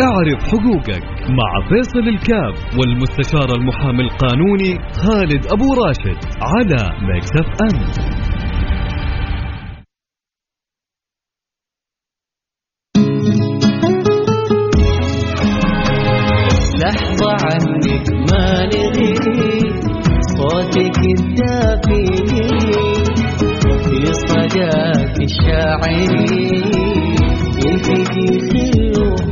اعرف 0.00 0.42
حقوقك 0.44 1.02
مع 1.30 1.68
فيصل 1.68 2.08
الكاف 2.08 2.78
والمستشار 2.78 3.56
المحامي 3.58 4.02
القانوني 4.02 4.78
خالد 4.92 5.46
أبو 5.46 5.64
راشد 5.82 6.18
على 6.42 6.92
مكسف 7.02 7.46
أم. 7.62 8.06
لحظة 16.82 17.30
عنك 17.46 18.06
ما 18.30 18.66
نغي 18.66 19.14
صوتك 20.36 20.98
الدافي 21.18 22.06
في 23.84 24.12
صداك 24.28 25.16
الشاعري 25.22 26.48
يلتقي 27.64 28.26
خل 28.50 28.65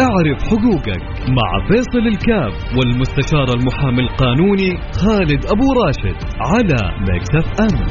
اعرف 0.00 0.42
حقوقك 0.42 1.02
مع 1.28 1.66
فيصل 1.68 2.06
الكاف 2.06 2.54
والمستشار 2.78 3.48
المحامي 3.58 4.00
القانوني 4.00 4.70
خالد 4.92 5.46
أبو 5.46 5.64
راشد 5.72 6.16
على 6.40 6.92
مكسف 7.00 7.60
أم. 7.60 7.86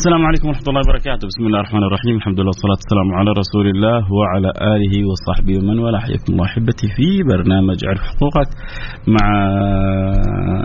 السلام 0.00 0.26
عليكم 0.26 0.48
ورحمة 0.48 0.68
الله 0.68 0.82
وبركاته. 0.86 1.24
بسم 1.30 1.42
الله 1.46 1.60
الرحمن 1.60 1.84
الرحيم. 1.88 2.14
الحمد 2.20 2.38
لله 2.40 2.52
والصلاة 2.54 2.80
والسلام 2.82 3.08
على 3.18 3.30
رسول 3.42 3.66
الله 3.74 4.00
وعلى 4.18 4.50
آله 4.74 4.94
وصحبه 5.10 5.54
ومن 5.58 5.78
والاه. 5.78 6.00
حياكم 6.06 6.32
الله 6.32 6.44
أحبتي 6.50 6.86
في 6.96 7.08
برنامج 7.32 7.78
عرف 7.88 8.02
حقوقك 8.10 8.50
مع 9.16 9.26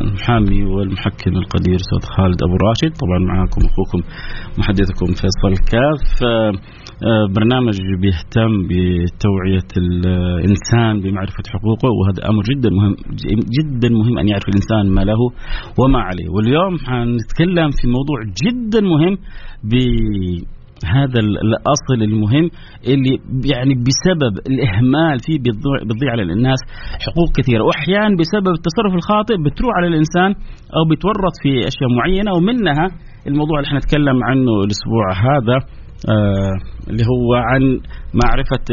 المحامي 0.03 0.61
والمحكم 0.73 1.31
القدير 1.41 1.77
أستاذ 1.83 2.03
خالد 2.15 2.39
أبو 2.47 2.55
راشد. 2.67 2.91
طبعا 3.01 3.19
معكم 3.31 3.61
أخوكم 3.69 3.99
محدثكم 4.59 5.07
فيصل 5.19 5.53
كاف. 5.71 6.05
آه، 7.09 7.25
برنامج 7.37 7.77
بيهتم 8.01 8.51
بتوعية 8.69 9.69
الإنسان 9.77 10.93
بمعرفة 11.03 11.45
حقوقه 11.53 11.89
وهذا 11.97 12.21
أمر 12.31 12.43
جدا 12.51 12.69
مهم 12.77 12.95
جدا 13.57 13.89
مهم 13.99 14.15
أن 14.21 14.27
يعرف 14.27 14.47
الإنسان 14.51 14.83
ما 14.95 15.01
له 15.09 15.21
وما 15.79 15.99
عليه. 16.07 16.27
واليوم 16.35 16.73
حنتكلم 16.87 17.69
في 17.79 17.85
موضوع 17.95 18.19
جدا 18.43 18.81
مهم 18.81 19.17
بهذا 19.63 21.19
ال- 21.25 21.39
الأصل 21.47 21.97
المهم 22.09 22.49
اللي 22.87 23.13
يعني 23.55 23.73
بسبب 23.87 24.33
الإهمال 24.51 25.19
فيه 25.25 25.37
بتضيع 25.39 26.11
على 26.11 26.21
الناس. 26.23 26.59
حقوق 27.05 27.29
كثيرة. 27.37 27.63
وأحيانا 27.63 28.15
بسبب 28.19 28.47
التصرف 28.57 28.93
الخاطئ 28.95 29.35
بتروح 29.45 29.71
على 29.77 29.87
الإنسان 29.87 30.31
أو 30.77 30.81
بتورط 30.91 31.35
في 31.43 31.49
أشياء 31.69 31.89
معينة 31.97 32.31
ومنها 32.37 32.87
الموضوع 33.27 33.59
اللي 33.59 33.69
حنتكلم 33.69 34.23
عنه 34.23 34.51
الأسبوع 34.65 35.05
هذا 35.29 35.57
آه 36.13 36.53
اللي 36.89 37.03
هو 37.11 37.33
عن 37.49 37.61
معرفة 38.23 38.65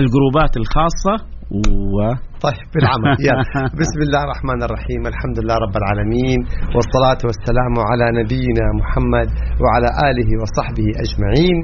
الجروبات 0.00 0.52
الخاصة 0.56 1.14
و 1.54 1.96
طيب 2.46 2.66
بالعمل. 2.74 3.16
يلا. 3.28 3.44
بسم 3.82 4.00
الله 4.06 4.22
الرحمن 4.26 4.60
الرحيم. 4.66 5.02
الحمد 5.12 5.36
لله 5.40 5.56
رب 5.64 5.76
العالمين 5.82 6.38
والصلاة 6.74 7.20
والسلام 7.28 7.74
على 7.90 8.06
نبينا 8.20 8.66
محمد 8.80 9.28
وعلى 9.62 9.88
آله 10.08 10.30
وصحبه 10.42 10.88
أجمعين. 11.04 11.56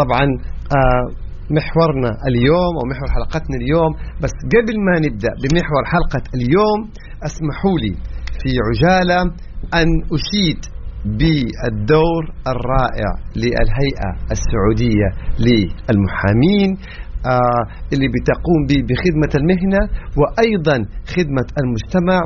طبعا 0.00 0.24
آه 0.78 1.04
محورنا 1.58 2.10
اليوم 2.28 2.72
أو 2.78 2.84
محور 2.92 3.08
حلقتنا 3.16 3.56
اليوم 3.62 3.90
بس 4.22 4.34
قبل 4.54 4.74
ما 4.86 4.94
نبدأ 5.06 5.32
بمحور 5.42 5.82
حلقة 5.94 6.24
اليوم 6.38 6.78
اسمحوا 7.28 7.78
لي 7.82 7.94
في 8.40 8.50
عجالة 8.68 9.20
أن 9.80 9.88
أشيد 10.16 10.60
بالدور 11.18 12.22
الرائع 12.52 13.10
للهيئة 13.42 14.10
السعودية 14.36 15.08
للمحامين. 15.46 16.70
اللي 17.92 18.08
بتقوم 18.14 18.60
به 18.68 18.80
بخدمة 18.88 19.32
المهنة 19.40 19.80
وأيضا 20.20 20.76
خدمة 21.14 21.48
المجتمع 21.60 22.18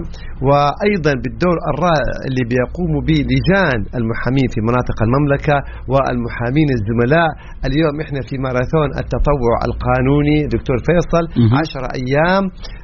وأيضا 0.49 1.13
بالدور 1.23 1.57
الرائع 1.73 2.11
اللي 2.29 2.45
بيقوم 2.53 2.93
به 3.09 3.19
لجان 3.33 3.79
المحامين 3.99 4.47
في 4.55 4.61
مناطق 4.69 4.99
المملكة 5.07 5.57
والمحامين 5.93 6.69
الزملاء 6.79 7.31
اليوم 7.69 7.95
إحنا 8.05 8.21
في 8.29 8.35
ماراثون 8.47 8.89
التطوع 9.03 9.55
القانوني 9.69 10.39
دكتور 10.55 10.77
فيصل. 10.89 11.25
عشر 11.61 11.83
أيام 12.01 12.45
آه، 12.45 12.82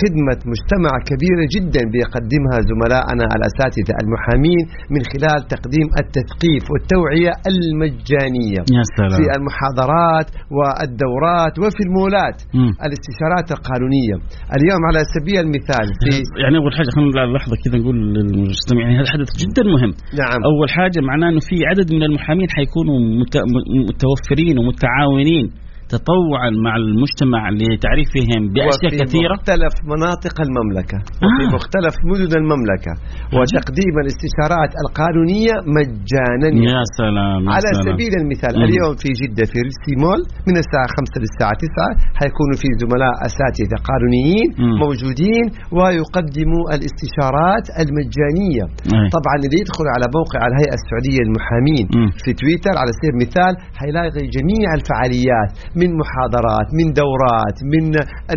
خدمة 0.00 0.38
مجتمع 0.52 0.92
كبيرة 1.10 1.44
جدا 1.56 1.82
بيقدمها 1.94 2.58
زملائنا 2.70 3.24
الأساتذة 3.36 3.94
المحامين 4.02 4.62
من 4.94 5.00
خلال 5.12 5.38
تقديم 5.54 5.86
التثقيف 6.02 6.62
والتوعية 6.72 7.32
المجانية 7.52 8.60
يا 8.78 8.82
سلام. 8.96 9.16
في 9.18 9.24
المحاضرات 9.38 10.28
والدورات 10.56 11.54
وفي 11.62 11.82
المولات. 11.88 12.38
مم. 12.58 12.70
الاستشارات 12.86 13.46
القانونية. 13.56 14.14
اليوم 14.56 14.82
على 14.88 15.00
سبيل 15.14 15.38
المثال 15.46 15.86
في 16.02 16.10
يعني 16.42 16.56
أول 16.60 16.72
حاجة 16.78 16.90
خلينا 16.96 17.36
لحظة 17.36 17.54
كذا 17.64 17.76
نقول 17.80 17.96
للمستمعين 18.14 18.94
هذا 19.00 19.08
حدث 19.14 19.30
جدا 19.42 19.62
مهم. 19.76 19.92
نعم. 20.22 20.40
أول 20.50 20.68
حاجة 20.78 20.98
معناه 21.10 21.28
إنه 21.32 21.42
في 21.48 21.56
عدد 21.70 21.88
من 21.96 22.02
المحامين 22.08 22.48
حيكونوا 22.56 22.96
مت- 23.20 23.44
م- 23.54 23.80
متوفرين 23.88 24.54
ومتعاونين. 24.58 25.46
تطوعا 25.94 26.50
مع 26.66 26.72
المجتمع 26.82 27.42
لتعريفهم 27.60 28.42
بأشياء 28.54 28.90
وفي 28.92 28.98
كثيرة 29.04 29.34
مختلف 29.36 29.72
مناطق 29.94 30.36
المملكة 30.46 30.98
وفي 31.24 31.44
آه. 31.48 31.54
مختلف 31.56 31.94
مدن 32.10 32.32
المملكة 32.42 32.92
وتقديم 33.36 33.94
الاستشارات 34.04 34.70
القانونية 34.82 35.54
مجانا 35.78 36.48
يا 36.72 36.82
سلام 37.00 37.40
يا 37.46 37.50
على 37.56 37.68
سلام. 37.74 37.86
سبيل 37.88 38.12
المثال 38.22 38.52
مم. 38.58 38.64
اليوم 38.68 38.92
في 39.02 39.08
جدة 39.20 39.44
في 39.52 39.58
ريسي 39.68 39.94
مول 40.04 40.20
من 40.48 40.56
الساعة 40.62 40.88
5 40.98 41.14
للساعة 41.22 41.54
9 41.64 42.18
حيكونوا 42.20 42.56
في 42.62 42.68
زملاء 42.82 43.14
أساتذة 43.28 43.76
قانونيين 43.90 44.48
مم. 44.62 44.74
موجودين 44.84 45.44
ويقدموا 45.76 46.64
الاستشارات 46.76 47.66
المجانية 47.82 48.64
أي. 48.94 49.06
طبعا 49.16 49.34
اللي 49.38 49.58
يدخل 49.62 49.86
على 49.94 50.06
موقع 50.18 50.40
الهيئة 50.50 50.74
السعودية 50.80 51.20
للمحامين 51.24 51.84
مم. 51.96 52.08
في 52.24 52.30
تويتر 52.40 52.74
على 52.80 52.90
سبيل 52.98 53.10
المثال 53.16 53.52
حيلاقي 53.80 54.22
جميع 54.36 54.68
الفعاليات 54.78 55.50
من 55.82 55.90
محاضرات 56.00 56.68
من 56.78 56.92
دورات 57.02 57.56
من 57.72 57.84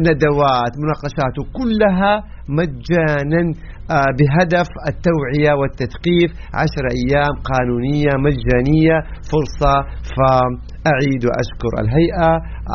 ندوات 0.08 0.74
مناقشات 0.82 1.36
وكلها 1.40 2.14
مجانا 2.50 3.44
آه، 3.92 4.12
بهدف 4.18 4.70
التوعية 4.92 5.54
والتثقيف. 5.60 6.30
عشر 6.62 6.84
أيام 7.00 7.34
قانونية 7.52 8.12
مجانية 8.28 8.98
فرصة 9.32 9.74
فأعيد 10.86 11.22
وأشكر 11.30 11.72
الهيئة 11.84 12.30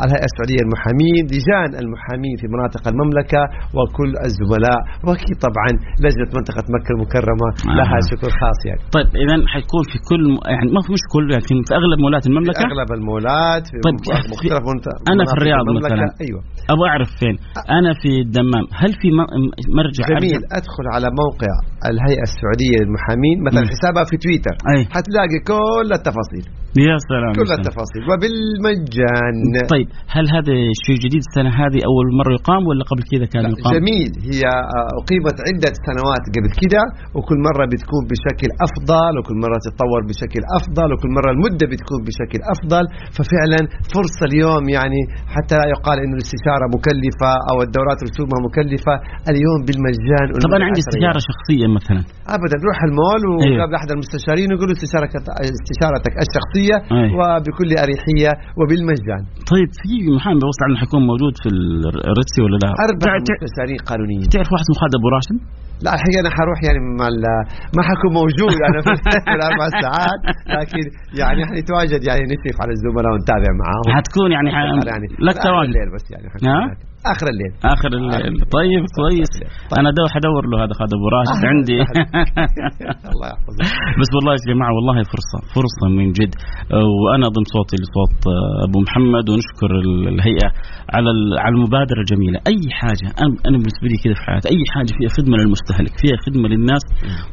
الهيئة 0.05 0.25
السعودية 0.29 0.59
للمحامين 0.63 1.21
لجان 1.33 1.69
المحامين 1.83 2.35
في 2.41 2.45
مناطق 2.55 2.83
المملكة 2.91 3.41
وكل 3.77 4.11
الزملاء 4.27 4.79
وأكيد 5.05 5.37
طبعا 5.47 5.69
لجنة 6.03 6.29
منطقة 6.37 6.65
مكة 6.75 6.89
المكرمة 6.95 7.47
لها 7.79 7.97
آه. 8.01 8.09
شكر 8.11 8.29
خاص 8.41 8.59
يعني 8.69 8.81
طيب 8.95 9.07
اذا 9.23 9.35
حيكون 9.53 9.83
في 9.91 9.97
كل 10.09 10.21
يعني 10.53 10.67
ما 10.75 10.81
في 10.85 10.89
مش 10.95 11.03
كل 11.13 11.23
لكن 11.35 11.55
في 11.67 11.71
أغلب 11.79 11.97
مولات 12.05 12.21
في 12.25 12.29
المملكه 12.31 12.61
أغلب 12.71 12.89
المولات 12.99 13.63
في 13.71 13.77
طيب، 13.85 13.93
مختلف 13.95 14.25
أنا 15.13 15.23
في 15.29 15.33
الرياض 15.37 15.63
المملكة. 15.69 15.95
مثلاً. 15.95 16.09
أيوه 16.25 16.39
أبغى 16.73 16.87
أعرف 16.93 17.09
فين 17.19 17.35
أنا 17.79 17.91
في 18.01 18.09
الدمام 18.25 18.65
هل 18.81 18.91
في 19.01 19.07
م- 19.19 19.31
مرجع 19.77 20.03
جميل 20.13 20.37
أرجع؟ 20.41 20.57
أدخل 20.59 20.85
على 20.95 21.07
موقع 21.21 21.53
الهيئة 21.89 22.25
السعودية 22.29 22.75
للمحامين 22.81 23.37
مثلا. 23.47 23.63
حسابها 23.73 24.03
في 24.09 24.15
تويتر 24.23 24.55
أي. 24.71 24.81
حتلاقي 24.95 25.39
كل 25.51 25.89
التفاصيل 25.99 26.45
يا 26.87 26.95
سلام 27.11 27.33
كل. 27.39 27.51
التفاصيل 27.59 28.03
وبالمجان 28.09 29.35
طيب 29.75 29.87
هل 30.15 30.25
هذا 30.35 30.53
شيء 30.85 30.97
جديد 31.05 31.21
السنة 31.27 31.51
هذه 31.63 31.79
أول 31.89 32.05
مرة 32.19 32.31
يقام 32.39 32.63
ولا 32.69 32.83
قبل 32.91 33.03
كذا 33.11 33.25
كان 33.33 33.43
يقام؟ 33.53 33.71
جميل 33.77 34.11
هي 34.31 34.43
آه، 34.77 34.89
أقيمت 35.01 35.37
عدة 35.47 35.73
سنوات 35.87 36.23
قبل 36.35 36.51
كده 36.61 36.81
وكل 37.15 37.39
مرة 37.49 37.63
بتكون 37.71 38.01
بشكل 38.11 38.49
أفضل 38.67 39.13
وكل 39.17 39.37
مرة 39.45 39.57
تتطور 39.65 40.01
بشكل 40.09 40.41
أفضل 40.59 40.87
وكل 40.93 41.09
مرة 41.17 41.29
المدة 41.35 41.65
بتكون 41.71 41.99
بشكل 42.07 42.39
أفضل 42.53 42.83
ففعلا 43.15 43.61
فرصة 43.93 44.23
اليوم 44.29 44.63
يعني 44.77 44.99
حتى 45.35 45.55
لا 45.59 45.65
يقال 45.75 45.97
إنه 46.03 46.15
الاستشارة 46.19 46.65
مكلفة 46.75 47.31
أو 47.49 47.57
الدورات 47.65 47.99
رسومها 48.07 48.39
مكلفة 48.47 48.95
اليوم 49.31 49.59
بالمجان 49.67 50.25
طب 50.45 50.53
أنا 50.57 50.65
عندي 50.69 50.81
استشارة 50.85 51.21
شخصية 51.31 51.65
مثلا 51.79 52.01
ابدا 52.35 52.57
روح 52.67 52.77
المول 52.89 53.21
أيوه. 53.27 53.57
وقابل 53.57 53.75
أحد 53.79 53.89
المستشارين 53.95 54.47
ويقول 54.51 54.67
له 54.69 54.75
استشارك 54.79 55.11
استشارتك 55.59 56.13
الشخصية 56.25 56.77
أيوه. 56.99 57.13
وبكل 57.17 57.69
أريحية 57.85 58.31
وبالمجان 58.59 59.21
طيب 59.53 59.69
في 59.81 59.91
محامي 60.17 60.39
بوصل 60.43 60.63
عنه 60.67 60.75
حيكون 60.81 61.01
موجود 61.11 61.33
في 61.43 61.49
الريتسي 62.11 62.39
ولا 62.45 62.57
لا؟ 62.63 62.69
أربع 62.87 63.11
مستشارين 63.43 63.79
قانونيين 63.89 64.25
تعرف 64.33 64.49
واحد 64.51 64.63
اسمه 64.65 64.75
خالد 64.81 64.93
أبو 64.99 65.07
راشد؟ 65.15 65.37
لا 65.85 65.91
الحقيقة 65.95 66.19
أنا 66.23 66.31
حروح 66.37 66.59
يعني 66.67 66.79
مع 66.99 67.07
ما 67.77 67.81
حكون 67.89 68.11
موجود 68.21 68.55
أنا 68.69 68.79
في 68.85 69.33
الأربع 69.37 69.65
ساعات 69.83 70.21
لكن 70.57 70.83
يعني 71.21 71.41
حنتواجد 71.49 72.01
يعني 72.09 72.23
نشرف 72.31 72.57
على 72.63 72.71
الزملاء 72.75 73.11
ونتابع 73.13 73.51
معاهم 73.61 73.97
حتكون 73.97 74.31
يعني. 74.31 74.49
يعني 74.91 75.07
لك 75.27 75.37
تواجد 75.47 75.75
بس 75.95 76.05
يعني. 76.11 76.27
آخر 77.13 77.27
الليل. 77.33 77.53
آخر 77.73 77.91
الليل. 77.99 78.33
طيب 78.57 78.83
كويس. 78.99 79.33
أنا 79.79 79.89
دو 79.97 80.03
حدور 80.15 80.41
له 80.51 80.57
هذا 80.63 80.73
خالد 80.79 80.93
أبو 80.97 81.07
راشد. 81.17 81.41
عندي. 81.51 81.79
الله 83.13 83.27
يحفظك. 83.33 83.65
بس 84.01 84.09
والله 84.15 84.31
يا 84.37 84.41
جماعة 84.53 84.71
والله 84.77 84.95
فرصة 85.13 85.37
فرصة 85.57 85.85
من 85.97 86.07
جد. 86.17 86.33
وأنا 87.01 87.25
ضم 87.35 87.45
صوتي 87.55 87.75
لصوت 87.83 88.15
أبو 88.67 88.77
محمد 88.85 89.25
ونشكر 89.31 89.69
الهيئة 90.13 90.49
على 90.95 91.09
على 91.43 91.53
المبادرة 91.57 91.99
الجميلة. 92.05 92.37
أي 92.51 92.61
حاجة 92.79 93.07
أنا 93.47 93.57
بالنسبة 93.61 93.85
لي 93.91 93.97
كذا 94.03 94.15
في 94.19 94.23
حياتي. 94.27 94.47
أي 94.53 94.61
حاجة 94.75 94.91
فيها 94.97 95.09
خدمة 95.17 95.35
للمستهلك 95.41 95.93
فيها 96.01 96.17
خدمة 96.25 96.47
للناس. 96.53 96.83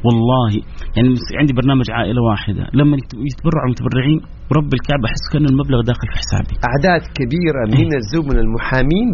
والله 0.05 0.49
يعني 0.95 1.09
عندي 1.41 1.53
برنامج 1.61 1.87
عائلة 1.97 2.21
واحدة. 2.29 2.63
لما 2.79 2.93
يت- 2.99 3.17
يتبرعوا 3.29 3.65
المتبرعين 3.69 4.19
ورب 4.49 4.69
الكعبة 4.77 5.05
أحس 5.09 5.23
كأن 5.31 5.45
المبلغ 5.53 5.79
داخل 5.91 6.07
في 6.11 6.17
حسابي. 6.21 6.53
أعداد 6.69 7.03
كبيرة 7.19 7.61
من 7.77 7.89
الزملاء 8.01 8.41
المحامين 8.47 9.07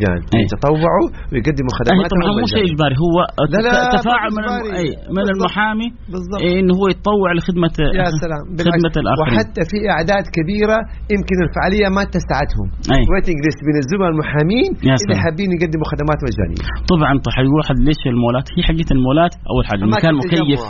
بالمجان 0.00 0.20
إيه. 0.34 0.44
يتطوعوا 0.46 1.06
ويقدموا 1.32 1.72
أي 1.72 1.78
خدمات 1.78 2.10
طبعا 2.14 2.32
مو 2.42 2.46
شيء 2.54 2.64
إجباري. 2.70 2.96
هو 3.04 3.16
لا 3.54 3.60
لا، 3.66 3.72
تفاعل 3.96 4.30
من. 4.36 4.44
أي 4.80 4.88
من. 5.16 5.24
المحامي 5.34 5.88
بالضبط. 6.12 6.40
إيه 6.44 6.54
إنه 6.60 6.74
هو 6.78 6.84
يتطوع 6.92 7.28
لخدمه 7.36 7.76
يا 8.00 8.08
سلام. 8.24 8.42
خدمة 8.74 8.94
الآخرين. 9.02 9.32
وحتى 9.34 9.62
في 9.70 9.78
أعداد 9.94 10.24
كبيرة 10.36 10.78
يمكن 11.14 11.36
الفعالية 11.46 11.86
ما 11.96 12.02
تسعتهم 12.16 12.66
أي. 12.94 13.02
ويتنج 13.10 13.38
ليست 13.46 13.60
من 13.68 13.76
الزملاء 13.82 14.10
المحامين 14.14 14.70
يا 14.88 14.94
اللي. 15.00 15.16
حابين 15.24 15.50
يقدموا 15.56 15.86
خدمات 15.92 16.18
مجانية. 16.28 16.62
طبعا 16.92 17.12
طيب 17.26 17.50
واحد 17.58 17.76
ليش 17.88 18.00
المولات؟ 18.12 18.46
هي 18.56 18.62
حقيقة 18.70 18.90
المولات 18.96 19.32
أول 19.52 19.64
حاجة. 19.70 19.82
المكان 19.86 20.14
مكيف. 20.20 20.60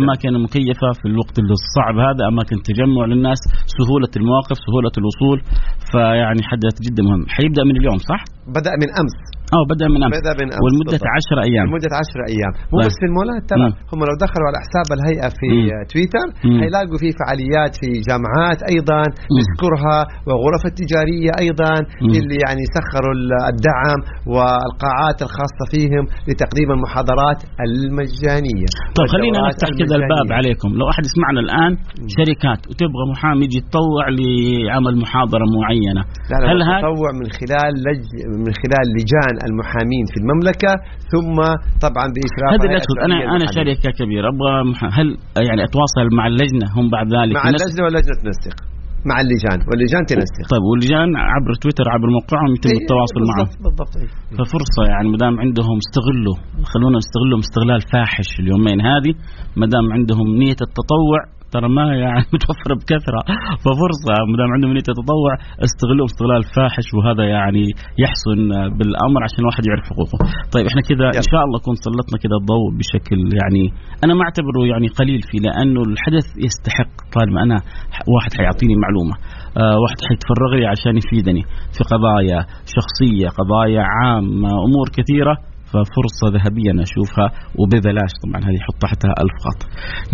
أماكن 0.00 0.32
مكيفة 0.46 0.88
في 1.00 1.06
الوقت 1.12 1.36
الصعب 1.56 1.96
هذا 2.08 2.22
أماكن 2.32 2.56
تجمع 2.68 3.04
للناس 3.12 3.40
سهولة 3.76 4.12
المواقف 4.20 4.56
سهولة 4.66 4.94
الوصول. 5.00 5.38
فيعني 5.90 6.42
حدث 6.50 6.76
جدا 6.86 7.02
مهم. 7.08 7.22
حيبدأ 7.36 7.62
من 7.68 7.76
اليوم 7.80 7.98
صح؟ 8.10 8.20
بدأ 8.46 8.70
من 8.76 8.90
أمس. 9.00 9.16
آه 9.56 9.64
بدا 9.72 9.86
من 9.94 10.00
أمس 10.06 10.12
بدا 10.20 10.32
من 10.40 10.48
أمس 10.58 10.72
بالضبط. 10.78 11.04
10 11.18 11.48
أيام 11.48 11.64
لمدة 11.68 11.90
10 12.02 12.32
أيام 12.32 12.52
مو 12.72 12.76
طيب. 12.78 12.86
بس 12.88 12.94
في 13.00 13.06
المولات 13.10 13.42
ترى 13.52 13.66
مم. 13.68 13.74
هم 13.92 14.00
لو 14.08 14.14
دخلوا 14.24 14.46
على 14.50 14.58
حساب 14.64 14.86
الهيئة 14.96 15.28
في 15.40 15.48
مم. 15.54 15.68
تويتر 15.92 16.26
مم. 16.46 16.58
حيلاقوا 16.62 16.98
في 17.02 17.08
فعاليات 17.20 17.72
في 17.80 17.88
جامعات 18.08 18.60
أيضا 18.72 19.00
نذكرها 19.38 19.98
وغرف 20.28 20.62
التجارية 20.70 21.32
أيضا 21.44 21.72
مم. 22.04 22.12
اللي 22.18 22.36
يعني 22.44 22.62
سخروا 22.76 23.14
ال- 23.18 23.42
الدعم 23.52 24.00
والقاعات 24.32 25.18
الخاصة 25.26 25.62
فيهم 25.72 26.04
لتقديم 26.28 26.68
المحاضرات 26.76 27.40
المجانية 27.66 28.68
طيب 28.98 29.08
خلينا 29.14 29.38
نفتح 29.48 29.68
كذا 29.80 29.94
الباب. 30.00 30.28
عليكم 30.40 30.68
لو 30.80 30.86
أحد 30.92 31.02
يسمعنا 31.10 31.40
الآن 31.46 31.72
شركات 32.16 32.60
وتبغى 32.70 33.04
محامي 33.12 33.44
يجي 33.44 33.58
يتطوع 33.62 34.04
لعمل 34.18 34.94
محاضرة 35.04 35.44
معينة 35.58 36.02
لا 36.30 36.36
لا 36.42 36.46
هل 36.52 36.58
هذا 36.70 36.78
تطوع 36.80 37.10
من 37.20 37.26
خلال 37.40 37.72
لج... 37.86 38.02
من 38.44 38.52
خلال 38.62 38.86
لجان 38.96 39.34
المحامين 39.48 40.04
في 40.12 40.16
المملكة 40.22 40.72
ثم 41.12 41.36
طبعا 41.86 42.06
بإشراف 42.14 42.50
هذا 42.54 42.66
اللي 42.68 42.80
أنا 43.06 43.16
أنا. 43.36 43.46
شركه 43.58 43.90
كبيره 43.98 44.26
أبغى 44.34 44.54
هل 44.98 45.08
يعني 45.48 45.62
أتواصل 45.68 46.06
مع 46.18 46.24
اللجنة؟ 46.32 46.66
هم 46.76 46.86
بعد 46.96 47.06
ذلك 47.16 47.34
مع 47.38 47.46
اللجنة 47.52 47.82
واللجنة 47.84 48.14
تنسق. 48.24 48.56
مع 49.10 49.16
اللجان. 49.24 49.58
واللجان 49.68 50.02
تنسق. 50.10 50.44
طيب 50.52 50.64
واللجان 50.70 51.08
عبر 51.32 51.52
تويتر 51.62 51.86
عبر 51.94 52.08
موقعهم 52.18 52.50
يتم 52.56 52.70
إيه، 52.72 52.80
التواصل 52.82 53.20
معهم. 53.30 53.48
بالضبط 53.64 53.94
إيه. 54.00 54.10
ففرصة 54.38 54.82
يعني 54.92 55.08
ما 55.12 55.18
دام 55.24 55.34
عندهم 55.44 55.76
استغلوا 55.84 56.36
خلونا 56.72 56.96
نستغلهم 57.02 57.40
استغلال 57.46 57.80
فاحش 57.92 58.30
اليومين 58.42 58.78
هذه 58.90 59.12
ما 59.60 59.66
دام 59.74 59.86
عندهم 59.96 60.26
نية 60.42 60.60
التطوع 60.68 61.18
ترى 61.54 61.68
ما 61.68 61.86
يعني 62.04 62.24
متوفرة 62.34 62.74
بكثرة. 62.80 63.20
ففرصة 63.64 64.12
ما 64.30 64.36
دام 64.40 64.50
عندهم 64.54 64.72
نية 64.72 64.88
التطوع 64.94 65.32
استغلوهم 65.66 66.08
استغلال 66.12 66.42
فاحش 66.56 66.86
وهذا 66.96 67.24
يعني 67.36 67.64
يحسن 68.04 68.40
بالأمر 68.76 69.20
عشان 69.26 69.40
الواحد 69.44 69.62
يعرف 69.68 69.84
حقوقه. 69.92 70.18
طيب 70.54 70.64
إحنا 70.70 70.82
كذا 70.90 71.06
إن 71.20 71.26
شاء 71.32 71.42
الله 71.44 71.58
نكون 71.60 71.76
سلطنا 71.86 72.16
كذا 72.24 72.36
الضوء 72.40 72.68
بشكل 72.78 73.18
يعني 73.40 73.64
أنا 74.04 74.12
ما 74.18 74.22
أعتبره 74.26 74.60
يعني 74.72 74.86
قليل 75.00 75.20
فيه 75.28 75.40
لأنه 75.46 75.80
الحدث 75.90 76.26
يستحق 76.46 76.92
طالما 77.14 77.38
أنا 77.46 77.58
واحد 78.14 78.30
حيعطيني 78.38 78.74
معلومة. 78.84 79.14
آه 79.60 79.76
واحد 79.82 79.98
حيتفرغ 80.08 80.50
لي 80.58 80.66
عشان 80.74 80.94
يفيدني 81.02 81.42
في 81.74 81.82
قضايا 81.92 82.38
شخصية 82.76 83.28
قضايا 83.38 83.82
عامة 83.94 84.50
أمور 84.66 84.86
كثيرة. 84.98 85.34
ففرصة 85.72 86.24
ذهبية 86.36 86.70
أنا 86.74 86.82
أشوفها 86.82 87.28
وببلاش 87.58 88.12
طبعا 88.22 88.40
هذه 88.46 88.56
يحط 88.60 88.76
تحتها 88.84 89.12
ألف 89.22 89.34
خط. 89.44 89.60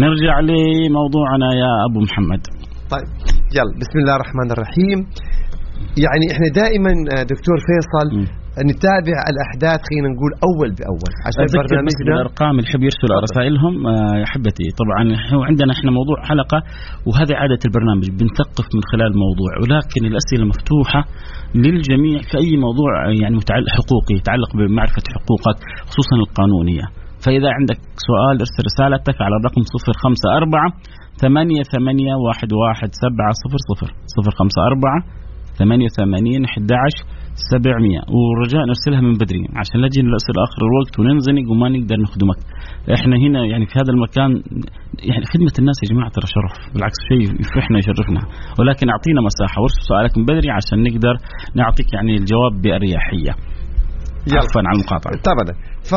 نرجع 0.00 0.34
لموضوعنا 0.40 1.48
يا 1.62 1.72
أبو 1.90 1.98
محمد. 2.06 2.42
طيب 2.92 3.08
يلا 3.56 3.74
بسم 3.80 3.96
الله 4.00 4.14
الرحمن 4.16 4.48
الرحيم. 4.54 4.98
يعني 6.04 6.26
إحنا 6.32 6.46
دائما 6.62 6.90
آه، 6.90 7.22
دكتور 7.32 7.58
فيصل. 7.68 8.45
نتابع 8.70 9.18
الأحداث 9.32 9.80
خلينا 9.88 10.08
نقول 10.14 10.32
أول 10.48 10.68
بأول. 10.78 11.12
عشان 11.26 11.44
برنامجنا 11.62 12.04
بالأرقام 12.08 12.54
اللي 12.58 12.68
يحب 12.68 12.82
يرسل 12.88 13.10
رسائلهم 13.26 13.74
آه، 13.86 14.16
يا 14.22 14.26
حبتي 14.32 14.66
طبعا 14.80 15.02
هو 15.34 15.42
عندنا 15.50 15.72
إحنا 15.76 15.90
موضوع 15.98 16.16
حلقة 16.30 16.58
وهذه 17.06 17.34
عادة 17.40 17.62
البرنامج 17.68 18.06
بنثقف 18.18 18.66
من 18.76 18.82
خلال 18.90 19.08
الموضوع 19.14 19.52
ولكن 19.62 20.02
الأسئلة 20.10 20.44
مفتوحة 20.52 21.00
للجميع 21.64 22.18
في 22.28 22.34
أي 22.42 22.52
موضوع 22.66 22.90
آه، 23.06 23.14
يعني 23.22 23.34
متعلق 23.42 23.68
حقوقي 23.78 24.14
يتعلق 24.20 24.50
بمعرفة 24.58 25.04
حقوقك 25.16 25.58
خصوصا 25.88 26.14
القانونية. 26.24 26.86
فإذا 27.24 27.48
عندك 27.58 27.78
سؤال 28.08 28.34
ارسل 28.42 28.62
رسالتك 28.70 29.16
على 29.24 29.34
الرقم 29.38 29.62
054 29.62 30.72
ثمانية 31.22 31.62
ثمانية 31.74 32.14
واحد 32.26 32.50
واحد 32.62 32.90
سبعة 33.04 33.32
صفر 33.42 33.60
صفر. 33.70 33.88
صفر 34.16 34.32
خمسة 34.40 34.60
أربعة 34.70 34.98
ثمانية 35.58 35.88
ثمانين 36.00 36.44
أحد 36.44 36.68
عشر 36.84 37.04
سبعمية. 37.52 38.00
ورجاء 38.16 38.62
نرسلها 38.70 39.00
من 39.08 39.14
بدري. 39.22 39.42
عشان 39.60 39.76
لا 39.80 39.88
تجينا 39.88 40.08
نرسل 40.14 40.36
آخر 40.46 40.60
الوقت 40.68 40.94
وننزنق 40.98 41.46
وما 41.50 41.68
نقدر 41.74 41.96
نخدمك. 42.04 42.40
إحنا 42.96 43.16
هنا 43.24 43.40
يعني 43.52 43.64
في 43.70 43.74
هذا 43.80 43.90
المكان 43.96 44.30
يعني 45.10 45.24
خدمة 45.32 45.54
الناس 45.60 45.76
يا 45.82 45.88
جماعة 45.92 46.10
ترى 46.16 46.26
شرف. 46.34 46.54
بالعكس 46.72 46.98
شيء 47.10 47.22
يفرحنا 47.42 47.76
يشرفنا 47.82 48.22
ولكن 48.58 48.86
أعطينا 48.94 49.20
مساحة. 49.28 49.56
وارسل 49.62 49.82
سؤالك 49.90 50.12
من 50.18 50.24
بدري 50.30 50.50
عشان 50.58 50.78
نقدر 50.88 51.14
نعطيك 51.60 51.88
يعني 51.96 52.12
الجواب 52.20 52.52
بأريحية. 52.62 53.32
يلا. 54.28 54.42
عفوا 54.42 54.60
على 54.68 54.76
المقاطعة. 54.78 55.14
طبعا 55.30 55.44
ف 55.90 55.92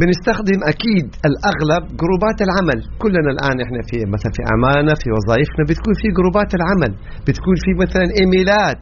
بنستخدم 0.00 0.60
أكيد 0.72 1.06
الأغلب 1.28 1.82
جروبات 2.00 2.38
العمل. 2.46 2.78
كلنا 3.02 3.30
الآن 3.34 3.56
إحنا 3.64 3.80
في 3.88 3.96
مثلا 4.14 4.30
في 4.36 4.42
اعمالنا 4.50 4.92
في 5.00 5.08
وظائفنا 5.16 5.62
بتكون 5.68 5.94
في 6.00 6.08
جروبات 6.18 6.50
العمل. 6.58 6.92
بتكون 7.26 7.56
في 7.64 7.70
مثلا 7.84 8.06
إيميلات. 8.20 8.80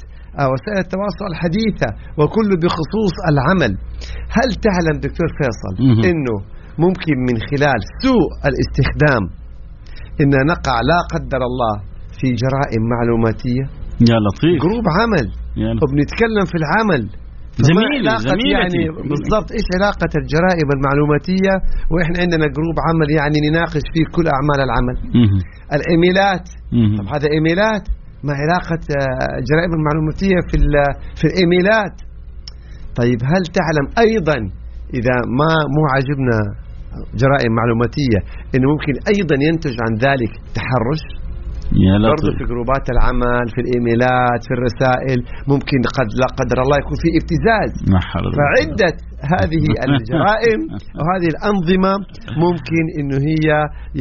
وسائل 0.53 0.81
التواصل 0.87 1.27
الحديثة 1.33 1.89
وكله 2.19 2.57
بخصوص 2.63 3.15
العمل. 3.31 3.73
هل 4.37 4.49
تعلم 4.67 4.97
دكتور 5.07 5.29
فيصل. 5.39 5.75
أنه 6.11 6.37
ممكن 6.85 7.17
من 7.29 7.37
خلال 7.51 7.81
سوء 8.03 8.31
الاستخدام 8.49 9.23
أن 10.23 10.33
نقع 10.53 10.77
لا 10.91 11.01
قدر 11.13 11.43
الله 11.51 11.75
في 12.19 12.27
جرائم 12.43 12.83
معلوماتية؟ 12.95 13.65
يا 14.11 14.19
لطيف. 14.25 14.57
جروب 14.65 14.87
عمل. 14.99 15.27
وبنتكلم 15.83 16.45
في 16.51 16.57
العمل. 16.63 17.03
علاقة 18.01 18.19
زميلتي 18.31 18.51
يعني 18.55 18.83
بالضبط 19.11 19.49
إيش 19.59 19.67
علاقة 19.77 20.13
الجرائم 20.23 20.69
المعلوماتية؟ 20.77 21.55
وإحنا 21.93 22.17
عندنا 22.23 22.47
جروب 22.57 22.77
عمل 22.87 23.09
يعني 23.19 23.37
نناقش 23.49 23.85
فيه 23.95 24.05
كل 24.15 24.27
أعمال 24.37 24.59
العمل. 24.67 24.97
مهم. 25.21 25.41
الإيميلات. 25.77 26.47
مهم. 26.73 26.97
طب 26.99 27.07
هذا 27.15 27.29
إيميلات؟ 27.37 27.85
ما 28.27 28.33
علاقة 28.43 28.83
آه، 28.99 29.39
الجرائم 29.41 29.73
المعلوماتية 29.79 30.39
في 30.49 30.57
في 31.19 31.25
الإيميلات. 31.31 31.97
طيب 33.01 33.19
هل 33.33 33.43
تعلم 33.59 33.87
أيضا 34.07 34.39
إذا 34.99 35.17
ما 35.39 35.53
مو 35.75 35.83
عاجبنا 35.93 36.39
جرائم 37.23 37.53
معلوماتية 37.61 38.21
انه 38.55 38.67
ممكن 38.73 38.95
أيضا 39.15 39.37
ينتج 39.49 39.77
عن 39.85 39.93
ذلك 40.07 40.33
تحرش؟ 40.57 41.05
يا 41.85 41.95
برضه 42.13 42.31
في 42.39 42.45
جروبات 42.51 42.87
العمل 42.95 43.47
في 43.55 43.61
الإيميلات 43.65 44.41
في 44.49 44.53
الرسائل 44.59 45.19
ممكن 45.53 45.79
قد 45.97 46.09
لا 46.21 46.29
قدر 46.39 46.59
الله 46.65 46.77
يكون 46.83 46.97
في 47.05 47.09
ابتزاز. 47.21 47.73
فعدة 48.41 48.95
هذه 49.35 49.65
الجرائم 49.89 50.61
وهذه 50.99 51.29
الأنظمة 51.35 51.93
ممكن 52.45 52.85
أنه 52.99 53.19
هي 53.31 53.47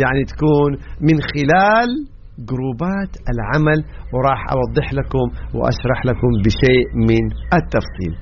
يعني 0.01 0.22
تكون 0.32 0.72
من 1.08 1.18
خلال 1.34 1.89
جروبات 2.50 3.12
العمل 3.34 3.80
وراح 4.13 4.42
أوضح 4.56 4.88
لكم 5.00 5.25
وأشرح 5.58 6.00
لكم 6.10 6.32
بشيء 6.46 6.86
من 7.10 7.24
التفصيل 7.60 8.13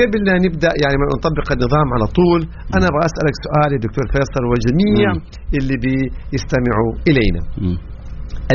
قبل 0.00 0.18
لا 0.28 0.36
نبدأ 0.46 0.72
يعني 0.82 0.96
ما 1.00 1.06
نطبق 1.14 1.48
النظام 1.56 1.88
على 1.94 2.06
طول 2.18 2.40
أنا 2.76 2.84
أبغى 2.90 3.02
أسألك 3.10 3.36
سؤال 3.46 3.68
يا 3.74 3.80
دكتور 3.86 4.04
فيصل 4.14 4.42
وجميع 4.52 5.08
مم. 5.12 5.20
اللي 5.58 5.76
بيستمعوا 5.84 6.92
إلينا 7.08 7.42
مم. 7.62 7.76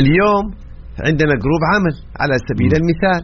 اليوم 0.00 0.44
عندنا 1.08 1.34
group 1.42 1.62
عمل 1.72 1.94
على 2.22 2.34
سبيل 2.48 2.70
مم. 2.72 2.78
المثال 2.80 3.22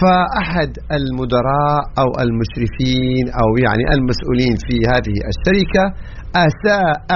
فأحد 0.00 0.72
المدراء 0.98 1.82
أو 2.02 2.08
المشرفين 2.24 3.24
أو 3.40 3.48
يعني 3.64 3.84
المسؤولين 3.96 4.54
في 4.66 4.76
هذه 4.92 5.16
الشركة 5.32 5.84
أساء 6.48 7.12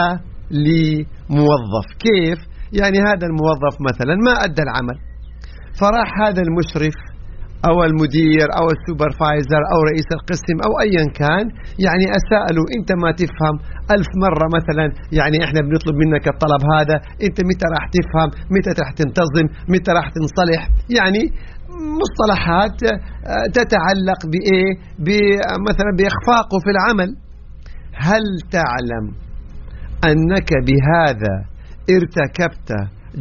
لموظف 0.51 1.87
كيف؟ 2.07 2.39
يعني 2.73 2.99
هذا 3.09 3.27
الموظف 3.31 3.75
مثلا 3.89 4.15
ما 4.27 4.33
أدى 4.45 4.63
العمل 4.63 4.97
فراح 5.81 6.11
هذا 6.25 6.43
المشرف 6.43 6.97
أو 7.69 7.77
المدير 7.91 8.47
أو 8.59 8.67
ال 8.77 8.84
supervisor 8.84 9.63
أو 9.73 9.79
رئيس 9.91 10.09
القسم 10.19 10.57
أو 10.67 10.73
أيا 10.87 11.05
كان 11.21 11.45
يعني 11.87 12.05
أساء 12.19 12.45
له 12.57 12.65
أنت 12.77 12.91
ما 13.03 13.11
تفهم 13.23 13.55
ألف 13.95 14.11
مرة 14.25 14.47
مثلا 14.59 14.87
يعني 15.19 15.37
إحنا 15.47 15.61
بنطلب 15.67 15.95
منك 16.03 16.25
الطلب 16.35 16.63
هذا 16.75 16.97
أنت 17.27 17.39
متى 17.51 17.67
راح 17.75 17.85
تفهم؟ 17.97 18.29
متى 18.55 18.71
راح 18.81 18.91
تنتظم؟ 19.01 19.47
متى 19.75 19.91
راح 19.99 20.07
تنصلح؟ 20.17 20.63
يعني 20.99 21.23
مصطلحات 22.03 22.79
آه، 22.85 23.47
تتعلق 23.59 24.21
بإيه؟ 24.33 24.71
مثلا 25.69 25.91
بإخفاقه 25.99 26.57
في 26.65 26.71
العمل. 26.75 27.11
هل 28.09 28.25
تعلم 28.57 29.05
أنك 30.11 30.51
بهذا 30.67 31.35
ارتكبت 31.97 32.71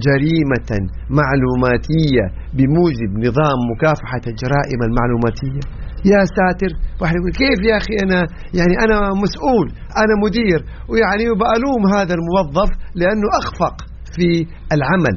جريمة 0.06 0.72
معلوماتية 1.20 2.26
بموجب 2.58 3.12
نظام 3.28 3.60
مكافحة 3.72 4.24
الجرائم 4.32 4.80
المعلوماتية. 4.90 5.64
يا 6.12 6.22
ساتر 6.38 6.72
واحد 7.02 7.16
يقول 7.16 7.32
كيف 7.32 7.60
يا 7.70 7.78
أخي 7.78 7.94
أنا؟ 8.04 8.20
يعني 8.60 8.76
أنا 8.86 8.98
مسؤول 9.24 9.68
أنا 10.04 10.14
مدير 10.26 10.60
ويعني 10.90 11.26
بألوم 11.42 11.82
هذا 11.96 12.14
الموظف 12.20 12.70
لأنه 12.96 13.28
أخفق 13.42 13.76
في 14.16 14.28
العمل. 14.76 15.16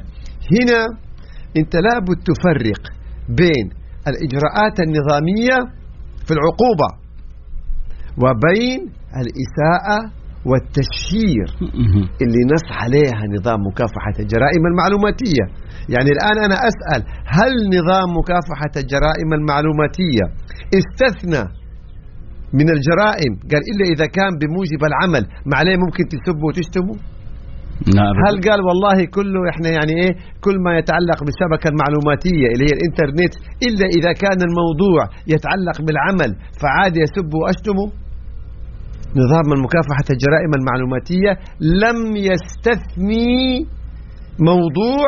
هنا 0.54 0.80
أنت 1.56 1.76
لابد 1.76 2.18
تفرق 2.30 2.82
بين 3.28 3.66
الإجراءات 4.10 4.76
النظامية 4.86 5.58
في 6.26 6.32
العقوبة 6.36 6.88
وبين 8.22 8.80
الإساءة 9.22 10.19
والتشهير. 10.48 11.48
اللي 12.22 12.42
نص 12.54 12.66
عليها 12.82 13.22
نظام 13.36 13.60
مكافحة 13.70 14.16
الجرائم 14.24 14.62
المعلوماتية. 14.70 15.44
يعني 15.94 16.10
الآن 16.16 16.36
أنا 16.46 16.56
أسأل 16.70 17.00
هل 17.38 17.52
نظام 17.76 18.08
مكافحة 18.20 18.74
الجرائم 18.82 19.28
المعلوماتية 19.38 20.24
استثنى 20.80 21.42
من 22.58 22.66
الجرائم؟ 22.76 23.32
قال 23.50 23.62
إلا 23.70 23.84
إذا 23.94 24.06
كان 24.16 24.32
بموجب 24.40 24.80
العمل. 24.90 25.24
ما 25.48 25.54
عليه 25.60 25.76
ممكن 25.84 26.04
تسبوا 26.14 26.48
وتشتموا؟ 26.48 26.98
أبداً. 27.80 28.20
هل 28.24 28.34
قال 28.46 28.60
والله 28.68 28.98
كله 29.16 29.40
إحنا 29.52 29.68
يعني 29.78 29.92
إيه 30.02 30.12
كل 30.44 30.56
ما 30.64 30.72
يتعلق 30.80 31.18
بالشبكة 31.26 31.66
المعلوماتية 31.72 32.46
اللي 32.52 32.64
هي 32.68 32.72
الإنترنت 32.78 33.32
إلا 33.66 33.86
إذا 33.98 34.12
كان 34.22 34.38
الموضوع 34.48 35.00
يتعلق 35.34 35.76
بالعمل 35.86 36.30
فعاد 36.62 36.94
يسبوا 37.04 37.40
وأشتموا؟ 37.42 37.88
نظام 39.16 39.64
مكافحه 39.64 40.06
الجرائم 40.10 40.52
المعلوماتية 40.60 41.32
لم 41.60 42.16
يستثني 42.16 43.66
موضوع 44.38 45.06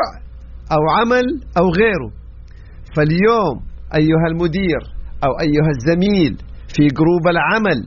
أو 0.71 0.81
عمل 0.99 1.25
أو 1.57 1.69
غيره. 1.69 2.11
فاليوم 2.95 3.55
أيها 3.95 4.27
المدير 4.31 4.81
أو 5.23 5.31
أيها 5.41 5.69
الزميل 5.75 6.37
في 6.75 6.87
group 6.87 7.27
العمل 7.27 7.79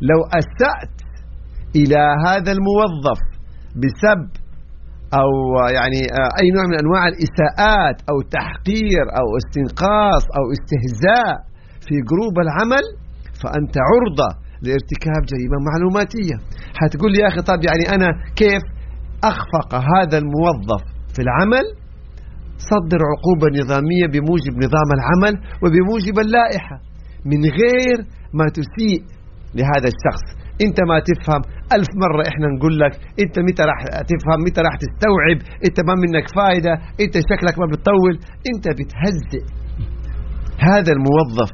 لو 0.00 0.20
أسأت 0.40 0.96
إلى 1.76 2.02
هذا 2.26 2.52
الموظف 2.52 3.20
بسب 3.76 4.46
أو 5.14 5.30
يعني 5.74 6.00
أي 6.40 6.46
نوع 6.56 6.64
من 6.70 6.76
أنواع 6.84 7.02
الإساءات 7.12 7.96
أو 8.10 8.16
تحقير 8.36 9.04
أو 9.20 9.26
استنقاص 9.40 10.24
أو 10.38 10.44
استهزاء 10.56 11.34
في 11.86 11.94
group 12.10 12.34
العمل 12.46 12.84
فأنت 13.42 13.74
عرضة 13.88 14.45
لارتكاب 14.68 15.22
جريمة 15.32 15.58
معلوماتية. 15.68 16.36
حتقول 16.80 17.10
لي 17.12 17.18
يا 17.22 17.28
أخي 17.28 17.42
طب 17.50 17.60
يعني 17.68 17.84
أنا 17.96 18.08
كيف 18.40 18.64
أخفق 19.32 19.70
هذا 19.74 20.16
الموظف 20.22 20.82
في 21.14 21.20
العمل؟ 21.26 21.66
صدر 22.70 23.00
عقوبة 23.12 23.46
نظامية 23.60 24.06
بموجب 24.12 24.54
نظام 24.64 24.88
العمل 24.98 25.34
وبموجب 25.62 26.16
اللائحة. 26.24 26.76
من 27.30 27.40
غير 27.58 27.98
ما 28.38 28.46
تسيء 28.58 29.00
لهذا 29.58 29.88
الشخص. 29.94 30.26
أنت 30.64 30.78
ما 30.90 30.96
تفهم. 31.08 31.42
ألف 31.76 31.90
مرة 32.04 32.22
إحنا 32.30 32.46
نقول 32.54 32.74
لك 32.82 32.92
أنت 33.22 33.36
متى 33.48 33.62
راح 33.70 33.80
تفهم؟ 34.10 34.40
متى 34.46 34.60
راح 34.66 34.74
تستوعب؟ 34.84 35.38
أنت 35.66 35.78
ما 35.88 35.94
منك 36.04 36.26
فايدة. 36.36 36.74
أنت 37.02 37.14
شكلك 37.30 37.54
ما 37.60 37.66
بتطول. 37.72 38.14
أنت 38.50 38.66
بتهزئ. 38.78 39.44
هذا 40.70 40.92
الموظف 40.96 41.50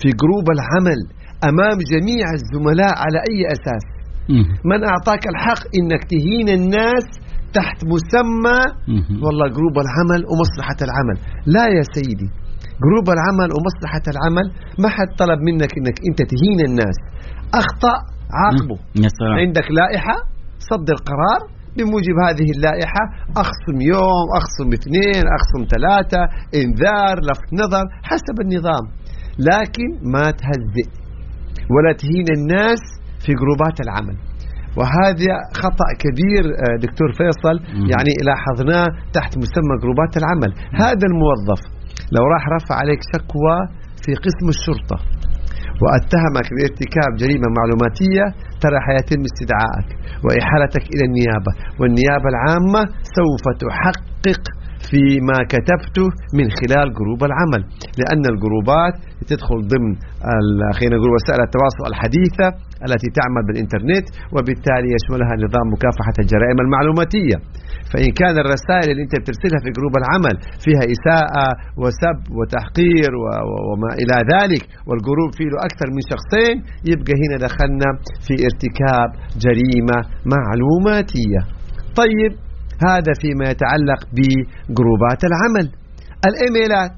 في 0.00 0.08
group 0.20 0.46
العمل 0.56 1.00
أمام 1.48 1.78
جميع 1.92 2.26
الزملاء 2.40 2.94
على 3.04 3.18
أي 3.30 3.38
أساس؟ 3.56 3.84
مم. 4.28 4.46
من 4.70 4.80
أعطاك 4.90 5.22
الحق 5.32 5.62
إنك 5.78 6.02
تهين 6.12 6.48
الناس 6.58 7.06
تحت 7.58 7.78
مسمى. 7.92 8.60
والله 9.24 9.46
group 9.56 9.76
العمل 9.84 10.20
ومصلحة 10.30 10.78
العمل. 10.86 11.16
لا 11.46 11.64
يا 11.76 11.84
سيدي 11.94 12.28
group 12.84 13.06
العمل 13.16 13.48
ومصلحة 13.54 14.04
العمل 14.12 14.46
ما 14.82 14.88
حد 14.88 15.10
طلب 15.18 15.38
منك 15.48 15.70
إنك 15.78 15.96
أنت 16.08 16.20
تهين 16.30 16.60
الناس. 16.68 16.98
أخطأ 17.60 17.96
عاقبه. 18.40 18.78
عندك 19.42 19.66
لائحة؟ 19.80 20.16
صدر 20.70 20.96
قرار 21.08 21.40
بموجب 21.76 22.16
هذه 22.28 22.48
اللائحة. 22.56 23.02
أخصم 23.42 23.76
يوم 23.92 24.26
أخصم 24.40 24.68
اثنين 24.78 25.24
أخصم 25.36 25.62
ثلاثة 25.74 26.22
إنذار 26.62 27.14
لفت 27.28 27.48
نظر 27.62 27.84
حسب 28.10 28.36
النظام. 28.44 28.84
لكن 29.38 29.88
ما 30.12 30.30
تهزئ. 30.40 31.03
ولا 31.72 31.92
تهين 32.00 32.28
الناس 32.38 32.82
في 33.24 33.30
جروبات 33.40 33.76
العمل. 33.84 34.16
وهذا 34.78 35.34
خطأ 35.62 35.88
كبير 36.04 36.44
آه، 36.64 36.76
دكتور 36.84 37.08
فيصل. 37.20 37.56
يعني 37.92 38.12
لاحظناه 38.28 38.86
تحت 39.16 39.32
مسمى 39.42 39.74
جروبات 39.82 40.12
العمل. 40.20 40.50
هذا 40.84 41.04
الموظف 41.10 41.60
لو 42.14 42.24
راح 42.34 42.42
رفع 42.56 42.74
عليك 42.82 43.00
شكوى 43.14 43.56
في 44.04 44.12
قسم 44.24 44.46
الشرطة 44.56 44.98
واتهمك 45.82 46.48
بارتكاب 46.56 47.10
جريمة 47.22 47.48
معلوماتية 47.58 48.24
ترى 48.62 48.78
حيتم 48.86 49.20
استدعائك 49.30 49.88
وإحالتك 50.24 50.84
إلى 50.94 51.04
النيابة. 51.08 51.52
والنيابة 51.80 52.26
العامة 52.34 52.82
سوف 53.16 53.44
تحقق 53.62 54.42
فيما 54.90 55.38
كتبته 55.52 56.06
من 56.38 56.46
خلال 56.58 56.86
group 56.98 57.20
العمل 57.30 57.62
لأن 58.00 58.22
الـ 58.32 58.41
group 58.41 58.85
ات 58.85 58.94
تدخل 59.30 59.58
ضمن 59.72 59.92
خلينا 60.76 60.94
نقول 60.98 61.10
وسائل 61.16 61.40
التواصل 61.48 61.82
الحديثة 61.92 62.46
التي 62.86 63.08
تعمل 63.18 63.42
بالإنترنت 63.48 64.06
وبالتالي 64.34 64.88
يشملها 64.96 65.32
نظام 65.44 65.66
مكافحة 65.74 66.16
الجرائم 66.22 66.58
المعلوماتية. 66.64 67.36
فإن 67.92 68.10
كان 68.20 68.34
الرسائل 68.44 68.86
اللي 68.90 69.02
أنت 69.06 69.14
بترسلها 69.22 69.60
في 69.64 69.70
group 69.76 69.94
العمل 70.02 70.34
فيها 70.64 70.84
إساءة 70.94 71.46
وسب 71.82 72.18
وتحقير 72.36 73.10
وما 73.68 73.90
إلى 74.02 74.16
ذلك 74.34 74.62
وال 74.88 75.00
group 75.00 75.30
فيه 75.36 75.48
له 75.52 75.58
أكثر 75.68 75.86
من 75.96 76.02
شخصين 76.12 76.54
يبقى 76.90 77.14
هنا 77.22 77.36
دخلنا 77.46 77.88
في 78.26 78.34
ارتكاب 78.48 79.08
جريمة 79.44 79.98
معلوماتية. 80.34 81.40
طيب 82.00 82.32
هذا 82.88 83.12
فيما 83.20 83.44
يتعلق 83.52 84.00
بجروبات 84.16 85.20
العمل. 85.30 85.66
الإيميلات 86.28 86.94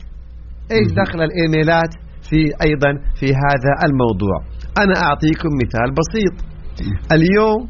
إيش 0.73 0.89
دخل 1.03 1.21
الإيميلات 1.29 1.93
في 2.29 2.41
أيضا 2.67 2.93
في 3.19 3.27
هذا 3.27 3.73
الموضوع؟ 3.87 4.37
أنا 4.83 4.95
أعطيكم 5.07 5.51
مثال 5.63 5.89
بسيط. 6.01 6.35
اليوم 7.13 7.61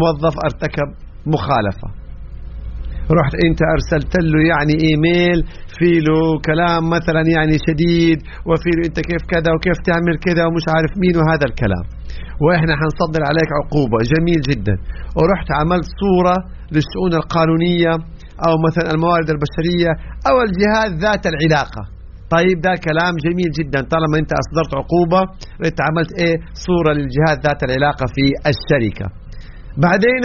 موظف 0.00 0.34
ارتكب 0.44 0.88
مخالفة. 1.26 1.88
رحت 3.18 3.34
أنت 3.46 3.60
أرسلت 3.74 4.14
له 4.32 4.40
يعني 4.52 4.74
إيميل 4.86 5.38
في 5.78 5.90
له 6.06 6.20
كلام 6.48 6.82
مثلا 6.96 7.22
يعني 7.36 7.54
شديد 7.66 8.18
وفي 8.48 8.70
له 8.76 8.82
أنت 8.88 8.98
كيف 9.08 9.22
كذا 9.32 9.50
وكيف 9.54 9.78
تعمل 9.88 10.14
كذا 10.26 10.42
ومش 10.46 10.64
عارف 10.74 10.92
مين 11.02 11.14
وهذا 11.20 11.46
الكلام. 11.50 11.84
وإحنا 12.44 12.72
حنصدر 12.80 13.22
عليك 13.30 13.50
عقوبة. 13.58 13.98
جميل 14.12 14.40
جدا. 14.50 14.76
ورحت 15.18 15.48
عملت 15.58 15.88
صورة 16.02 16.36
للشؤون 16.74 17.12
القانونية 17.20 17.92
أو 18.46 18.52
مثلا 18.66 18.88
الموارد 18.94 19.28
البشرية 19.34 19.90
أو 20.28 20.34
الجهات 20.46 20.90
ذات 21.04 21.24
العلاقة. 21.32 21.82
طيب 22.34 22.56
ده 22.66 22.72
كلام 22.88 23.14
جميل 23.26 23.50
جدا. 23.58 23.80
طالما 23.92 24.16
أنت 24.22 24.32
أصدرت 24.42 24.72
عقوبة 24.80 25.20
أنت 25.68 25.78
عملت 25.88 26.10
إيه؟ 26.22 26.36
صورة 26.66 26.92
للجهات 26.98 27.38
ذات 27.46 27.60
العلاقة 27.66 28.04
في 28.14 28.24
الشركة. 28.52 29.06
بعدين 29.84 30.24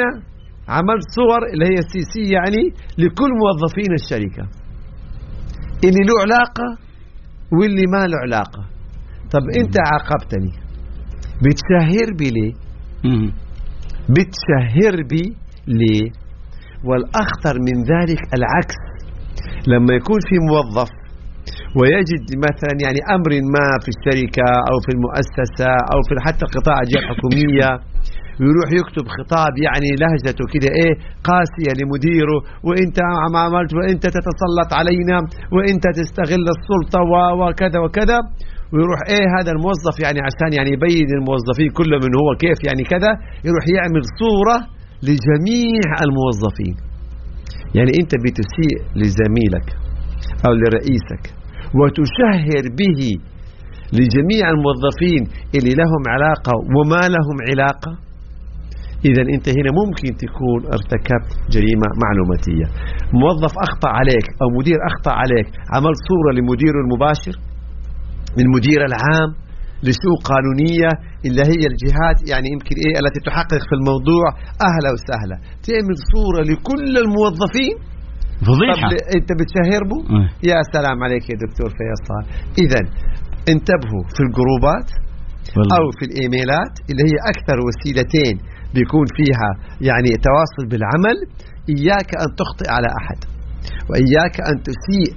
عملت 0.68 1.06
صور 1.15 1.41
اللي 1.53 1.65
هي 1.65 1.79
CC 1.91 2.24
يعني 2.34 2.63
لكل 2.98 3.32
موظفين 3.41 3.91
الشركة. 4.01 4.44
اللي 5.84 6.03
له 6.08 6.15
علاقة 6.24 6.68
واللي 7.60 7.86
ما 7.94 8.08
له 8.08 8.18
علاقة. 8.25 8.63
طب 9.32 9.44
أنت 9.58 9.75
عاقبتني. 9.91 10.51
بتشهر 11.44 12.13
بي 12.20 12.29
ليه. 12.29 12.53
بتشهر 14.10 14.96
بي 15.10 15.24
ليه؟ 15.68 16.12
والأخطر 16.88 17.55
من 17.67 17.77
ذلك 17.93 18.21
العكس. 18.38 18.79
لما 19.67 19.93
يكون 20.00 20.19
في 20.29 20.36
موظف 20.50 20.89
ويجد 21.79 22.25
مثلا 22.48 22.74
يعني 22.86 23.00
أمر 23.15 23.31
ما 23.55 23.67
في 23.83 23.89
الشركة 23.95 24.48
أو 24.69 24.77
في 24.86 24.91
المؤسسة 24.95 25.71
أو 25.93 26.00
في 26.07 26.12
حتى 26.27 26.45
قطاع 26.55 26.77
الجهة 26.83 27.01
الحكومية 27.03 27.69
ويروح 28.39 28.69
يكتب 28.79 29.05
خطاب 29.17 29.53
يعني 29.65 29.89
لهجته 30.01 30.43
كده 30.53 30.69
إيه 30.79 30.93
قاسية 31.29 31.71
لمديره 31.79 32.39
وإنت 32.67 32.98
عم 33.21 33.36
عملت 33.45 33.71
وإنت 33.77 34.03
تتسلط 34.17 34.69
علينا 34.79 35.17
وإنت 35.55 35.86
تستغل 36.00 36.45
السلطة 36.57 37.00
وكذا 37.41 37.79
وكذا. 37.86 38.19
ويروح 38.74 39.00
إيه 39.13 39.27
هذا 39.38 39.51
الموظف 39.55 39.95
يعني 40.05 40.19
عشان 40.27 40.50
يعني 40.57 40.69
يبين 40.75 41.09
الموظفين 41.19 41.69
كلهم 41.79 42.01
من 42.05 42.13
هو 42.21 42.29
كيف 42.43 42.59
يعني 42.67 42.83
كذا 42.93 43.12
يروح 43.48 43.65
يعمل 43.77 44.03
صورة 44.21 44.57
لجميع 45.08 45.89
الموظفين. 46.06 46.75
يعني 47.75 47.91
انت 48.01 48.12
بتسيء 48.24 48.77
لزميلك 49.01 49.68
أو 50.46 50.51
لرئيسك 50.62 51.24
وتشهر 51.79 52.63
به 52.79 53.01
لجميع 53.98 54.46
الموظفين 54.56 55.24
اللي 55.56 55.74
لهم 55.82 56.03
علاقة 56.15 56.53
وما 56.75 57.03
لهم 57.15 57.38
علاقة. 57.50 57.91
إذا 59.10 59.22
أنت 59.36 59.48
هنا 59.58 59.72
ممكن 59.82 60.10
تكون 60.24 60.60
ارتكبت 60.75 61.32
جريمة 61.53 61.88
معلوماتية. 62.03 62.68
موظف 63.13 63.53
أخطأ 63.68 63.89
عليك 64.00 64.25
أو 64.41 64.48
مدير 64.60 64.77
أخطأ 64.89 65.12
عليك 65.22 65.48
عملت 65.75 66.00
صورة 66.10 66.29
لمديره 66.38 66.79
المباشر 66.86 67.36
للمدير 68.38 68.79
العام 68.89 69.29
لسوء 69.88 70.17
قانونية 70.31 70.91
اللي 71.27 71.43
هي 71.51 71.63
الجهات 71.71 72.17
يعني 72.31 72.48
يمكن 72.55 72.75
إيه 72.83 72.95
التي 73.01 73.19
تحقق 73.27 73.62
في 73.69 73.75
الموضوع 73.79 74.25
أهلا 74.69 74.89
وسهلا. 74.95 75.38
تعمل 75.67 75.95
صورة 76.13 76.41
لكل 76.51 76.93
الموظفين. 77.03 77.75
فضيحة. 78.50 78.89
طب 78.89 78.98
أنت 79.17 79.29
بتشهر 79.39 79.81
به 79.91 80.00
إيه. 80.15 80.27
يا 80.50 80.59
سلام 80.75 80.98
عليك 81.05 81.25
يا 81.31 81.38
دكتور 81.45 81.69
فيصل. 81.79 82.21
اذا 82.63 82.81
انتبهوا 83.53 84.03
في 84.15 84.21
الجروبات 84.27 84.89
والله. 85.55 85.77
أو 85.77 85.86
في 85.98 86.03
الإيميلات 86.09 86.74
اللي 86.89 87.03
هي 87.09 87.15
أكثر 87.33 87.57
وسيلتين 87.65 88.36
بيكون 88.75 89.05
فيها 89.17 89.50
يعني 89.88 90.12
تواصل 90.27 90.63
بالعمل. 90.71 91.17
إياك 91.75 92.09
أن 92.24 92.29
تخطئ 92.41 92.69
على 92.75 92.89
أحد 93.00 93.19
وإياك 93.89 94.36
أن 94.50 94.55
تسيء 94.69 95.12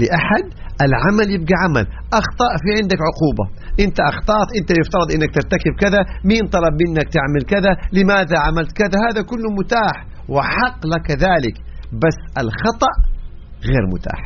لأحد. 0.00 0.46
العمل 0.86 1.26
يبقى 1.36 1.54
عمل. 1.64 1.84
اخطا 2.20 2.48
في 2.62 2.68
عندك 2.78 3.00
عقوبة. 3.08 3.44
إنت 3.84 3.98
أخطأت 4.10 4.48
إنت 4.58 4.70
يفترض 4.80 5.08
إنك 5.16 5.30
ترتكب 5.38 5.72
كذا 5.82 6.00
مين 6.30 6.42
طلب 6.56 6.74
منك 6.82 7.08
تعمل 7.16 7.42
كذا 7.52 7.72
لماذا 7.96 8.36
عملت 8.46 8.72
كذا؟ 8.80 8.96
هذا 9.08 9.20
كله 9.30 9.48
متاح. 9.60 9.96
وحق 10.34 10.80
لك 10.94 11.06
ذلك. 11.10 11.56
بس 12.02 12.18
الخطأ 12.42 12.92
غير 13.68 13.84
متاح. 13.94 14.20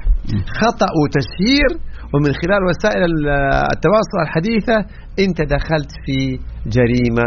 خطأ 0.60 0.90
وتشهير 1.00 1.70
ومن 2.14 2.32
خلال 2.42 2.60
وسائل 2.68 3.02
ال- 3.04 3.28
التواصل 3.74 4.18
الحديثة 4.26 4.76
إنت 5.24 5.38
دخلت 5.56 5.90
في 6.06 6.16
جريمة 6.76 7.26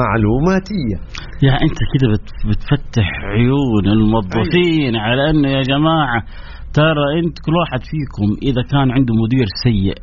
معلوماتية. 0.00 0.96
يا 1.42 1.52
أنت 1.52 1.78
كده 1.92 2.06
بت- 2.12 2.46
بتفتح 2.48 3.06
عيون 3.24 3.86
الموظفين 3.86 4.96
على 4.96 5.30
أنه 5.30 5.48
يا 5.48 5.62
جماعة 5.62 6.22
ترى 6.78 7.06
انت 7.20 7.36
كل 7.44 7.54
واحد 7.60 7.80
فيكم 7.92 8.26
إذا 8.48 8.62
كان 8.72 8.86
عنده 8.96 9.12
مدير 9.24 9.46
سيء 9.64 9.98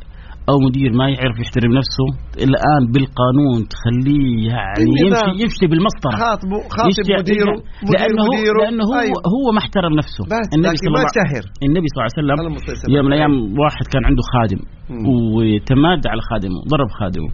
أو 0.50 0.56
مدير 0.66 0.90
ما 1.00 1.06
يعرف 1.14 1.36
يحترم 1.42 1.72
نفسه 1.80 2.06
الآن 2.48 2.82
بالقانون 2.92 3.58
تخليه 3.74 4.28
يعني. 4.52 4.90
يمشي 5.04 5.30
يمشي 5.42 5.66
بالمسطرة 5.70 6.16
خاطبه 6.24 6.58
خاطب 6.76 6.90
يشتي- 6.90 7.16
مديره 7.22 7.56
مدير 7.82 7.92
لأنه 7.94 8.22
هو 8.28 8.32
مديره 8.36 8.58
لأنه 8.64 8.82
هو 8.90 8.94
أيوه. 9.04 9.18
هو 9.34 9.46
ما 9.54 9.60
احترم 9.64 9.92
نفسه 10.00 10.22
بس 10.34 10.48
النبي 10.56 10.76
صلى 10.82 10.88
الله 10.90 11.06
شهر 11.20 11.44
النبي 11.68 11.86
صلى 11.90 11.96
الله 11.98 12.06
عليه 12.08 12.16
وسلم 12.18 12.92
يوم 12.96 13.04
من 13.06 13.12
عليه. 13.12 13.24
الأيام 13.24 13.34
واحد 13.62 13.84
كان 13.92 14.02
عنده 14.08 14.22
خادم 14.32 14.60
مم. 14.90 15.04
وتمادى 15.34 16.06
على 16.12 16.22
خادمه 16.30 16.58
ضرب 16.72 16.90
خادمه 17.00 17.30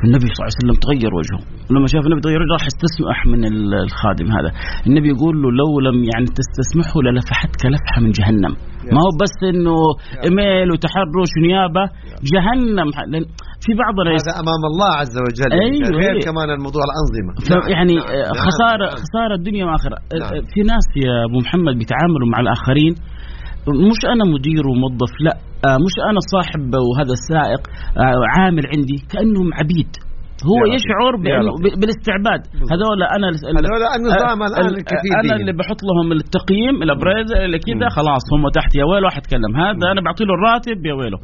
فالنبي 0.00 0.26
صلى 0.34 0.40
الله 0.40 0.50
عليه 0.50 0.60
وسلم 0.62 0.76
تغير 0.86 1.12
وجهه. 1.20 1.40
ولما 1.68 1.86
شاف 1.92 2.02
النبي 2.06 2.20
تغير 2.26 2.40
وجهه 2.42 2.52
راح 2.58 2.64
استسمح 2.72 3.18
من 3.32 3.40
ال- 3.50 3.74
الخادم 3.86 4.26
هذا. 4.36 4.50
النبي 4.88 5.08
يقول 5.14 5.34
له 5.42 5.48
لو 5.60 5.70
لم 5.86 5.96
يعني 6.10 6.26
تستسمحه 6.40 6.96
للفحتك 7.06 7.62
لفحة 7.74 7.98
من 8.04 8.10
جهنم. 8.18 8.52
ما 8.94 9.00
هو 9.04 9.10
بس 9.22 9.36
إنه 9.52 9.76
إيميل 10.26 10.68
وتحرش 10.72 11.30
ونيابة. 11.38 11.84
جهنم. 12.32 12.88
لأن 13.12 13.24
في 13.64 13.72
يست- 14.16 14.28
هذا 14.28 14.40
أمام 14.44 14.62
الله 14.70 14.90
عز 15.02 15.16
وجل. 15.26 15.50
أيوه، 15.52 15.88
غير 16.00 16.14
أيوه. 16.16 16.26
كمان 16.28 16.48
الموضوع 16.56 16.82
الأنظمة. 16.88 17.32
ف- 17.48 17.68
يعني 17.74 17.94
نعم، 17.94 18.06
نعم، 18.36 18.44
خساره 18.46 18.86
نعم. 18.90 19.00
خسارة 19.04 19.34
الدنيا 19.40 19.64
واخره 19.68 19.96
نعم. 20.20 20.42
في 20.52 20.60
ناس 20.72 20.86
يا 21.06 21.14
أبو 21.28 21.38
محمد 21.44 21.74
بيتعاملوا 21.80 22.28
مع 22.32 22.38
الآخرين 22.44 22.94
مش 23.68 24.00
أنا 24.04 24.24
مدير 24.34 24.68
وموظف 24.68 25.12
لا. 25.20 25.34
آه، 25.66 25.76
مش 25.84 25.94
أنا 26.10 26.20
صاحب 26.32 26.74
وهذا 26.74 27.12
السائق 27.12 27.62
آه، 27.98 28.22
عامل 28.38 28.62
عندي 28.66 28.96
كأنهم 29.12 29.54
عبيد. 29.54 29.96
هو 30.50 30.58
يا. 30.66 30.74
يشعر 30.76 31.12
بالاستعباد. 31.80 32.40
هذول 32.72 32.98
أنا 33.16 33.26
هذول 33.58 33.82
النظام 33.98 34.38
آه، 34.42 34.48
الآن 34.50 34.66
ال- 34.70 34.76
الكفيل 34.80 35.14
أنا. 35.24 35.34
اللي 35.40 35.52
بحط 35.60 35.80
لهم 35.88 36.06
التقييم 36.18 36.74
الأبريز 36.84 37.28
اللي 37.44 37.58
كذا 37.66 37.88
خلاص 37.98 38.24
هم 38.34 38.42
تحت 38.58 38.70
يا 38.80 38.84
ويله 38.90 39.08
حتكلم 39.16 39.52
هذا 39.64 39.84
أنا 39.92 40.00
بعطي 40.06 40.24
له 40.28 40.34
الراتب 40.38 40.78
يا 40.88 40.94
ويله. 41.00 41.18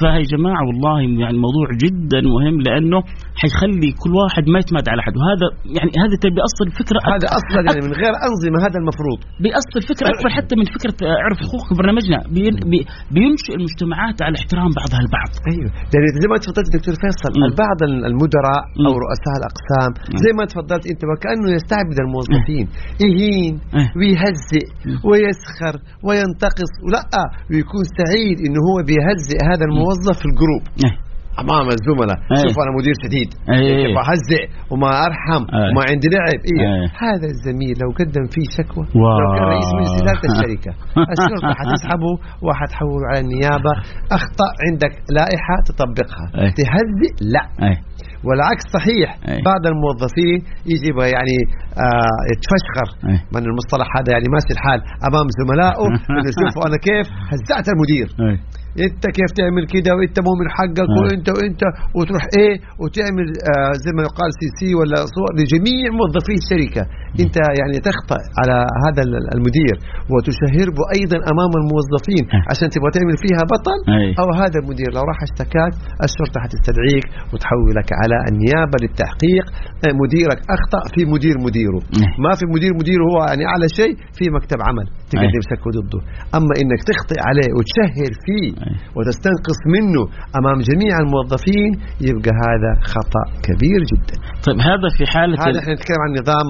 فهي 0.00 0.22
جماعة 0.34 0.62
والله 0.68 0.96
يعني 1.22 1.34
الموضوع 1.36 1.66
جدا 1.84 2.20
مهم 2.34 2.56
لأنه 2.66 2.98
حيخلي 3.42 3.90
كل 4.02 4.12
واحد 4.20 4.44
ما 4.52 4.58
يتماد 4.62 4.86
على 4.92 5.00
احد 5.04 5.14
وهذا 5.18 5.46
يعني 5.76 5.90
هذا 6.02 6.14
تبي 6.22 6.34
بيأصل 6.38 6.66
فكره 6.80 7.00
هذا 7.14 7.26
أصلا 7.40 7.60
يعني 7.68 7.80
من 7.86 7.92
غير 8.02 8.12
أنظمة 8.28 8.58
هذا 8.66 8.78
المفروض. 8.82 9.18
بيأصل 9.44 9.78
فكره 9.90 10.06
أكبر 10.14 10.28
حتى 10.38 10.54
من 10.60 10.66
فكرة 10.76 10.96
أعرف 11.22 11.38
حقوقك 11.44 11.70
برنامجنا 11.80 12.18
بين- 12.36 12.60
بي- 12.72 12.86
بينشئ 13.16 13.52
المجتمعات 13.58 14.16
على 14.26 14.34
احترام 14.40 14.70
بعضها 14.80 15.00
البعض. 15.04 15.30
أيوه. 15.52 15.70
يعني 15.94 16.06
زي 16.22 16.26
ما 16.32 16.36
تفضلت 16.42 16.68
دكتور 16.76 16.94
فيصل. 17.04 17.32
البعض 17.50 17.78
المدراء 18.10 18.59
أو. 18.86 18.92
رؤساء 19.04 19.34
الأقسام 19.40 19.90
زي 20.24 20.32
ما 20.38 20.44
تفضلت 20.50 20.84
أنت 20.92 21.02
وكأنه 21.10 21.48
يستعبد 21.58 21.96
الموظفين 22.04 22.66
يهين 23.04 23.54
إيه. 23.76 23.88
ويهزئ 23.98 24.66
ويسخر 25.08 25.74
وينتقص 26.06 26.72
ولا 26.84 27.02
ويكون 27.50 27.84
سعيد 27.98 28.36
انه 28.46 28.60
هو 28.68 28.76
بيهزئ 28.88 29.38
هذا 29.50 29.64
الموظف 29.68 30.16
في 30.22 30.26
الجروب 30.30 30.64
إيه. 30.84 30.94
أمام 31.42 31.66
الزملاء 31.76 32.18
إيه. 32.32 32.42
شوف 32.44 32.56
أنا 32.64 32.72
مدير 32.78 32.94
شديد 33.04 33.30
إيه. 33.34 33.76
كيف 33.80 33.96
أهزئ 34.08 34.42
وما 34.70 34.90
أرحم. 35.06 35.42
وما 35.70 35.82
عندي 35.90 36.08
لعب 36.14 36.40
إيه. 36.50 36.86
هذا 37.04 37.26
الزميل 37.34 37.74
لو 37.82 37.90
قدم 38.00 38.24
فيه 38.34 38.46
شكوى 38.58 38.84
واو. 39.02 39.18
لو 39.22 39.28
كان 39.36 39.46
رئيس 39.54 39.68
مجلس 39.78 39.92
اداره 40.02 40.24
الشركة 40.30 40.72
الشرطة 41.14 41.54
حتسحبه 41.60 42.12
وحتحوله 42.44 43.06
على 43.10 43.20
النيابة 43.24 43.72
أخطأ 44.18 44.48
عندك 44.66 44.92
لائحة 45.18 45.56
تطبقها. 45.68 46.26
تهزئ 46.58 47.12
لا 47.34 47.44
إيه 47.68 47.78
والعكس 48.26 48.64
صحيح 48.76 49.08
أي. 49.28 49.38
بعض 49.50 49.62
الموظفين 49.72 50.38
يجي 50.72 50.90
يعني 51.16 51.36
آه 51.84 52.18
يتفشخر 52.32 52.88
أي. 53.08 53.16
من 53.34 53.42
المصطلح 53.50 53.88
هذا 53.98 54.10
يعني 54.14 54.26
ماشي 54.34 54.52
الحال 54.56 54.80
أمام 55.08 55.26
زملائه 55.40 55.86
انه 56.10 56.30
شوفوا 56.38 56.62
أنا 56.68 56.78
كيف 56.88 57.06
هزأت 57.32 57.66
المدير 57.74 58.08
إيه 58.28 58.38
أنت 58.86 59.04
كيف 59.18 59.30
تعمل 59.40 59.64
كده 59.74 59.90
وأنت 59.96 60.18
مو 60.26 60.32
من 60.40 60.48
حقك 60.56 60.88
آه. 60.90 61.00
وأنت 61.00 61.28
وأنت 61.36 61.62
وتروح 61.96 62.24
إيه 62.38 62.54
وتعمل 62.80 63.26
آه 63.50 63.72
زي 63.84 63.92
ما 63.96 64.02
يقال 64.08 64.30
CC 64.40 64.70
ولا 64.78 64.98
صور 65.14 65.30
لجميع 65.38 65.86
موظفي 66.00 66.34
الشركة 66.42 66.82
انت 67.24 67.36
يعني 67.60 67.76
تخطئ 67.88 68.18
على 68.40 68.56
هذا 68.84 69.00
ال- 69.06 69.28
المدير 69.36 69.74
وتشهر 70.12 70.66
به 70.76 70.84
أيضا 70.98 71.18
أمام 71.32 71.52
الموظفين 71.60 72.24
آه. 72.36 72.42
عشان 72.50 72.66
تبغى 72.74 72.90
تعمل 72.96 73.16
فيها 73.24 73.42
بطل 73.52 73.78
أي. 73.98 74.08
أو 74.22 74.28
هذا 74.42 74.56
المدير 74.62 74.90
لو 74.96 75.02
راح 75.10 75.18
اشتكاك 75.28 75.72
الشرطة 76.06 76.38
حتستدعيك 76.44 77.06
وتحولك 77.32 77.88
على 78.00 78.16
النيابة 78.30 78.76
للتحقيق 78.82 79.46
آه، 79.84 79.92
مديرك 80.02 80.38
أخطأ 80.56 80.82
في 80.94 81.00
مدير 81.14 81.36
مديره 81.46 81.80
آه. 82.00 82.10
ما 82.24 82.32
في 82.38 82.44
مدير 82.54 82.72
مديره 82.80 83.04
هو 83.10 83.18
يعني 83.30 83.44
أعلى 83.52 83.66
شيء 83.80 83.92
في 84.18 84.24
مكتب 84.36 84.58
عمل 84.68 84.86
تقدم 85.12 85.42
شكوى 85.50 85.70
ضده 85.78 86.00
أما 86.38 86.52
إنك 86.62 86.80
تخطئ 86.90 87.18
عليه 87.28 87.48
وتشهر 87.56 88.12
فيه. 88.26 88.48
وتستنقص 88.96 89.60
منه 89.76 90.02
أمام 90.38 90.58
جميع 90.70 90.94
الموظفين 91.04 91.70
يبقى 92.08 92.32
هذا 92.46 92.70
خطأ 92.94 93.24
كبير 93.46 93.80
جدا 93.92 94.16
طيب 94.46 94.58
هذا 94.70 94.88
في 94.96 95.02
حالة 95.14 95.34
هذا 95.44 95.58
إحنا 95.62 95.72
نتكلم 95.76 96.00
عن 96.06 96.10
نظام 96.20 96.46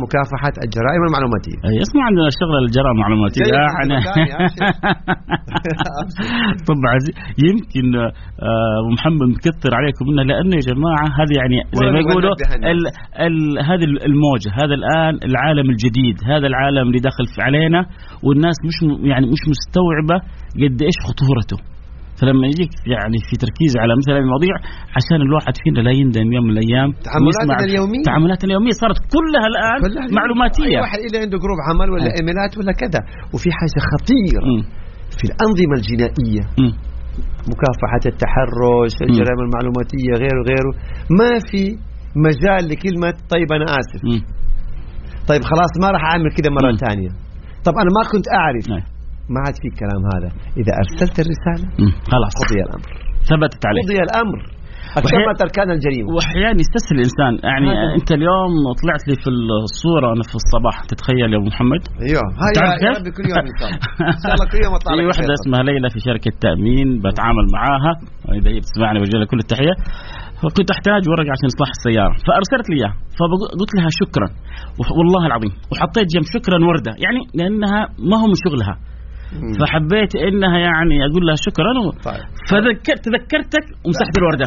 مكافحه 0.50 0.64
الجرائم 0.68 1.02
المعلوماتية. 1.08 1.58
أي، 1.66 1.76
اسمع 1.84 2.02
عندنا 2.08 2.28
شغله 2.40 2.58
الجرائم 2.66 2.96
المعلوماتية. 2.98 3.44
زي 3.44 3.52
يعني 3.54 3.66
الحمد 3.72 3.92
لله، 3.92 4.40
طبعا 6.70 6.94
يمكن 7.48 7.86
آه، 7.96 8.10
أبو 8.80 8.90
محمد 8.96 9.26
مكثر 9.34 9.70
عليكم 9.78 10.04
منه 10.08 10.22
لأنه 10.22 10.54
يا 10.60 10.64
جماعة 10.70 11.06
هذه 11.20 11.34
يعني 11.40 11.56
زي 11.80 11.86
ما 11.94 11.98
يقولوا. 12.04 12.34
ال 12.72 12.80
ال 13.26 13.36
هذه 13.70 13.84
الموجة 14.10 14.50
هذا 14.60 14.74
الآن 14.80 15.14
العالم 15.28 15.66
الجديد 15.70 16.16
هذا 16.32 16.46
العالم 16.52 16.86
اللي 16.88 17.00
دخل 17.10 17.24
في 17.34 17.38
علينا 17.46 17.80
والناس 18.24 18.56
مش 18.68 18.76
يعني 19.10 19.26
مش 19.34 19.42
مستوعبة 19.52 20.16
قد 20.62 20.78
إيش 20.88 20.98
خطورته. 21.08 21.58
فلما 22.20 22.46
يجيك 22.52 22.72
يعني 22.94 23.18
في 23.28 23.35
تركيز 23.44 23.72
على 23.83 23.92
مثل 23.98 24.09
هذه 24.12 24.22
المواضيع 24.26 24.54
عشان 24.96 25.20
الواحد 25.28 25.54
فينا 25.62 25.80
لا 25.87 25.92
يندم 26.00 26.26
يوم 26.37 26.44
من 26.48 26.52
الأيام 26.56 26.88
تعاملاتنا 27.09 27.54
اليومية. 27.68 28.02
تعاملاتنا 28.11 28.46
اليومية 28.50 28.74
صارت 28.83 28.98
كلها 29.16 29.46
الآن 29.52 29.78
كلها. 29.87 30.06
معلوماتية 30.20 30.76
أي 30.76 30.83
واحد 30.85 31.00
اللي 31.06 31.18
عنده 31.24 31.37
جروب 31.44 31.59
عمل 31.68 31.88
ولا 31.92 32.06
أي. 32.11 32.14
إيميلات 32.18 32.52
ولا 32.59 32.72
كذا 32.83 33.00
وفي 33.35 33.48
حاجة 33.59 33.78
خطيرة 33.92 34.42
مم. 34.50 34.62
في 35.18 35.24
الأنظمة 35.30 35.74
الجنائية 35.80 36.42
مم. 36.62 36.72
مكافحة 37.52 38.02
التحرش 38.12 38.94
الجرائم 39.06 39.40
المعلوماتية 39.46 40.12
غيره 40.22 40.40
غيره 40.50 40.72
ما 41.18 41.30
في 41.50 41.62
مجال 42.26 42.62
لكلمة 42.70 43.12
طيب 43.35 43.48
أنا 43.56 43.66
آسف 43.80 44.00
مم. 44.11 44.22
طيب 45.30 45.42
خلاص 45.50 45.72
ما 45.83 45.88
راح 45.94 46.02
أعمل 46.12 46.30
كده 46.38 46.50
مرة. 46.50 46.76
ثانية 46.87 47.11
طب 47.66 47.72
أنا 47.83 47.90
ما 47.96 48.02
كنت 48.12 48.26
أعرف. 48.40 48.64
ما 49.32 49.38
عاد 49.44 49.56
في 49.62 49.68
الكلام 49.72 50.02
هذا. 50.12 50.30
إذا 50.60 50.72
أرسلت 50.82 51.16
الرسالة 51.24 51.66
مم. 51.80 51.92
خلاص. 52.12 52.32
قضي 52.40 52.58
الأمر. 52.66 52.88
ثبتت 53.30 53.62
عليه. 53.68 53.82
قضي 53.86 53.98
الأمر. 54.08 54.40
اكتمت 54.98 55.38
اركان 55.46 55.68
الجريمة. 55.76 56.08
وأحيانا 56.14 56.58
يستسهل 56.64 56.94
الإنسان. 56.98 57.32
يعني 57.48 57.66
هذا. 57.70 57.94
أنت 57.98 58.10
اليوم 58.18 58.52
طلعت 58.80 59.02
لي 59.08 59.14
في 59.22 59.30
الصورة 59.68 60.06
أنا 60.14 60.24
في 60.30 60.36
الصباح. 60.42 60.76
تتخيل 60.92 61.28
يا 61.32 61.38
أبو 61.40 61.48
محمد؟ 61.52 61.82
أيوه. 62.06 62.24
هاي 62.42 62.52
يا؟ 62.84 62.90
ربي 62.98 63.10
كل 63.16 63.24
يوم 63.32 63.44
إن 63.52 63.56
شاء 63.60 63.68
الله. 63.68 63.80
إن 64.14 64.20
شاء 64.24 64.32
الله 64.34 64.46
كل 64.52 64.60
يوم 64.64 64.74
أطلع 64.78 64.90
في 64.98 65.06
واحدة 65.10 65.28
خير. 65.30 65.38
اسمها 65.40 65.62
ليلى 65.68 65.88
في 65.94 65.98
شركة 66.08 66.32
تأمين 66.44 66.88
بتعامل 67.04 67.44
معاها. 67.56 67.92
إذا 68.38 68.48
هي 68.52 68.58
بتسمعني 68.62 68.96
بوجه 69.00 69.16
لها 69.20 69.28
كل 69.32 69.40
التحية. 69.44 69.74
فكنت 70.40 70.68
أحتاج 70.76 71.02
ورق 71.10 71.26
عشان 71.34 71.46
إصلاح 71.52 71.70
السيارة. 71.76 72.14
فأرسلت 72.26 72.66
لي 72.70 72.76
اياه 72.80 72.92
فقلت 73.18 73.72
لها 73.76 73.90
شكرا. 74.02 74.28
والله 74.98 75.22
العظيم. 75.30 75.52
وحطيت 75.70 76.06
جنب 76.14 76.26
شكرا 76.36 76.58
وردة. 76.68 76.92
يعني 77.04 77.20
لأنها 77.38 77.80
ما 78.10 78.16
هو 78.20 78.26
من 78.32 78.38
شغلها. 78.44 78.74
فحبيت 79.60 80.12
إنها 80.16 80.58
يعني 80.58 80.96
أقول 81.06 81.22
لها 81.26 81.38
شكرا 81.46 81.72
و... 81.84 81.90
طيب. 82.08 82.24
فذكرت 82.50 83.00
تذكرتك 83.06 83.64
ومسحت 83.84 84.14
الوردة. 84.18 84.44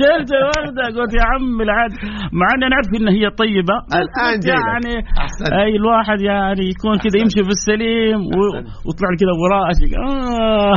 شلت 0.00 0.30
الوردة. 0.40 0.84
قلت 0.96 1.12
يا 1.20 1.24
عم 1.32 1.60
العاد. 1.66 1.92
مع 2.38 2.46
إني 2.54 2.64
أنا 2.66 2.74
اعرف 2.76 2.90
إن 2.98 3.08
هي 3.16 3.24
طيبة. 3.42 3.76
لك. 3.98 4.46
يعني 4.54 4.92
أحسنت. 5.22 5.52
أي 5.62 5.72
الواحد 5.80 6.18
يعني 6.20 6.64
يكون 6.72 6.94
كذا 7.04 7.16
يمشي 7.22 7.42
في 7.48 7.52
السليم 7.58 8.20
و... 8.36 8.40
وطلع 8.86 9.10
كذا 9.20 9.34
وراسي 9.40 9.88
آه. 10.02 10.74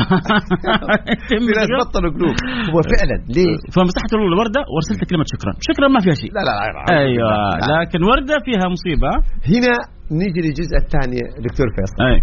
في 1.27 1.35
ناس 1.57 1.69
بطلوا 1.81 2.11
قلوب. 2.15 2.35
هو 2.73 2.79
فعلا 2.91 3.17
ليه؟ 3.35 3.55
فمسحت 3.75 4.11
الوردة 4.13 4.61
وارسلت 4.73 5.01
كلمة 5.09 5.25
شكرا. 5.33 5.51
شكرا 5.69 5.87
ما 5.87 5.99
فيها 6.05 6.17
شيء. 6.21 6.31
لا 6.37 6.41
لا 6.47 6.53
لا 6.75 6.81
أيوه. 6.99 7.31
لا. 7.31 7.67
لكن 7.71 7.99
وردة 8.09 8.35
فيها 8.45 8.65
مصيبة. 8.75 9.11
هنا 9.53 9.73
نيجي 10.19 10.41
للجزء 10.45 10.75
الثاني 10.83 11.19
دكتور 11.47 11.67
فيصل. 11.75 11.97
أي. 12.07 12.17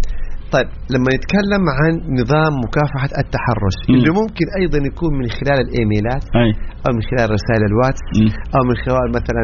طيب 0.55 0.67
لما 0.93 1.09
نتكلم 1.17 1.63
عن 1.79 1.91
نظام 2.21 2.53
مكافحة 2.65 3.09
التحرش 3.23 3.77
مم. 3.83 3.95
اللي 3.97 4.11
ممكن 4.21 4.45
أيضا 4.59 4.79
يكون 4.91 5.11
من 5.19 5.27
خلال 5.37 5.57
الإيميلات 5.65 6.23
أي 6.41 6.49
أو 6.85 6.91
من 6.97 7.03
خلال 7.09 7.25
رسائل 7.37 7.61
الواتس 7.69 8.03
مم. 8.19 8.29
أو 8.55 8.61
من 8.69 8.75
خلال 8.83 9.07
مثلا 9.19 9.43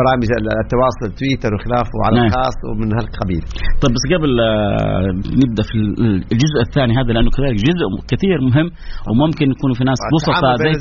برامج 0.00 0.28
التواصل 0.64 1.08
تويتر 1.20 1.50
وخلافه 1.54 1.96
على 2.06 2.16
نعم. 2.18 2.26
الخاص 2.28 2.56
ومن 2.68 2.88
هالقبيل 2.98 3.42
طيب 3.82 3.90
بس 3.96 4.04
قبل 4.14 4.30
آه، 4.40 5.10
نبدأ 5.42 5.62
في 5.70 5.74
ال- 5.82 6.22
الجزء 6.34 6.58
الثاني 6.66 6.92
هذا 6.98 7.10
لأنه 7.14 7.30
كذلك 7.36 7.56
جزء 7.70 7.84
كثير 8.12 8.36
مهم 8.48 8.68
وممكن 9.08 9.46
يكونوا 9.54 9.76
في 9.78 9.84
ناس 9.90 9.98
بسطاء 10.14 10.34
التعامل 10.36 10.58
بين 10.64 10.74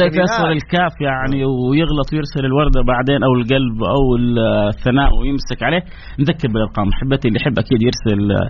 زي 0.00 0.06
زي. 0.10 0.16
فيصل 0.18 0.48
الكاف 0.58 0.94
يعني 1.08 1.38
ويغلط 1.68 2.08
ويرسل 2.12 2.42
الوردة 2.50 2.80
بعدين 2.92 3.20
أو 3.26 3.32
القلب 3.38 3.76
أو 3.94 4.02
الثناء 4.20 5.10
ويمسك 5.18 5.60
عليه 5.68 5.82
نذكر 6.20 6.48
بالأرقام 6.52 6.86
أحبتي 6.94 7.24
اللي 7.28 7.38
يحب 7.42 7.56
أكيد 7.64 7.80
يرسل 7.88 8.20
آه، 8.38 8.48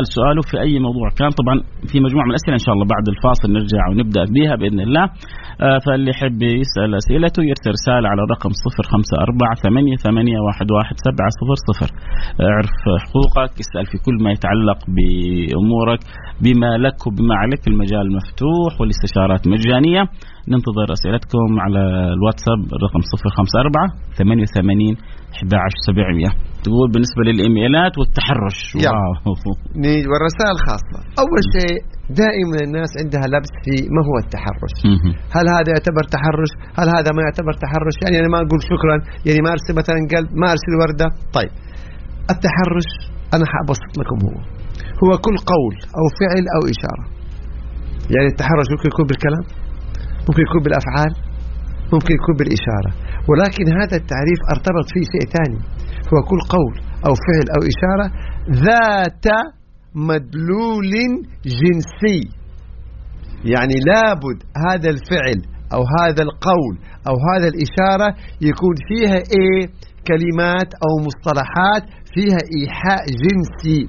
يسال 0.00 0.14
سؤاله 0.16 0.42
في 0.50 0.56
أي 0.66 0.78
موضوع 0.86 1.08
كان. 1.18 1.30
طبعا 1.40 1.56
في 1.90 1.96
مجموعة 2.00 2.24
من 2.24 2.30
الأسئلة 2.34 2.54
إن 2.60 2.64
شاء 2.66 2.74
الله 2.74 2.86
بعد 2.94 3.06
الفاصل 3.14 3.46
نرجع 3.58 3.82
ونبدأ 3.90 4.24
بها 4.34 4.54
بإذن 4.60 4.80
الله. 4.80 5.04
آه، 5.66 5.78
فاللي 5.84 6.10
يحب 6.14 6.42
يسأل 6.62 6.90
أسئلته 7.02 7.40
يرسل 7.50 7.70
رسالة 7.78 8.06
على 8.12 8.20
الرقم 8.26 8.50
054 8.64 9.84
اعرف 12.48 12.74
حقوقك 13.04 13.52
اسأل 13.64 13.84
في 13.90 13.96
كل 14.06 14.16
ما 14.24 14.30
يتعلق 14.36 14.78
بأمورك 14.96 16.00
بما 16.44 16.72
لك 16.84 16.98
وبما 17.06 17.34
عليك. 17.42 17.62
المجال 17.68 18.06
مفتوح 18.16 18.80
والاستشارات 18.80 19.42
مجانية. 19.48 20.02
ننتظر 20.52 20.92
أسئلتكم 20.92 21.60
على 21.64 21.82
الواتساب 22.16 22.60
الرقم 22.76 23.00
054 23.00 23.88
88 24.18 24.96
11700 25.42 26.48
تقول 26.64 26.86
بالنسبة 26.94 27.22
للإيميلات 27.28 27.94
والتحرش. 27.98 28.58
واو. 28.76 29.12
والرسائل 30.10 30.52
الخاصة. 30.58 30.98
أول 31.22 31.42
شيء 31.54 31.76
دائما 32.22 32.58
الناس 32.66 32.90
عندها 33.00 33.26
لبس 33.34 33.52
في 33.64 33.74
ما 33.94 34.02
هو 34.08 34.16
التحرش. 34.24 34.74
هل 35.36 35.46
هذا 35.56 35.68
يعتبر 35.74 36.04
تحرش؟ 36.14 36.52
هل 36.78 36.88
هذا 36.96 37.10
ما 37.16 37.20
يعتبر 37.26 37.52
تحرش؟ 37.64 37.96
يعني 38.02 38.16
أنا 38.20 38.28
ما 38.34 38.38
أقول 38.44 38.60
شكرا. 38.72 38.96
يعني 39.26 39.40
ما 39.46 39.50
أرسل 39.56 39.72
مثلا 39.80 39.98
قلب 40.12 40.28
ما 40.40 40.46
أرسل 40.54 40.72
وردة. 40.80 41.08
طيب. 41.38 41.52
التحرش 42.32 42.90
أنا 43.36 43.44
حأبسط 43.52 43.92
لكم 44.00 44.18
هو. 44.26 44.36
هو 45.02 45.10
كل 45.26 45.36
قول 45.52 45.74
أو 45.98 46.04
فعل 46.20 46.44
أو 46.56 46.62
إشارة. 46.74 47.04
يعني 48.14 48.28
التحرش 48.32 48.66
ممكن 48.72 48.88
يكون 48.92 49.06
بالكلام 49.10 49.44
ممكن 50.28 50.42
يكون 50.46 50.60
بالأفعال. 50.64 51.12
ممكن 51.92 52.12
يكون 52.18 52.34
بالإشارة. 52.38 52.90
ولكن 53.28 53.64
هذا 53.80 53.96
التعريف 54.02 54.40
ارتبط 54.54 54.86
فيه 54.92 55.04
شيء 55.12 55.24
ثاني. 55.36 55.58
هو 56.10 56.18
كل 56.30 56.40
قول 56.54 56.74
أو 57.06 57.12
فعل 57.26 57.46
أو 57.56 57.60
إشارة 57.72 58.06
ذات 58.66 59.26
مدلول 59.94 60.92
جنسي. 61.60 62.20
يعني 63.44 63.76
لابد 63.86 64.38
هذا 64.66 64.90
الفعل 64.90 65.38
أو 65.74 65.82
هذا 66.00 66.22
القول 66.22 66.74
أو 67.08 67.14
هذا 67.30 67.48
الإشارة 67.52 68.08
يكون 68.40 68.74
فيها 68.88 69.18
إيه؟ 69.36 69.62
كلمات 70.08 70.70
أو 70.84 70.92
مصطلحات 71.06 71.84
فيها 72.14 72.40
إيحاء 72.56 73.04
جنسي. 73.22 73.80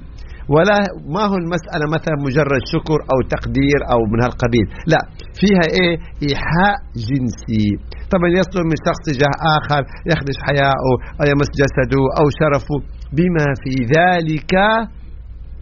ولا 0.54 0.78
ما 1.14 1.24
هو 1.30 1.36
المسألة 1.44 1.84
مثلا 1.96 2.16
مجرد 2.26 2.62
شكر 2.74 2.98
أو 3.12 3.18
تقدير 3.34 3.78
أو 3.92 4.00
من 4.12 4.22
هالقبيل. 4.22 4.66
لا 4.86 5.00
فيها 5.40 5.64
إيه؟ 5.78 5.94
إيحاء 6.26 6.76
جنسي. 7.08 7.66
طبعا 8.12 8.28
يصدر 8.38 8.62
من 8.70 8.76
شخص 8.86 9.00
تجاه 9.08 9.34
آخر 9.56 9.82
يخدش 10.10 10.38
حياءه 10.48 10.92
أو 11.20 11.24
يمس 11.32 11.50
جسده 11.60 12.02
أو 12.18 12.26
شرفه 12.40 12.78
بما 13.16 13.46
في 13.62 13.74
ذلك 13.96 14.52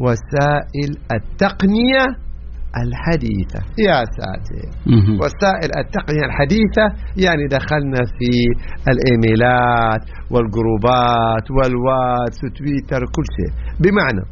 وسائل 0.04 0.90
التقنية 1.16 2.04
الحديثة. 2.82 3.60
يا 3.88 3.98
ساتر. 4.18 4.68
وسائل 5.20 5.70
التقنية 5.82 6.24
الحديثة 6.30 6.84
يعني 7.24 7.44
دخلنا 7.56 8.00
في 8.16 8.30
الإيميلات 8.92 10.02
والجروبات 10.32 11.46
والواتس 11.56 12.38
وتويتر 12.44 13.02
كل 13.14 13.26
شيء. 13.36 13.52
بمعنى 13.82 14.24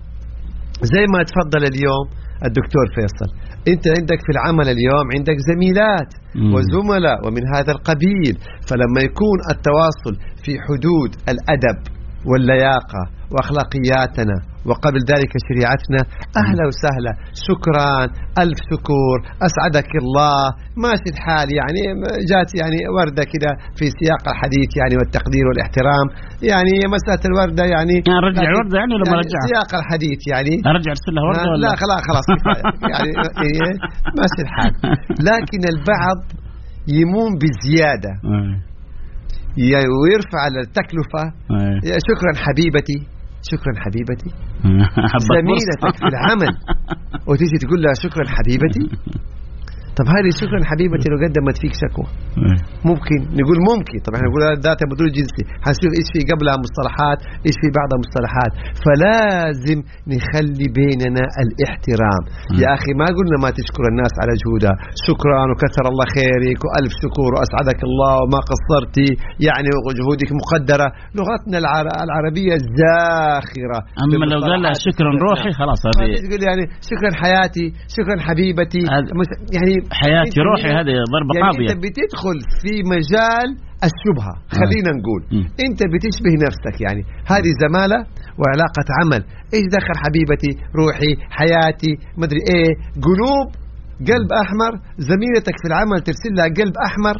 زي 0.82 1.04
ما 1.12 1.20
تفضل 1.30 1.62
اليوم 1.72 2.06
الدكتور 2.44 2.86
فيصل 2.94 3.30
انت 3.72 3.84
عندك 3.98 4.20
في 4.26 4.30
العمل 4.36 4.68
اليوم 4.74 5.06
عندك 5.16 5.36
زميلات. 5.50 6.10
وزملاء 6.54 7.18
ومن 7.26 7.42
هذا 7.54 7.72
القبيل 7.72 8.34
فلما 8.68 9.00
يكون 9.08 9.38
التواصل 9.54 10.14
في 10.44 10.52
حدود 10.66 11.10
الأدب 11.32 11.78
واللياقة 12.28 13.02
وأخلاقياتنا 13.32 14.36
وقبل 14.68 15.00
ذلك 15.12 15.32
شريعتنا 15.48 16.00
أهلا 16.42 16.64
وسهلا. 16.70 17.12
شكرا. 17.48 17.90
ألف 18.42 18.58
شكر. 18.72 19.16
أسعدك 19.48 19.90
الله. 20.02 20.40
ماشي 20.84 21.08
الحال. 21.14 21.48
يعني 21.60 21.80
جات 22.30 22.50
يعني 22.60 22.78
وردة 22.96 23.24
كده 23.34 23.50
في 23.78 23.84
سياق 23.98 24.24
الحديث 24.32 24.70
يعني 24.80 24.94
والتقدير 24.98 25.44
والإحترام. 25.48 26.06
يعني 26.50 26.74
مسألة 26.96 27.22
الوردة 27.30 27.64
يعني 27.74 27.96
يعني 28.08 28.18
أرجع 28.18 28.42
لكن 28.42 28.50
الوردة 28.52 28.76
يعني 28.80 28.92
ولا 28.94 29.04
ما 29.10 29.16
يعني 29.16 29.22
أرجعها؟ 29.24 29.46
سياق 29.50 29.70
الحديث 29.80 30.20
يعني. 30.32 30.54
أرجع 30.72 30.90
أرسل 30.94 31.12
لها 31.14 31.24
وردة 31.28 31.50
ولا؟ 31.52 31.66
لا 31.66 31.72
خلاص 31.82 32.02
خلاص. 32.08 32.26
يعني 32.92 33.10
إيه، 33.44 33.72
ماشي 34.18 34.40
الحال. 34.46 34.72
لكن 35.28 35.60
البعض 35.72 36.18
يمون 36.98 37.30
بزيادة. 37.42 38.12
ويرفع 40.00 40.42
التكلفة. 40.46 41.24
أي. 41.50 41.90
يا 41.90 41.98
شكرا 42.08 42.32
حبيبتي. 42.46 43.15
شكرا 43.50 43.72
حبيبتي. 43.84 44.30
زميلتك 45.32 45.96
في 45.98 46.06
العمل. 46.12 46.54
وتيجي 47.28 47.58
تقول 47.60 47.82
لها 47.82 47.92
شكرا 48.02 48.24
حبيبتي. 48.28 48.96
طب 49.98 50.06
هذه 50.16 50.30
شكرا 50.42 50.60
حبيبتي 50.70 51.06
لو 51.10 51.16
قدمت 51.24 51.56
فيك 51.62 51.74
شكوى. 51.82 52.08
ممكن. 52.90 53.18
نقول 53.40 53.58
ممكن. 53.70 53.96
طبعا 54.06 54.20
نقول 54.28 54.40
هذا 54.48 54.60
ذات 54.66 54.80
مدلول 54.90 55.10
جنسي. 55.18 55.42
حنشوف 55.64 55.92
إيش 55.98 56.08
في 56.14 56.20
قبلها 56.30 56.56
مصطلحات 56.64 57.18
إيش 57.46 57.56
في 57.62 57.68
بعدها 57.76 57.98
مصطلحات. 58.04 58.52
فلازم 58.84 59.78
نخلي 60.12 60.66
بيننا 60.78 61.24
الاحترام. 61.44 62.22
يا 62.62 62.68
أخي 62.76 62.92
ما 63.00 63.06
قلنا 63.16 63.36
ما 63.44 63.50
تشكر 63.58 63.84
الناس 63.92 64.14
على 64.22 64.32
جهودها. 64.42 64.74
شكرا 65.08 65.38
وكثر 65.50 65.84
الله 65.92 66.06
خيرك 66.16 66.60
وألف 66.66 66.92
شكر 67.04 67.28
وأسعدك 67.34 67.80
الله 67.88 68.12
وما 68.22 68.40
قصرتي 68.50 69.08
يعني 69.46 69.68
وجهودك 69.86 70.30
مقدرة. 70.40 70.88
لغتنا 71.18 71.56
العر- 71.62 71.96
العربية 72.06 72.54
زاخرة. 72.80 73.78
أما 74.02 74.24
لو 74.32 74.38
قال 74.48 74.64
شكرا 74.88 75.10
روحي 75.26 75.50
خلاص 75.60 75.80
هذه 75.86 76.16
تقول 76.26 76.42
يعني 76.48 76.64
شكرا 76.90 77.10
حياتي 77.22 77.66
شكرا 77.96 78.16
حبيبتي. 78.26 78.82
يعني 79.56 79.74
حياتي 79.92 80.40
روحي 80.40 80.68
هذه 80.78 80.94
ضربة 81.14 81.32
يعني 81.34 81.42
قاضية. 81.42 81.68
أنت 81.72 81.78
بتدخل 81.84 82.38
في 82.62 82.72
مجال 82.94 83.48
الشبهة. 83.88 84.34
خلينا 84.58 84.90
نقول. 84.98 85.22
أنت 85.66 85.80
بتشبه 85.92 86.34
نفسك 86.46 86.76
يعني. 86.84 87.02
هذه 87.32 87.50
زمالة 87.64 87.98
وعلاقة 88.40 88.86
عمل. 88.98 89.22
إيش 89.54 89.66
دخل 89.76 89.96
حبيبتي؟ 90.04 90.52
روحي 90.80 91.12
حياتي 91.38 91.92
مدري 92.22 92.40
إيه. 92.52 92.72
قلوب 93.06 93.46
قلب 94.10 94.30
أحمر. 94.42 94.72
زميلتك 95.10 95.56
في 95.62 95.66
العمل 95.70 95.98
ترسل 96.06 96.32
لها 96.36 96.48
قلب 96.58 96.74
أحمر. 96.88 97.16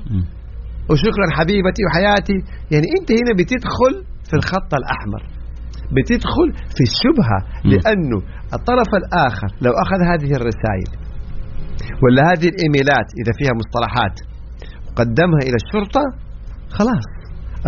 وشكرا 0.90 1.26
حبيبتي 1.38 1.82
وحياتي. 1.86 2.38
يعني 2.72 2.86
أنت 2.96 3.08
هنا 3.18 3.32
بتدخل 3.38 3.94
في 4.28 4.34
الخط 4.40 4.70
الأحمر. 4.80 5.22
بتدخل 5.96 6.48
في 6.76 6.82
الشبهة. 6.90 7.38
لأنه 7.72 8.18
الطرف 8.56 8.90
الآخر 9.02 9.48
لو 9.64 9.72
أخذ 9.84 10.00
هذه 10.12 10.30
الرسائل 10.40 11.05
ولا 12.02 12.22
هذه 12.30 12.48
الإيميلات 12.52 13.08
إذا 13.20 13.32
فيها 13.38 13.52
مصطلحات 13.60 14.16
وقدمها 14.86 15.40
إلى 15.46 15.56
الشرطة؟ 15.62 16.04
خلاص. 16.78 17.06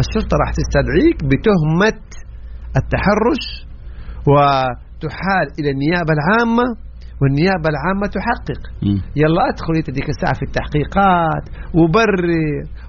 الشرطة 0.02 0.35
راح 0.42 0.50
تستدعيك 0.61 1.18
بتهمة 1.31 2.00
التحرش 2.81 3.44
وتحال 4.31 5.46
إلى 5.59 5.70
النيابة 5.74 6.12
العامة 6.18 6.66
والنيابة 7.20 7.68
العامة 7.74 8.07
تحقق. 8.16 8.62
يلا 9.22 9.42
أدخل 9.50 9.72
أنت 9.81 9.90
ديك 9.90 10.09
الساعة 10.14 10.35
في 10.40 10.44
التحقيقات 10.48 11.44
وبرر 11.78 12.28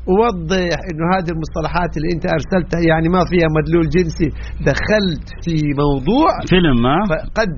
ووضح 0.09 0.77
إنه 0.89 1.05
هذه 1.15 1.29
المصطلحات 1.35 1.91
اللي 1.97 2.09
أنت 2.15 2.25
أرسلتها 2.37 2.81
يعني 2.91 3.07
ما 3.15 3.21
فيها 3.31 3.47
مدلول 3.57 3.85
جنسي. 3.95 4.29
دخلت 4.71 5.27
في 5.45 5.55
موضوع 5.83 6.29
فيلم 6.51 6.75
ما 6.87 6.97
فقد 7.11 7.51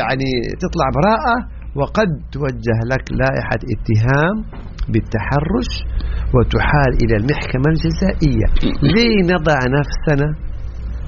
يعني 0.00 0.30
تطلع 0.62 0.86
براءة 0.98 1.36
وقد 1.80 2.10
توجه 2.32 2.78
لك 2.92 3.04
لائحة 3.20 3.60
اتهام 3.74 4.36
بالتحرش 4.92 5.70
وتحال 6.34 6.92
إلى 7.02 7.14
المحكمة 7.20 7.68
الجزائية. 7.74 8.46
ليه 8.94 9.16
نضع 9.34 9.58
نفسنا 9.78 10.28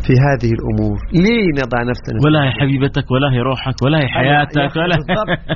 في 0.06 0.12
هذه 0.26 0.50
الأمور؟ 0.59 0.96
ليه 1.24 1.46
نضع 1.62 1.78
نفسنا 1.90 2.18
ولا 2.24 2.40
هي 2.44 2.50
حبيبتك 2.61 3.06
ولا 3.11 3.28
هي 3.35 3.40
روحك 3.50 3.76
ولا 3.83 3.98
هي 4.02 4.09
حياتك 4.09 4.76
ولا 4.76 4.96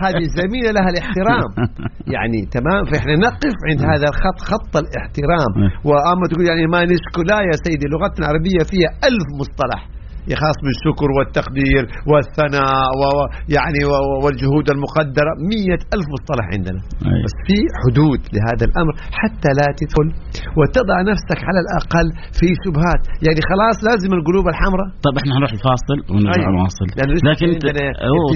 هذه 0.06 0.24
الزميلة 0.28 0.70
لها 0.76 0.88
الاحترام. 0.94 1.50
يعني 2.14 2.40
تمام 2.56 2.82
فإحنا 2.90 3.14
نقف 3.26 3.56
عند 3.68 3.80
هذا 3.92 4.06
الخط 4.12 4.38
خط 4.50 4.74
الاحترام. 4.84 5.52
وأما 5.88 6.24
تقول 6.30 6.46
يعني 6.50 6.66
ما 6.66 6.80
نشكو 6.92 7.20
لا 7.30 7.38
يا 7.50 7.56
سيدي 7.64 7.86
لغتنا 7.92 8.22
العربية 8.24 8.62
فيها 8.70 8.90
ألف 9.08 9.26
مصطلح. 9.40 9.80
يخاص 10.32 10.56
بالشكر 10.64 11.08
والتقدير 11.16 11.82
والثناء 12.10 12.86
ويعني 13.00 13.80
والجهود 14.24 14.66
المقدرة 14.74 15.32
مية 15.50 15.80
ألف 15.94 16.06
مصطلح 16.14 16.44
عندنا 16.54 16.80
أي. 17.08 17.20
بس 17.24 17.34
في 17.48 17.58
حدود 17.82 18.20
لهذا 18.34 18.64
الأمر 18.68 18.92
حتى 19.20 19.50
لا 19.58 19.66
تدخل 19.78 20.06
وتضع 20.58 20.96
نفسك 21.10 21.40
على 21.48 21.60
الأقل 21.64 22.06
في 22.38 22.46
شبهات 22.64 23.02
يعني 23.26 23.40
خلاص 23.50 23.76
لازم 23.88 24.10
القلوب 24.18 24.44
الحمراء 24.52 24.88
طب 25.06 25.14
إحنا 25.20 25.32
نروح 25.38 25.50
الفاصل 25.58 25.98
ونرجع 26.10 26.40
أيوة. 26.48 26.58
نواصل 26.58 26.86
لسه 27.12 27.24
لكن 27.30 27.46
ابتزاز. 27.54 27.94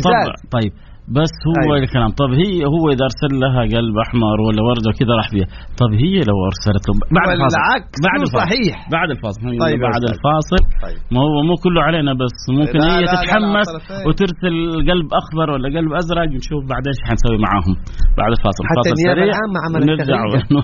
طبعا 0.08 0.24
طيب 0.56 0.72
بس 1.16 1.34
هو 1.48 1.56
أيوة. 1.62 1.76
الكلام 1.84 2.10
طب 2.22 2.30
هي 2.42 2.52
هو 2.74 2.84
إذا 2.94 3.04
أرسل 3.10 3.32
لها 3.42 3.62
قلب 3.74 3.94
أحمر 4.04 4.36
ولا 4.46 4.60
وردة 4.68 4.90
كذا 5.00 5.12
راح 5.20 5.28
فيها 5.32 5.48
طب 5.80 5.90
هي 6.04 6.16
لو 6.30 6.36
أرسلت 6.50 6.84
له 6.88 6.94
بعد 7.18 7.28
الفاصل 7.36 7.60
بعد 8.08 8.20
الفاصل 8.26 8.44
صحيح. 8.46 8.74
بعد 8.96 9.08
الفاصل 9.14 9.40
طيب 9.42 9.60
طيب 9.66 9.78
بعد 9.86 10.02
أستاذ. 10.02 10.12
الفاصل 10.14 10.60
طيب. 10.84 10.98
ما 11.14 11.20
هو 11.26 11.36
مو 11.48 11.54
كله 11.64 11.80
علينا 11.88 12.12
بس 12.22 12.36
ممكن 12.58 12.78
لا، 12.78 12.86
هي 12.92 13.00
لا، 13.00 13.06
لا، 13.06 13.10
لا، 13.10 13.20
تتحمس 13.22 13.68
طرفين. 13.72 14.02
وترسل 14.08 14.54
قلب 14.90 15.08
أخضر 15.20 15.46
ولا 15.52 15.68
قلب 15.76 15.90
أزرق 16.00 16.28
نشوف 16.38 16.62
بعدين 16.72 16.92
إيش 16.94 17.00
حنسوي 17.08 17.38
معاهم 17.46 17.74
بعد 18.20 18.30
الفاصل 18.36 18.62
حتى 18.70 18.78
فاصل 18.80 18.92
النيابة 18.94 19.20
سريع 19.20 19.36
عملت 19.66 20.00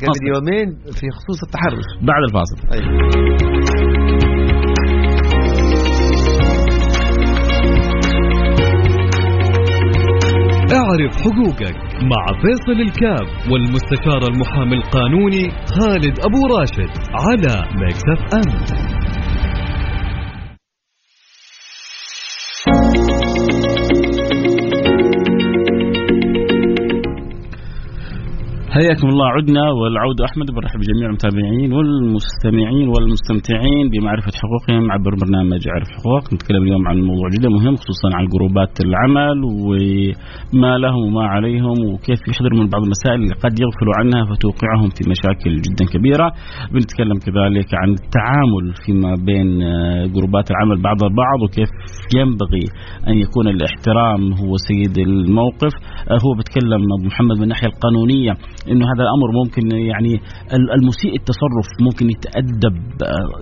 قبل. 0.08 0.24
يومين 0.32 0.66
في 0.98 1.06
خصوص 1.16 1.38
التحرش 1.46 1.86
بعد 2.10 2.22
الفاصل 2.28 2.56
أيوة. 2.74 4.13
اعرف 10.94 11.16
حقوقك 11.16 11.76
مع 12.02 12.26
فيصل 12.42 12.80
الكاف 12.80 13.52
والمستشار 13.52 14.22
المحامي 14.32 14.74
القانوني 14.74 15.50
خالد 15.50 16.18
أبو 16.18 16.46
راشد 16.46 16.90
على 17.14 17.68
Mix 17.80 18.02
F 18.32 19.03
حياكم 28.74 29.08
الله 29.08 29.28
عدنا 29.36 29.64
والعود 29.70 30.20
أحمد 30.20 30.48
برحب 30.56 30.78
بجميع 30.80 31.06
المتابعين 31.08 31.72
والمستمعين 31.72 32.88
والمستمتعين 32.88 33.84
بمعرفة 33.92 34.32
حقوقهم 34.42 34.92
عبر 34.92 35.12
برنامج 35.22 35.62
اعرف 35.68 35.88
حقوق. 35.96 36.34
نتكلم 36.34 36.62
اليوم 36.62 36.88
عن 36.88 36.96
موضوع 37.10 37.28
جدا 37.34 37.48
مهم 37.48 37.76
خصوصا 37.76 38.08
عن 38.18 38.24
جروبات 38.34 38.74
العمل 38.86 39.38
وما 39.66 40.78
لهم 40.78 41.02
وما 41.06 41.26
عليهم 41.34 41.76
وكيف 41.88 42.20
يحذروا 42.28 42.58
من 42.62 42.68
بعض 42.68 42.82
المسائل 42.82 43.18
اللي 43.22 43.36
قد 43.44 43.54
يغفلوا 43.64 43.94
عنها 43.98 44.22
فتوقعهم 44.30 44.88
في 44.96 45.02
مشاكل 45.12 45.52
جدا 45.66 45.84
كبيرة. 45.94 46.28
بنتكلم 46.72 47.18
كذلك 47.26 47.70
عن 47.80 47.90
التعامل 48.00 48.64
فيما 48.84 49.12
بين 49.28 49.62
آه، 49.62 50.06
جروبات 50.14 50.46
العمل 50.50 50.82
بعض 50.82 50.98
البعض 51.04 51.38
وكيف 51.44 51.70
ينبغي 52.18 52.64
أن 53.08 53.16
يكون 53.24 53.46
الاحترام 53.48 54.20
هو 54.40 54.52
سيد 54.68 54.98
الموقف. 54.98 55.74
آه، 56.10 56.18
هو 56.24 56.30
بتكلم 56.38 56.82
أبو 56.96 57.06
محمد 57.10 57.36
من 57.36 57.42
الناحية 57.42 57.68
القانونية. 57.68 58.32
إنه 58.70 58.84
هذا 58.92 59.02
الأمر 59.06 59.28
ممكن 59.40 59.64
يعني 59.92 60.12
ال- 60.56 60.72
المسيء 60.78 61.12
التصرف 61.20 61.68
ممكن 61.86 62.06
يتأدب 62.14 62.74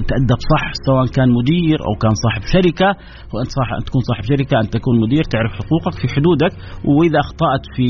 يتأدب 0.02 0.38
صح 0.52 0.64
سواء 0.86 1.06
كان 1.16 1.28
مدير 1.38 1.78
أو 1.88 1.92
كان 2.02 2.14
صاحب 2.24 2.42
شركة. 2.54 2.88
وانت 3.32 3.50
صاحب 3.58 3.74
أن 3.78 3.84
تكون 3.88 4.02
صاحب 4.10 4.22
شركة 4.32 4.54
أن 4.62 4.66
تكون 4.76 4.94
مدير 5.04 5.24
تعرف 5.34 5.52
حقوقك 5.60 5.94
في 6.00 6.06
حدودك. 6.14 6.52
وإذا 6.96 7.18
أخطأت 7.26 7.64
في 7.76 7.86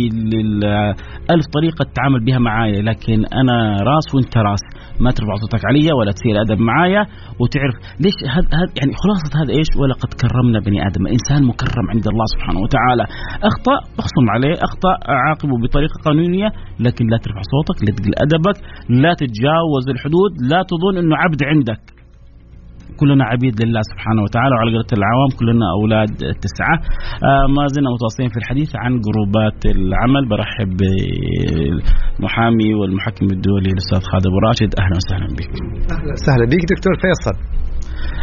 ألف 1.35 1.47
طريقة 1.57 1.83
تتعامل 1.90 2.21
بها 2.27 2.38
معايا 2.38 2.81
لكن 2.83 3.18
أنا 3.40 3.57
راس 3.90 4.07
وأنت 4.14 4.35
راس. 4.49 4.62
ما 5.05 5.11
ترفع 5.11 5.35
صوتك 5.42 5.62
علي 5.68 5.87
ولا 5.99 6.12
تسيء 6.12 6.33
الادب 6.33 6.59
معايا. 6.61 7.03
وتعرف 7.40 7.77
ليش 8.05 8.16
هذا 8.35 8.49
هذا- 8.61 8.75
يعني 8.81 8.92
خلاصة 9.03 9.31
هذا 9.40 9.53
إيش؟ 9.59 9.71
ولقد 9.81 10.11
كرمنا 10.23 10.59
بني 10.66 10.79
آدم. 10.88 11.03
الانسان 11.07 11.40
مكرم 11.51 11.87
عند 11.95 12.07
الله 12.12 12.27
سبحانه 12.35 12.61
وتعالى. 12.64 13.05
أخطأ 13.51 13.77
أخصم 14.03 14.27
عليه. 14.35 14.55
أخطأ 14.68 14.92
عاقبه 15.27 15.55
بطريقة 15.62 15.97
قانونية 16.07 16.49
لكن 16.87 17.05
لا 17.12 17.18
ترفع 17.24 17.42
صوتك 17.52 17.78
لا 17.85 17.90
تقل 17.96 18.14
أدبك 18.24 18.56
لا 19.02 19.12
تتجاوز 19.20 19.85
الحدود 19.94 20.32
لا 20.50 20.61
تظن 20.70 20.94
إنه 21.02 21.16
عبد 21.22 21.42
عندك. 21.50 21.82
كلنا 23.00 23.24
عبيد 23.24 23.54
لله 23.64 23.82
سبحانه 23.92 24.22
وتعالى 24.22 24.52
وعلى 24.54 24.70
قولة 24.70 24.92
العوام 24.98 25.30
كلنا 25.38 25.66
أولاد 25.78 26.12
تسعة. 26.44 26.76
آه 27.28 27.46
ما 27.56 27.62
زلنا 27.74 27.90
متواصلين 27.94 28.28
في 28.35 28.38
الحديث 28.42 28.70
عن 28.82 28.92
جروبات 29.06 29.61
العمل. 29.76 30.22
برحب 30.30 30.70
بالمحامي 30.80 32.70
والمحكم 32.78 33.26
الدولي 33.37 33.70
الأستاذ 33.74 34.00
خالد 34.11 34.26
أبو 34.30 34.38
راشد. 34.48 34.70
أهلا 34.80 34.96
وسهلا 35.00 35.28
بك. 35.38 35.52
أهلا 35.94 36.12
وسهلا 36.16 36.44
بك 36.52 36.62
دكتور 36.72 36.94
فيصل. 37.04 37.37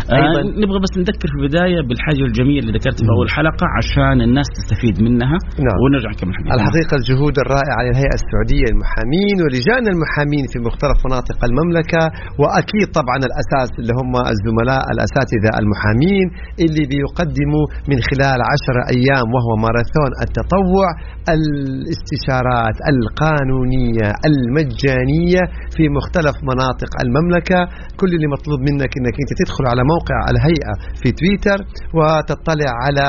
آه 0.07 0.15
أيضاً. 0.15 0.41
نبغى 0.63 0.79
بس 0.85 0.93
نذكر 1.01 1.27
في 1.31 1.37
البداية 1.39 1.79
بالحاجة 1.87 2.23
الجميلة 2.29 2.59
اللي 2.63 2.73
ذكرت 2.77 2.99
في 3.05 3.09
أول 3.15 3.27
حلقة 3.37 3.65
عشان 3.77 4.17
الناس 4.27 4.47
تستفيد 4.57 4.95
منها 5.07 5.37
نعم. 5.67 5.77
ونرجع 5.81 6.09
نكمل 6.15 6.33
حديثنا. 6.37 6.55
الحقيقة 6.57 6.93
الجهود 7.01 7.35
الرائعة 7.43 7.79
للهيئة 7.85 8.15
السعودية 8.21 8.65
للمحامين 8.69 9.35
ولجان 9.43 9.83
المحامين 9.93 10.45
في 10.51 10.57
مختلف 10.67 10.97
مناطق 11.07 11.37
المملكة 11.49 12.03
وأكيد 12.41 12.87
طبعا 12.99 13.17
الأساس 13.29 13.69
اللي 13.79 13.93
هم 13.99 14.13
الزملاء 14.33 14.83
الأساتذة 14.93 15.51
المحامين 15.61 16.25
اللي 16.63 16.83
بيقدموا 16.93 17.65
من 17.89 17.97
خلال 18.09 18.39
عشر 18.51 18.75
أيام 18.95 19.27
وهو 19.35 19.51
ماراثون 19.65 20.11
التطوع 20.25 20.87
الاستشارات 21.35 22.77
القانونية 22.93 24.07
المجانية 24.29 25.41
في 25.75 25.83
مختلف 25.97 26.35
مناطق 26.51 26.91
المملكة 27.03 27.59
كل 27.99 28.11
اللي 28.15 28.27
مطلوب 28.35 28.59
منك 28.69 28.91
أنك 28.99 29.15
أنت 29.23 29.31
تدخل 29.41 29.65
على 29.71 29.81
موقع 29.93 30.19
الهيئة 30.31 30.73
في 31.01 31.09
تويتر 31.19 31.59
وتطلع 31.97 32.71
على 32.85 33.07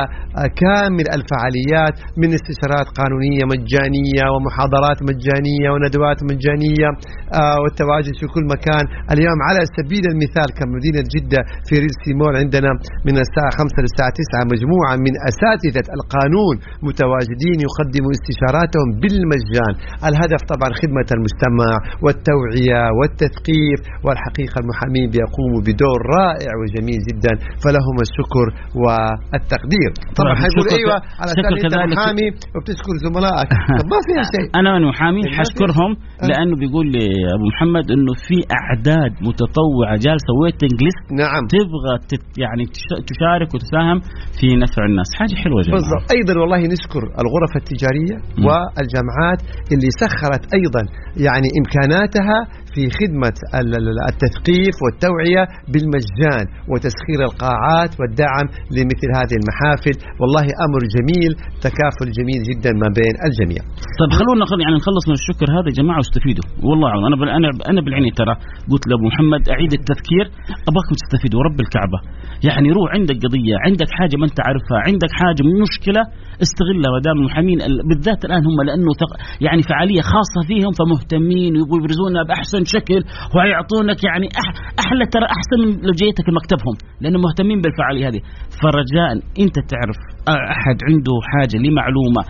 كامل 0.63 1.07
الفعاليات 1.17 1.95
من 2.21 2.29
استشارات 2.39 2.89
قانونية 2.99 3.43
مجانية 3.55 4.25
ومحاضرات 4.33 4.99
مجانية 5.11 5.69
وندوات 5.75 6.19
مجانية 6.31 6.89
آه، 7.41 7.57
والتواجد 7.63 8.15
في 8.21 8.27
كل 8.35 8.45
مكان. 8.55 8.85
اليوم 9.13 9.39
على 9.49 9.61
سبيل 9.77 10.05
المثال 10.13 10.49
كمدينة 10.59 11.03
جدة 11.15 11.41
في 11.67 11.75
ريلسي 11.85 12.13
مول 12.21 12.35
عندنا 12.43 12.71
من 13.09 13.17
الساعة 13.25 13.51
5 13.61 13.77
للساعة 13.85 14.13
9 14.21 14.53
مجموعة 14.53 14.95
من 15.07 15.15
أساتذة 15.31 15.87
القانون 15.99 16.55
متواجدين 16.89 17.59
يقدموا 17.69 18.13
استشاراتهم 18.17 18.89
بالمجان. 19.01 19.75
الهدف 20.09 20.41
طبعا 20.53 20.71
خدمة 20.81 21.09
المجتمع 21.17 21.71
والتوعية 22.05 22.83
والتثقيف 22.99 23.79
والحقيقة 24.05 24.57
المحامين 24.63 25.07
بيقوموا 25.15 25.61
بدور 25.69 25.99
رائع 26.19 26.51
وجميل 26.71 27.01
جدا. 27.09 27.33
فلهم 27.65 27.97
الشكر 28.07 28.47
والتقدير. 28.83 29.91
طبعا 30.19 30.35
حيقول 30.43 30.67
أيوه 30.79 30.97
على 31.21 31.31
انت. 31.33 31.93
محامي 31.95 32.27
وبتشكر 32.55 32.95
زملائك. 33.07 33.49
طب 33.81 33.87
ما 33.93 33.99
فيها 34.09 34.25
شيء؟ 34.35 34.47
أنا 34.61 34.69
من 34.79 34.83
محامي 34.93 35.23
حشكرهم 35.39 35.91
أه. 35.97 36.27
لأنه 36.31 36.55
بيقول 36.63 36.87
لي 36.95 37.07
أبو 37.37 37.45
محمد 37.53 37.85
إنه 37.95 38.13
في 38.27 38.37
أعداد 38.61 39.13
متطوعة 39.29 39.95
جالسة 40.07 40.31
ويتنج 40.41 40.75
ليست 40.85 41.05
نعم. 41.23 41.43
تبغى 41.55 41.95
تت 42.11 42.25
يعني 42.43 42.65
تش- 42.75 42.99
تشارك 43.11 43.49
وتساهم 43.55 43.99
في 44.39 44.47
نفع 44.65 44.83
الناس. 44.91 45.09
حاجة 45.21 45.35
حلوة 45.43 45.59
جماعة. 45.63 45.77
بالضبط. 45.81 46.05
أيضا 46.17 46.35
والله 46.41 46.61
نشكر 46.75 47.03
الغرف 47.23 47.53
التجارية 47.63 48.17
مم. 48.39 48.45
والجامعات 48.47 49.41
اللي 49.73 49.91
سخرت 50.03 50.43
أيضا 50.59 50.83
يعني 51.27 51.49
إمكاناتها 51.61 52.39
في 52.75 52.83
خدمة 52.99 53.37
ال- 53.61 53.77
ال- 53.81 54.03
التثقيف 54.13 54.77
والتوعية 54.85 55.45
بالمجان. 55.73 56.45
وتسخير 56.71 57.19
القاعات 57.29 57.93
والدعم 58.01 58.47
لمثل 58.77 59.09
هذه 59.19 59.35
المحافل. 59.41 59.95
والله 60.21 60.47
أمر 60.67 60.81
جميل 60.97 61.33
تكافل 61.67 62.09
جميل 62.19 62.41
جدا 62.51 62.73
ما 62.83 62.89
بين 62.99 63.15
الجميع. 63.29 63.63
طيب 64.01 64.11
خلونا 64.21 64.45
يعني 64.65 64.77
نخلص 64.83 65.05
من 65.11 65.17
الشكر 65.21 65.47
هذا 65.57 65.69
يا 65.71 65.77
جماعة 65.81 65.99
واستفيدوا. 66.03 66.47
والله 66.69 66.89
بال- 67.21 67.35
أنا 67.39 67.49
أنا 67.71 67.81
بالعين 67.85 68.13
ترى. 68.21 68.35
قلت 68.71 68.85
لأبو 68.89 69.05
محمد 69.11 69.43
أعيد 69.55 69.73
التذكير. 69.81 70.25
ابغاكم 70.71 70.95
تستفيدوا 71.03 71.37
ورب 71.41 71.59
الكعبة. 71.65 71.99
يعني 72.49 72.69
روح 72.79 72.89
عندك 72.97 73.17
قضية 73.25 73.57
عندك 73.67 73.91
حاجة 73.99 74.15
ما 74.21 74.27
أنت 74.29 74.39
عارفها 74.47 74.79
عندك 74.89 75.11
حاجة 75.21 75.43
مشكلة 75.65 76.03
استغلها 76.45 76.91
ما 76.95 77.01
دام 77.07 77.17
المحامين 77.23 77.59
ال- 77.69 77.83
بالذات 77.89 78.21
الآن 78.27 78.43
هم 78.49 78.59
لأنه 78.69 78.91
ثق- 79.01 79.17
يعني 79.47 79.63
فعالية 79.71 80.03
خاصة 80.15 80.41
فيهم 80.51 80.73
فمهتمين 80.79 81.53
ويبغوا 81.57 81.79
يبرزونها 81.81 82.23
بأحسن 82.29 82.63
شكل 82.75 83.01
ويعطونك 83.35 83.99
يعني 84.09 84.27
أح- 84.41 84.55
أحلى 84.85 85.05
ترى 85.15 85.27
أحسن 85.37 85.59
من 85.65 85.71
لو 85.87 85.93
جيتك 86.03 86.27
مكتبهم 86.41 86.75
لانهم 87.03 87.23
مهتمين 87.29 87.59
بالفعالية 87.65 88.05
هذه. 88.09 88.21
فرجاء 88.63 89.09
أنت 89.45 89.57
تعرف 89.73 89.99
أحد 90.57 90.77
عنده 90.89 91.15
حاجة 91.31 91.57
لمعلومة 91.65 92.23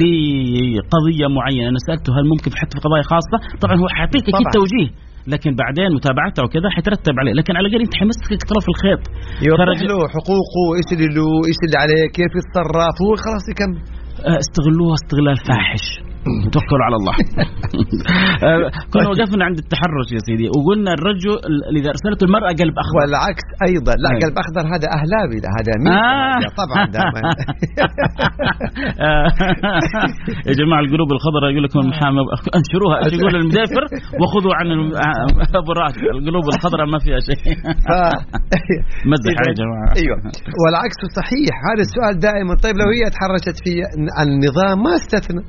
لقضية 0.00 1.26
معينة؟ 1.38 1.68
أنا 1.72 1.80
سألته 1.86 2.10
هل 2.16 2.24
ممكن 2.32 2.50
حتى 2.60 2.74
في 2.76 2.82
قضايا 2.86 3.04
خاصة؟ 3.12 3.36
طبعا 3.62 3.76
هو 3.82 3.88
حيعطيك 3.96 4.24
أكيد. 4.28 4.46
توجيه 4.58 4.90
لكن 5.32 5.50
بعدين 5.62 5.90
متابعته 5.98 6.40
وكذا 6.44 6.68
حيترتب 6.76 7.14
عليه. 7.20 7.32
لكن 7.38 7.52
على 7.56 7.66
الأقل 7.66 7.80
أنت 7.86 7.94
حيمسكك 8.00 8.40
طرف 8.52 8.64
الخيط. 8.72 9.02
يوضح 9.48 9.80
له 9.90 9.98
حقوقه 10.16 10.64
إيش 10.78 10.88
اللي 10.94 11.08
له 11.16 11.28
إيش 11.48 11.58
اللي 11.66 11.78
عليه 11.82 12.02
كيف 12.16 12.32
يتصرف 12.40 12.96
هو 13.02 13.12
خلاص 13.24 13.44
يكمل. 13.52 13.80
آه، 14.28 14.38
استغلوها 14.44 14.94
استغلال 15.00 15.36
فاحش. 15.48 16.05
توكلوا 16.54 16.84
على 16.88 16.96
الله. 17.00 17.14
آه، 18.46 18.70
كنا 18.92 19.08
وقفنا 19.08 19.44
عند 19.48 19.58
التحرش 19.64 20.08
يا 20.16 20.20
سيدي 20.26 20.46
وقلنا 20.54 20.90
الرجل 20.98 21.32
اذا 21.78 21.88
أرسلته 21.94 22.24
المرأة 22.24 22.50
قلب 22.60 22.76
أخضر. 22.84 22.96
والعكس 22.98 23.46
أيضا 23.68 23.94
لا 24.02 24.08
أيوة. 24.10 24.20
قلب 24.22 24.36
أخضر 24.44 24.64
هذا 24.74 24.86
اهلاوي 24.96 25.38
لا 25.44 25.50
هذا 25.58 25.72
مين 25.84 25.92
آه. 25.92 26.48
طبعا 26.62 26.80
دائما 26.96 27.20
آه، 29.06 29.28
يا 30.48 30.52
جماعة 30.60 30.80
القلوب 30.80 31.08
الخضراء 31.16 31.50
يقول 31.52 31.64
لكم 31.64 31.78
المحامي 31.84 32.20
انشروها 32.58 32.96
إيش 33.04 33.12
يقول 33.18 33.36
المدافر 33.36 33.84
وخذوا 34.20 34.54
عن 34.58 34.66
آه، 35.06 35.58
أبو 35.60 35.72
راشد. 35.72 36.02
القلوب 36.14 36.44
الخضراء 36.54 36.86
ما 36.94 36.98
فيها 36.98 37.18
شيء. 37.28 37.56
مزح 39.12 39.36
يا 39.48 39.54
جماعة. 39.60 39.88
أيوه. 40.00 40.16
والعكس 40.62 41.00
صحيح 41.20 41.54
هذا 41.68 41.82
السؤال 41.86 42.14
دائما. 42.28 42.54
طيب 42.64 42.74
لو 42.80 42.88
هي 42.96 43.04
تحرشت 43.16 43.56
في 43.64 43.72
النظام 44.22 44.76
ما 44.86 44.94
استثنى. 45.00 45.42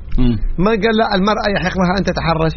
قال 0.70 0.96
لا 0.96 1.14
المرأة 1.14 1.48
يحق 1.56 1.78
لها 1.78 1.94
أن 1.98 2.04
تتحرش. 2.04 2.52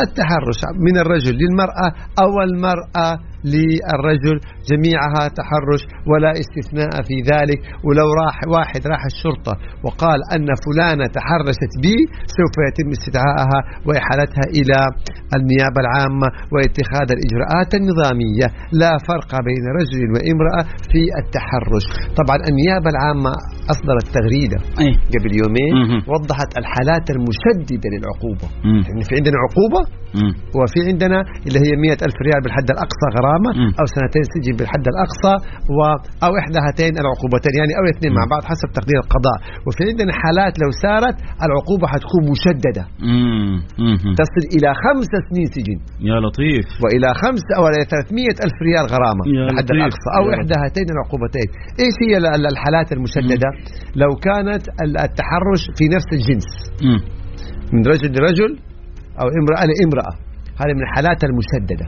التحرش 0.00 0.60
من 0.86 0.98
الرجل 0.98 1.34
للمرأة 1.34 1.88
أو 2.18 2.42
المرأة 2.42 3.18
للرجل 3.54 4.36
جميعها 4.70 5.22
تحرش 5.38 5.82
ولا 6.10 6.30
استثناء 6.42 6.94
في 7.08 7.16
ذلك 7.32 7.60
ولو 7.86 8.08
راح 8.22 8.36
واحد 8.54 8.82
راح 8.92 9.02
الشرطة 9.12 9.54
وقال 9.84 10.18
أن 10.34 10.48
فلانة 10.64 11.06
تحرشت 11.18 11.72
بي 11.82 11.96
سوف 12.36 12.54
يتم 12.68 12.88
استدعائها 12.98 13.58
وإحالتها 13.86 14.46
إلى 14.58 14.78
النيابة 15.38 15.78
العامة 15.84 16.28
واتخاذ 16.52 17.08
الإجراءات 17.16 17.70
النظامية 17.80 18.46
لا 18.82 18.92
فرق 19.10 19.30
بين 19.48 19.64
رجل 19.80 20.02
وامرأة 20.14 20.62
في 20.90 21.02
التحرش 21.22 21.86
طبعا 22.20 22.36
النيابة 22.50 22.88
العامة 22.94 23.32
أصدرت 23.72 24.06
تغريدة 24.18 24.58
إيه 24.82 24.94
قبل 25.14 25.30
يومين. 25.42 25.72
وضحت 26.12 26.50
الحالات 26.60 27.06
المشددة 27.14 27.86
للعقوبة. 27.94 28.46
يعني 28.88 29.02
في 29.08 29.12
عندنا 29.18 29.38
عقوبة. 29.46 29.82
وفي 30.58 30.78
عندنا 30.90 31.18
اللي 31.46 31.58
هي 31.64 31.72
مئة 31.84 32.00
ألف 32.06 32.16
ريال 32.26 32.40
بالحد 32.44 32.68
الأقصى 32.74 33.06
غرامة 33.16 33.35
مم. 33.58 33.70
أو 33.80 33.84
سنتين 33.96 34.24
سجن 34.34 34.54
بالحد 34.58 34.84
الأقصى 34.92 35.34
و 35.76 35.78
أو 36.26 36.32
إحدى 36.40 36.58
هاتين 36.66 36.94
العقوبتين. 37.02 37.52
يعني 37.60 37.72
أو 37.78 37.82
الاثنين 37.88 38.12
مع 38.18 38.24
بعض 38.32 38.42
حسب 38.50 38.68
تقدير 38.78 38.98
القضاء. 39.04 39.38
وفي 39.66 39.80
عندنا 39.90 40.12
حالات 40.22 40.54
لو 40.62 40.70
سارت 40.84 41.16
العقوبة 41.46 41.86
حتكون 41.92 42.22
مشددة. 42.32 42.84
مم. 43.10 43.56
مم. 43.84 44.14
تصل 44.22 44.44
إلى 44.56 44.68
خمس 44.84 45.10
سنين 45.28 45.46
سجن. 45.56 45.78
يا 46.08 46.16
لطيف. 46.24 46.66
وإلى 46.82 47.08
خمس 47.22 47.44
أو 47.56 47.62
إلى 47.68 47.84
300 47.92 48.36
ألف 48.46 48.56
ريال 48.68 48.84
غرامة 48.94 49.22
لطيف. 49.58 49.70
الأقصى. 49.76 50.08
أو 50.18 50.24
إحدى 50.36 50.54
هاتين 50.62 50.86
العقوبتين. 50.94 51.48
إيش 51.82 51.94
هي 52.04 52.12
ال- 52.20 52.32
ال- 52.36 52.50
الحالات 52.54 52.88
المشددة؟ 52.96 53.48
لو 54.02 54.10
كانت 54.26 54.62
ال- 54.82 54.98
التحرش 55.06 55.62
في 55.78 55.84
نفس 55.96 56.08
الجنس. 56.18 56.48
مم. 56.86 57.00
من 57.72 57.82
رجل 57.92 58.10
لرجل 58.16 58.52
أو 59.20 59.26
امرأة 59.40 59.64
لامرأة. 59.70 60.12
هذه 60.60 60.72
من 60.76 60.82
الحالات 60.88 61.20
المشددة 61.28 61.86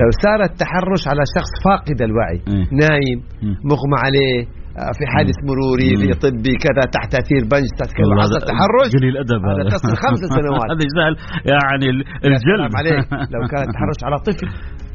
لو 0.00 0.08
صار 0.24 0.40
التحرش 0.50 1.02
على 1.10 1.22
شخص 1.36 1.52
فاقد 1.64 1.98
الوعي 2.08 2.38
إيه. 2.48 2.66
نايم 2.82 3.18
مم. 3.42 3.54
مغمى 3.70 3.98
عليه 4.06 4.38
آه، 4.80 4.92
في 4.98 5.04
حادث 5.12 5.38
مروري 5.48 5.90
في. 6.00 6.06
طبي 6.24 6.54
كذا 6.64 6.82
تحت 6.96 7.08
تاثير 7.14 7.42
بنج 7.52 7.66
تحت 7.80 7.90
حصل 7.98 8.18
هذا 8.24 8.38
تحرش 8.50 8.90
قليل 8.96 9.14
ادب 9.24 9.42
هذا 9.50 9.62
تصل 9.74 9.94
خمس 10.04 10.22
سنوات. 10.38 10.68
هذا 10.72 10.82
يستاهل 10.88 11.14
يعني 11.52 11.86
الجلد 12.28 12.72
عليك 12.78 13.04
لو 13.34 13.40
كان 13.50 13.62
التحرش 13.68 13.98
على 14.06 14.16
طفل 14.26 14.46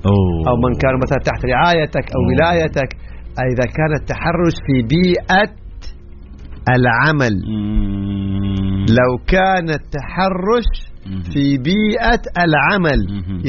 أوه. 0.10 0.40
أو 0.50 0.56
من 0.64 0.74
كان 0.82 0.94
مثلا 1.04 1.20
تحت 1.30 1.42
رعايتك 1.54 2.06
أو. 2.16 2.22
ولايتك 2.28 2.92
إذا 3.54 3.66
كان 3.78 3.92
التحرش 4.02 4.56
في 4.66 4.76
بيئة 4.94 5.50
العمل. 6.70 7.36
لو 8.90 9.12
كان 9.28 9.70
التحرش. 9.70 10.70
في 11.34 11.58
بيئة 11.58 12.24
العمل. 12.46 13.00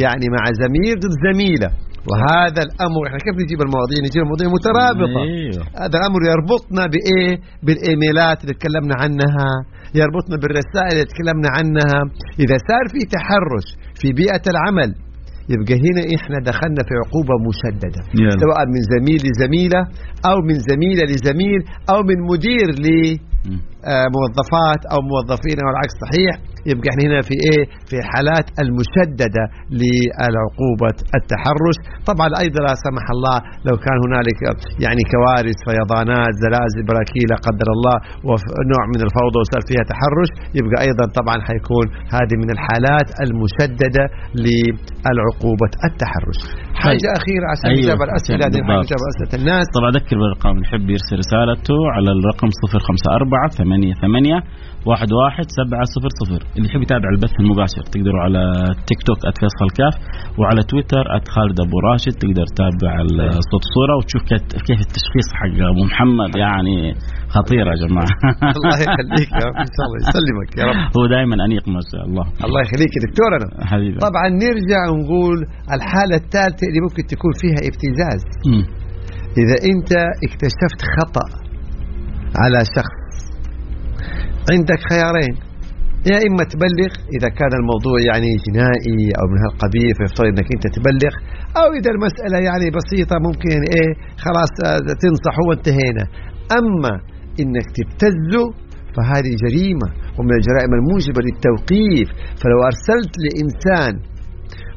يعني 0.02 0.26
مع 0.36 0.44
زميل 0.62 0.94
ضد 1.02 1.14
زميلة. 1.26 1.70
وهذا 2.08 2.62
الأمر 2.68 3.02
إحنا 3.06 3.18
كيف 3.18 3.36
نجيب 3.44 3.60
المواضيع؟ 3.66 3.98
نجيب 4.06 4.22
المواضيع 4.22 4.48
مترابطة 4.56 5.20
أيوه. 5.22 5.64
هذا 5.82 5.96
الأمر 6.00 6.20
يربطنا 6.32 6.84
بإيه؟ 6.92 7.32
بالإيميلات 7.64 8.38
اللي 8.42 8.54
تكلمنا 8.54 8.94
عنها. 9.02 9.50
يربطنا 10.00 10.36
بالرسائل 10.42 10.92
اللي 10.92 11.08
تكلمنا 11.12 11.48
عنها. 11.56 11.98
إذا 12.42 12.56
صار 12.68 12.84
في 12.92 13.00
تحرش 13.14 13.66
في 14.00 14.12
بيئة 14.12 14.44
العمل 14.52 14.94
يبقى 15.52 15.74
هنا 15.86 16.02
إحنا 16.16 16.36
دخلنا 16.50 16.82
في 16.88 16.94
عقوبة 17.02 17.34
مشددة 17.48 18.00
يلا. 18.20 18.36
سواء 18.44 18.60
من 18.74 18.80
زميل 18.94 19.20
لزميلة 19.28 19.80
أو 20.30 20.36
من 20.48 20.56
زميلة 20.70 21.02
لزميل 21.12 21.60
أو 21.92 21.98
من 22.08 22.18
مدير 22.30 22.68
ل 22.84 22.86
مم. 23.48 23.60
آه، 23.92 24.06
موظفات 24.16 24.80
أو 24.92 24.98
موظفين 25.12 25.56
أو 25.64 25.68
العكس 25.74 25.94
صحيح 26.04 26.32
يبقى 26.70 26.86
إحنا 26.90 27.02
هنا 27.08 27.20
في 27.28 27.34
إيه؟ 27.46 27.62
في 27.88 27.96
حالات 28.10 28.46
المشددة 28.62 29.44
للعقوبة 29.80 30.96
التحرش. 31.18 31.76
طبعا 32.10 32.28
أيضا 32.44 32.60
لا 32.66 32.74
سمح 32.86 33.06
الله 33.16 33.36
لو 33.68 33.74
كان 33.84 33.96
هنالك 34.06 34.38
يعني 34.84 35.02
كوارث 35.12 35.58
فيضانات 35.68 36.32
زلازل 36.44 36.80
براكين 36.90 37.26
لا 37.32 37.38
قدر 37.46 37.68
الله 37.76 37.96
ونوع 38.28 38.82
من 38.92 39.00
الفوضى 39.06 39.38
وصار 39.42 39.62
فيها 39.68 39.84
تحرش 39.92 40.30
يبقى 40.58 40.78
أيضا 40.86 41.04
طبعا 41.18 41.36
حيكون 41.48 41.86
هذه 42.16 42.34
من 42.42 42.48
الحالات 42.56 43.08
المشددة 43.24 44.04
للعقوبة 44.44 45.70
التحرش. 45.88 46.38
حاجة 46.84 47.08
أخيرة 47.20 47.46
عشان 47.52 47.66
أيوة، 47.70 47.80
نجاوب 47.84 48.00
على 48.04 48.12
بالضبط. 48.16 48.84
نجاوب 48.86 49.02
على 49.06 49.12
اسئله 49.16 49.32
الناس. 49.40 49.66
طبعا 49.76 49.90
أذكر 49.96 50.16
بالأرقام 50.20 50.52
اللي 50.56 50.66
يحب 50.68 50.86
يرسل 50.94 51.16
رسالته 51.24 51.78
على 51.94 52.10
الرقم 52.16 52.48
054 52.50 53.48
88 53.58 54.42
11 54.80 55.42
700 55.58 56.44
اللي 56.56 56.68
يحب 56.68 56.82
يتابع 56.86 57.08
البث 57.14 57.34
المباشر 57.42 57.82
تقدروا 57.94 58.20
على 58.26 58.42
تيك 58.88 59.00
توك 59.08 59.20
@فيصل 59.40 59.68
كاف 59.78 59.94
وعلى 60.38 60.60
تويتر 60.70 61.04
@خالد 61.34 61.56
أبو 61.66 61.76
راشد. 61.88 62.14
تقدر 62.22 62.46
تتابع 62.54 62.92
الصوت 63.40 63.62
الصورة 63.68 63.94
وتشوف 63.98 64.22
كيف- 64.30 64.80
التشخيص 64.86 65.28
حق 65.40 65.54
ابو 65.72 65.82
محمد. 65.90 66.30
يعني 66.44 66.76
خطير 67.34 67.64
يا 67.72 67.76
جماعة. 67.84 68.12
الله 68.56 68.76
يخليك 68.86 69.30
يا 69.40 69.44
رب 69.48 69.56
إن 69.66 69.70
شاء 69.76 69.84
الله 69.86 69.98
يسلمك 70.04 70.50
يا 70.60 70.64
رب. 70.70 70.76
هو 70.96 71.02
دائما 71.14 71.34
أنيق 71.46 71.64
ما 71.76 71.80
شاء 71.90 72.02
الله. 72.08 72.24
الله 72.46 72.60
يخليك 72.66 72.92
يا 72.96 73.00
دكتور. 73.06 73.30
أنا 73.38 73.48
حبيبي. 73.70 73.98
طبعا 74.08 74.26
نرجع 74.44 74.80
ونقول 74.92 75.38
الحالة 75.76 76.16
الثالثة 76.22 76.64
اللي 76.68 76.80
ممكن 76.86 77.02
تكون 77.14 77.32
فيها 77.42 77.60
ابتزاز 77.70 78.22
مم. 78.50 78.64
إذا 79.42 79.56
أنت 79.70 79.90
اكتشفت 80.26 80.80
خطأ 80.96 81.26
على 82.42 82.58
شخص 82.76 82.98
عندك 84.52 84.80
خيارين. 84.90 85.49
يا 86.08 86.18
إما 86.28 86.44
تبلغ 86.52 86.92
إذا 87.16 87.28
كان 87.38 87.52
الموضوع 87.60 87.96
يعني 88.10 88.30
جنائي 88.46 89.00
أو 89.18 89.24
من 89.32 89.38
هالقبيل 89.44 89.90
فيفترض 89.98 90.26
أنك 90.32 90.48
أنت 90.56 90.66
تبلغ 90.76 91.14
أو 91.60 91.68
إذا 91.78 91.90
المسألة 91.96 92.38
يعني 92.48 92.66
بسيطة 92.78 93.16
ممكن 93.26 93.50
إيه 93.74 93.90
خلاص 94.24 94.52
آه، 94.66 94.94
تنصحه 95.04 95.42
وانتهينا. 95.48 96.04
أما 96.58 96.92
إنك 97.40 97.66
تبتزه 97.78 98.46
فهذه 98.94 99.32
جريمة 99.44 99.88
ومن 100.16 100.32
الجرائم 100.38 100.72
الموجبة 100.78 101.20
للتوقيف. 101.26 102.08
فلو 102.40 102.58
أرسلت 102.70 103.14
لإنسان 103.24 103.92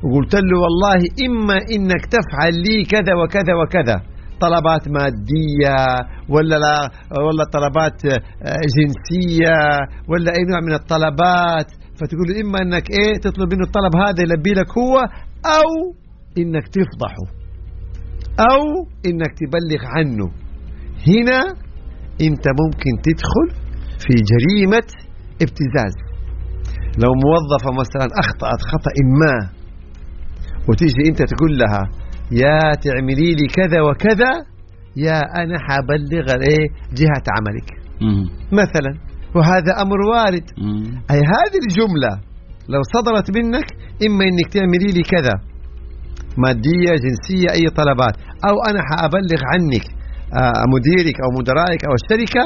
وقلت 0.04 0.36
له 0.50 0.58
والله 0.64 1.00
إما 1.28 1.58
إنك 1.76 2.04
تفعل 2.16 2.54
لي 2.66 2.78
كذا 2.94 3.14
وكذا 3.22 3.54
وكذا 3.62 3.98
طلبات 4.40 4.88
مادية 4.88 5.78
ولا 6.30 6.56
لا 6.56 6.90
ولا 7.26 7.44
طلبات 7.52 8.06
آه، 8.06 8.64
جنسية 8.76 9.58
ولا 10.10 10.32
أي 10.32 10.44
نوع 10.50 10.60
من 10.68 10.74
الطلبات. 10.74 11.68
فتقول 12.00 12.28
له 12.30 12.42
إما 12.42 12.60
إنك 12.62 12.90
إيه 12.90 13.14
تطلب 13.22 13.54
منه 13.54 13.64
الطلب 13.64 13.96
هذا 13.96 14.22
يلبي 14.22 14.54
لك 14.54 14.78
هو 14.78 14.98
أو 15.46 15.70
إنك 16.38 16.68
تفضحه 16.68 17.28
أو 18.40 18.64
إنك 19.06 19.32
تبلغ 19.42 19.82
عنه. 19.96 20.26
هنا 21.08 21.40
أنت 22.22 22.46
ممكن 22.62 22.94
تدخل 23.04 23.48
في 24.00 24.14
جريمة 24.32 24.88
ابتزاز. 25.42 25.96
لو 27.04 27.12
موظفة 27.26 27.72
مثلا 27.82 28.08
أخطأت 28.20 28.62
خطأ 28.72 28.92
ما 29.22 29.50
وتيجي 30.70 31.10
أنت 31.10 31.18
تقول 31.18 31.58
لها 31.58 32.03
يا 32.42 32.60
تعملي 32.84 33.30
لي 33.40 33.48
كذا 33.58 33.82
وكذا 33.82 34.32
يا 34.98 35.20
أنا 35.42 35.58
حبلغ 35.68 36.28
إيه 36.50 36.66
جهة 37.00 37.26
عملك. 37.36 37.70
مثلا 38.52 38.92
وهذا 39.36 39.82
أمر 39.82 40.00
وارد. 40.12 40.46
أي 41.12 41.18
هذه 41.18 41.60
الجملة 41.68 42.14
لو 42.70 42.82
صدرت 42.94 43.38
منك 43.38 43.68
إما 44.08 44.24
إنك 44.30 44.48
تعملي 44.54 44.90
لي 44.98 45.04
كذا. 45.14 45.36
مادية 46.38 46.94
جنسية 47.04 47.48
أي 47.56 47.70
طلبات. 47.70 48.16
أو 48.50 48.56
أنا 48.70 48.82
حأبلغ 48.90 49.42
عنك 49.54 49.86
آه، 50.34 50.64
مديرك 50.74 51.18
أو 51.24 51.30
مدرائك 51.40 51.86
أو 51.86 51.94
الشركة. 52.02 52.46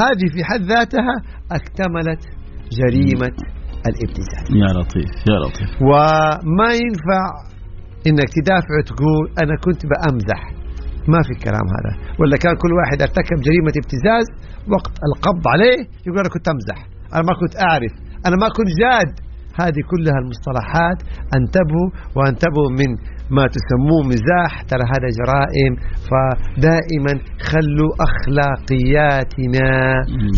هذه 0.00 0.26
في 0.34 0.44
حد 0.44 0.60
ذاتها 0.60 1.14
اكتملت 1.52 2.22
جريمة 2.78 3.36
الابتزاز. 3.88 4.46
يا 4.50 4.70
لطيف 4.78 5.10
يا 5.30 5.38
لطيف. 5.44 5.70
وما 5.82 6.68
ينفع 6.82 7.53
انك 8.08 8.28
تدافع 8.38 8.72
وتقول 8.78 9.24
أنا 9.42 9.54
كنت 9.64 9.82
بأمزح. 9.90 10.42
ما 11.12 11.20
في 11.26 11.32
الكلام 11.36 11.66
هذا. 11.76 11.92
ولا 12.20 12.36
كان 12.42 12.54
كل 12.62 12.72
واحد 12.78 12.98
ارتكب 13.06 13.38
جريمة 13.46 13.74
ابتزاز 13.82 14.26
وقت 14.74 14.94
القبض 15.08 15.44
عليه 15.54 15.78
يقول 16.06 16.18
أنا 16.24 16.32
كنت 16.34 16.46
أمزح. 16.54 16.78
أنا 17.14 17.22
ما 17.28 17.34
كنت 17.40 17.54
أعرف. 17.68 17.92
أنا 18.26 18.36
ما 18.42 18.48
كنت 18.56 18.70
جاد 18.82 19.10
هذه 19.62 19.80
كلها 19.92 20.18
المصطلحات 20.22 20.98
أنتبهوا 21.36 21.88
وأنتبهوا 22.16 22.70
من 22.80 22.90
ما 23.36 23.44
تسموه 23.56 24.02
مزاح. 24.12 24.52
ترى 24.70 24.84
هذا 24.94 25.08
جرائم 25.18 25.72
فدائما 26.10 27.14
خلوا 27.50 27.92
أخلاقياتنا. 28.06 29.70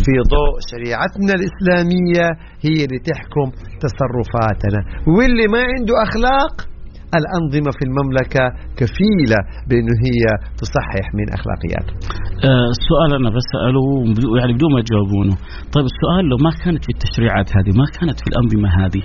في 0.05 0.13
ضوء 0.33 0.55
شريعتنا 0.71 1.33
الإسلامية 1.39 2.25
هي 2.65 2.77
اللي 2.85 2.99
تحكم 3.09 3.47
تصرفاتنا. 3.83 4.79
واللي 5.15 5.47
ما 5.53 5.61
عنده 5.71 5.93
أخلاق 6.07 6.53
الأنظمة 7.19 7.71
في 7.77 7.83
المملكة 7.89 8.43
كفيلة 8.79 9.39
بأنه 9.69 9.95
هي 10.07 10.21
تصحح 10.61 11.05
من 11.17 11.25
أخلاقياته 11.37 11.93
آه، 12.49 12.67
السؤال 12.77 13.09
أنا 13.19 13.29
بساله 13.37 13.85
بدو- 14.15 14.35
يعني 14.39 14.53
بدون 14.57 14.71
ما 14.75 14.81
تجاوبونه. 14.87 15.35
طيب 15.73 15.85
السؤال 15.93 16.23
لو 16.31 16.37
ما 16.45 16.51
كانت 16.63 16.81
في 16.85 16.91
التشريعات 16.95 17.47
هذه 17.57 17.71
ما 17.81 17.85
كانت 17.97 18.17
في 18.21 18.27
الأنظمة 18.31 18.69
هذه 18.81 19.03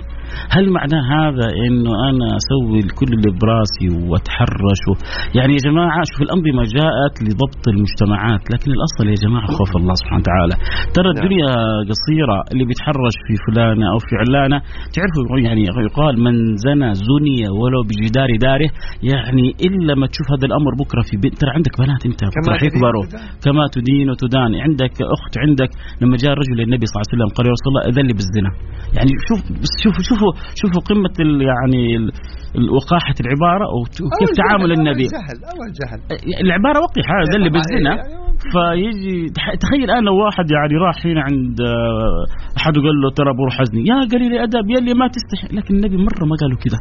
هل 0.55 0.63
معنى 0.77 0.99
هذا 1.15 1.47
إنه 1.65 1.91
أنا 2.09 2.27
أسوي 2.41 2.79
كل 2.99 3.09
اللي 3.17 3.31
براسي 3.41 3.87
وأتحرش 4.09 4.81
و... 4.89 4.93
يعني 5.37 5.51
يا 5.57 5.61
جماعة 5.67 6.01
شوف 6.11 6.21
الأنظمة 6.27 6.61
جاءت 6.77 7.15
لضبط 7.25 7.63
المجتمعات 7.73 8.43
لكن 8.53 8.69
الأصل 8.77 9.03
يا 9.13 9.17
جماعة 9.25 9.47
خوف 9.57 9.71
الله 9.81 9.93
سبحانه 10.01 10.21
وتعالى. 10.23 10.55
ترى 10.95 11.07
نعم. 11.09 11.15
الدنيا 11.17 11.49
قصيرة 11.91 12.37
اللي 12.51 12.65
بيتحرش 12.69 13.15
في 13.25 13.33
فلانة 13.45 13.85
أو 13.93 13.97
في 14.07 14.13
علانة 14.21 14.57
تعرفوا 14.95 15.39
يعني 15.47 15.61
يقال 15.87 16.13
من 16.25 16.35
زنى 16.65 16.89
زني 17.09 17.39
ولو 17.59 17.81
بجدار 17.99 18.29
داره 18.45 18.69
يعني 19.11 19.45
إلا 19.67 19.93
ما 19.99 20.05
تشوف 20.11 20.27
هذا 20.33 20.45
الأمر 20.49 20.71
بكرة 20.81 21.01
في 21.09 21.15
بيت 21.23 21.33
ترى 21.41 21.51
عندك 21.57 21.73
بنات 21.81 22.01
أنت 22.09 22.21
كما 22.35 22.47
راح 22.53 22.63
يكبروا. 22.63 23.05
كما 23.45 23.63
تدين 23.75 24.09
وتدان. 24.09 24.51
عندك 24.65 24.95
أخت 25.15 25.33
عندك 25.43 25.71
لما 26.01 26.15
جاء 26.23 26.31
الرجل 26.35 26.55
للنبي 26.59 26.85
صلى 26.85 26.95
الله 26.95 27.05
عليه 27.07 27.15
وسلم 27.15 27.29
قال 27.35 27.45
يا 27.47 27.53
رسول 27.57 27.69
الله 27.71 27.83
أذن 27.89 28.05
لي 28.09 28.13
بالزنا. 28.19 28.51
يعني 28.97 29.11
شوف 29.27 29.39
بس 29.61 29.73
شوفوا 29.83 30.31
شوفوا 30.59 30.81
قمة 30.89 31.17
يعني 31.49 31.83
وقاحة 32.77 33.17
العبارة 33.23 33.65
وكيف 34.05 34.29
تعامل 34.41 34.71
النبي. 34.71 35.05
جهل 35.15 35.37
أول 35.53 35.69
جهل. 35.79 35.99
العبارة 36.45 36.79
وقحة 36.85 37.15
اذن 37.25 37.41
لي 37.43 37.49
بالزنا. 37.49 37.93
فيجي 38.53 39.29
تخيل 39.63 39.83
الان 39.83 40.03
لو 40.03 40.15
واحد 40.25 40.45
يعني 40.51 40.75
راح 40.85 41.05
هنا 41.05 41.21
عند 41.21 41.61
آه، 41.61 42.23
أحد 42.57 42.77
وقال 42.77 42.95
له 43.01 43.09
ترى 43.17 43.29
أبو 43.35 43.43
حزني. 43.57 43.81
يا 43.89 43.95
قليل 44.11 44.31
الادب 44.33 44.65
يا 44.69 44.77
اللي 44.79 44.93
ما 44.93 45.07
تستحي. 45.07 45.47
لكن 45.57 45.75
النبي 45.75 45.97
مرة 45.97 46.23
ما 46.31 46.35
قالوا 46.41 46.57
كذا. 46.63 46.79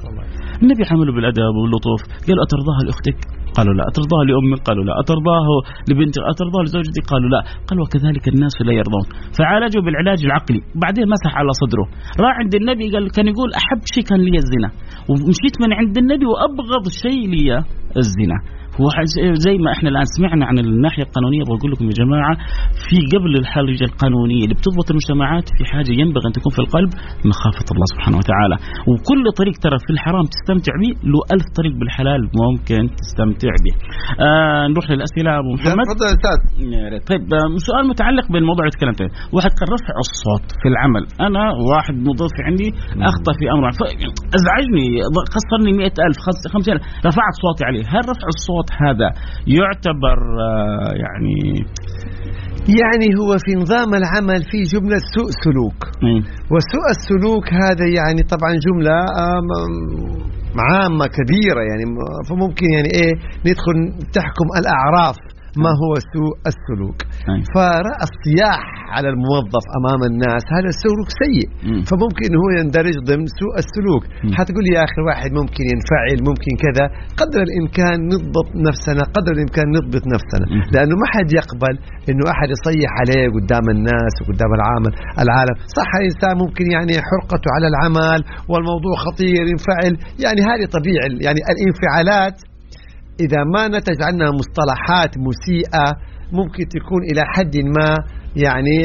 النبي 0.62 0.83
عمله 0.91 1.12
بالادب 1.12 1.55
واللطف. 1.62 2.01
قال 2.27 2.37
أترضاها 2.47 2.83
لأختك؟ 2.87 3.18
قالوا 3.57 3.74
لا 3.78 3.84
اترضاها 3.90 4.24
لامك 4.28 4.61
قالوا 4.68 4.84
لا. 4.88 4.94
أترضاه 5.03 5.48
لبنتك 5.88 6.22
أترضاه 6.32 6.62
لزوجتك 6.64 7.05
قالوا 7.12 7.30
لا. 7.34 7.40
قال 7.68 7.76
وكذلك 7.80 8.24
الناس 8.32 8.55
لا 8.66 8.72
يرضون. 8.80 9.05
فعالجوا 9.38 9.82
بالعلاج 9.84 10.20
العقلي. 10.28 10.61
بعدين 10.82 11.05
مسح 11.14 11.32
على 11.40 11.53
صدره. 11.62 11.86
راح 12.24 12.34
عند 12.42 12.55
النبي 12.61 12.84
قال 12.94 13.05
كان 13.16 13.26
يقول 13.32 13.50
أحب 13.61 13.80
شيء 13.94 14.05
كان 14.11 14.20
لي 14.26 14.36
الزنا. 14.42 14.70
ومشيت 15.09 15.57
من 15.62 15.70
عند 15.78 15.94
النبي 16.03 16.26
وأبغض 16.32 16.84
شيء 17.05 17.22
لي 17.32 17.48
الزنا. 18.03 18.38
هو 18.81 18.87
زي 19.47 19.55
ما 19.64 19.70
إحنا 19.77 19.89
الآن 19.93 20.05
سمعنا 20.16 20.45
عن 20.47 20.57
الناحية 20.59 21.03
القانونية 21.09 21.43
بقول 21.49 21.70
لكم 21.73 21.85
يا 21.91 21.97
جماعة 22.03 22.35
في 22.89 22.97
قبل 23.14 23.33
الحاجة 23.41 23.85
القانونية 23.91 24.43
اللي 24.45 24.57
بتضبط 24.59 24.87
المجتمعات 24.93 25.47
في 25.57 25.62
حاجة 25.73 25.93
ينبغي 26.03 26.27
أن 26.29 26.33
تكون 26.39 26.53
في 26.57 26.61
القلب 26.66 26.91
مخافة 27.33 27.66
الله 27.75 27.87
سبحانه 27.95 28.16
وتعالى. 28.20 28.57
وكل 28.91 29.23
طريق 29.41 29.55
ترى 29.64 29.77
في 29.85 29.91
الحرام 29.97 30.25
تستمتع 30.35 30.73
به 30.83 30.91
له 31.12 31.20
ألف 31.35 31.47
طريق 31.59 31.75
بالحلال 31.81 32.20
ممكن 32.43 32.83
تستمتع 33.01 33.53
به. 33.64 33.75
آه 34.27 34.64
نروح 34.73 34.87
للأسئلة 34.93 35.31
أبو 35.41 35.51
محمد. 35.57 35.85
تفضل 35.91 36.14
ريت. 36.93 37.03
طيب 37.11 37.25
آه، 37.39 37.49
سؤال 37.68 37.85
متعلق 37.93 38.27
بالموضوع 38.33 38.62
اللي 38.64 38.77
تكلمت 38.79 38.99
عنه 39.03 39.12
واحد 39.35 39.51
قال 39.59 39.66
رفع 39.77 39.95
الصوت 40.07 40.47
في 40.61 40.66
العمل. 40.73 41.03
أنا 41.29 41.43
واحد 41.70 41.95
موظف 42.07 42.33
عندي 42.49 42.68
أخطأ 43.11 43.33
في 43.39 43.45
أمر. 43.55 43.68
أزعجني. 44.39 44.87
خسرني 45.35 45.73
مئة 45.81 45.97
ألف 46.07 46.16
خس- 46.27 46.47
خمسين 46.55 46.73
ألف. 46.77 46.85
رفعت 47.09 47.35
صوتي 47.45 47.62
عليه. 47.68 47.85
هل 47.95 48.03
رفع 48.12 48.27
الصوت 48.37 48.61
هذا 48.82 49.08
يعتبر 49.46 50.18
آه، 50.40 50.92
يعني 51.04 51.64
يعني 52.80 53.06
هو 53.20 53.30
في 53.44 53.52
نظام 53.62 53.90
العمل 53.94 54.42
في 54.50 54.62
جملة 54.62 54.98
سوء 55.14 55.30
سلوك 55.44 55.80
مم. 56.02 56.18
وسوء 56.52 56.86
السلوك 56.96 57.46
هذا 57.64 57.86
يعني 57.98 58.22
طبعا 58.34 58.50
جملة 58.66 58.96
عامة 60.72 61.06
كبيرة 61.06 61.60
يعني 61.70 61.84
م- 61.84 62.22
فممكن 62.28 62.66
يعني 62.74 62.88
إيه 62.94 63.12
ندخل 63.46 63.76
تحكم 64.12 64.46
الأعراف 64.60 65.16
ما 65.64 65.72
هو 65.82 65.92
سوء 66.12 66.34
السلوك 66.53 66.98
أي. 67.32 67.40
فرأى 67.55 68.05
الصياح 68.09 68.62
على 68.94 69.09
الموظف 69.14 69.64
أمام 69.78 70.00
الناس 70.11 70.44
هذا 70.57 70.70
سلوك 70.84 71.09
سيء 71.22 71.48
مم. 71.68 71.82
فممكن 71.88 72.30
هو 72.40 72.48
يندرج 72.61 72.96
ضمن 73.11 73.26
سوء 73.40 73.55
السلوك. 73.64 74.03
حتقول 74.38 74.64
يا 74.74 74.80
أخي 74.86 75.00
واحد 75.09 75.30
ممكن 75.40 75.64
ينفعل 75.74 76.18
ممكن 76.28 76.53
كذا 76.64 76.84
قدر 77.20 77.40
الإمكان 77.48 77.96
نضبط 78.12 78.48
نفسنا 78.68 79.03
قدر 79.16 79.32
الإمكان 79.36 79.66
نضبط 79.76 80.05
نفسنا. 80.14 80.44
لأنه 80.74 80.94
ما 81.03 81.07
حد 81.14 81.28
يقبل 81.40 81.74
إنه 82.11 82.24
أحد 82.34 82.48
يصيح 82.57 82.90
عليه 83.00 83.24
قدام 83.36 83.66
الناس 83.76 84.14
وقدام 84.20 84.50
العامل 84.59 84.92
العالم 85.24 85.57
صح 85.78 85.90
الإنسان 86.00 86.34
ممكن 86.44 86.66
يعني 86.76 86.94
حرقته 87.09 87.48
على 87.57 87.66
العمل 87.72 88.20
والموضوع 88.50 88.94
خطير 89.07 89.42
ينفعل 89.53 89.92
يعني 90.24 90.40
هذه 90.50 90.64
طبيعي 90.76 91.11
يعني 91.26 91.40
الانفعالات 91.53 92.36
إذا 93.20 93.44
ما 93.54 93.68
نتج 93.68 93.98
عنها 94.02 94.30
مصطلحات 94.40 95.18
مسيئة 95.18 95.86
ممكن 96.32 96.68
تكون 96.68 97.02
إلى 97.12 97.22
حد 97.34 97.56
ما 97.56 97.96
يعني 98.36 98.76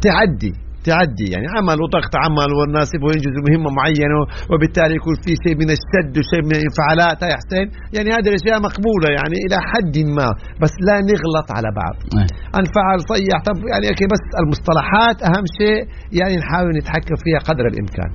تعدي 0.00 0.52
تعدي. 0.90 1.26
يعني 1.34 1.46
عمل 1.56 1.78
وضغط 1.84 2.14
عمل 2.24 2.50
والناس 2.58 2.88
يبغوا 2.94 3.12
ينجزوا 3.16 3.44
مهمة 3.48 3.70
معينة 3.78 4.18
وبالتالي 4.50 4.94
يكون 5.00 5.14
في 5.24 5.32
شيء 5.44 5.56
من 5.62 5.68
الشد 5.76 6.12
وشيء 6.18 6.42
من 6.48 6.54
الانفعالات. 6.60 7.18
يا 7.32 7.36
حسين 7.40 7.66
يعني 7.96 8.08
هذه 8.16 8.28
الأشياء 8.32 8.56
مقبولة 8.68 9.08
يعني 9.18 9.36
إلى 9.44 9.56
حد 9.70 9.96
ما 10.18 10.28
بس 10.62 10.74
لا 10.88 10.96
نغلط 11.10 11.48
على 11.56 11.68
بعض. 11.80 11.96
إيه. 12.16 12.28
انفعل 12.60 12.98
صيح. 13.12 13.36
طب 13.48 13.56
يعني 13.72 13.86
أوكي 13.90 14.06
بس 14.14 14.24
المصطلحات 14.42 15.18
أهم 15.28 15.44
شيء 15.60 15.80
يعني 16.18 16.34
نحاول 16.42 16.70
نتحكم 16.80 17.16
فيها 17.24 17.40
قدر 17.48 17.64
الإمكان. 17.72 18.10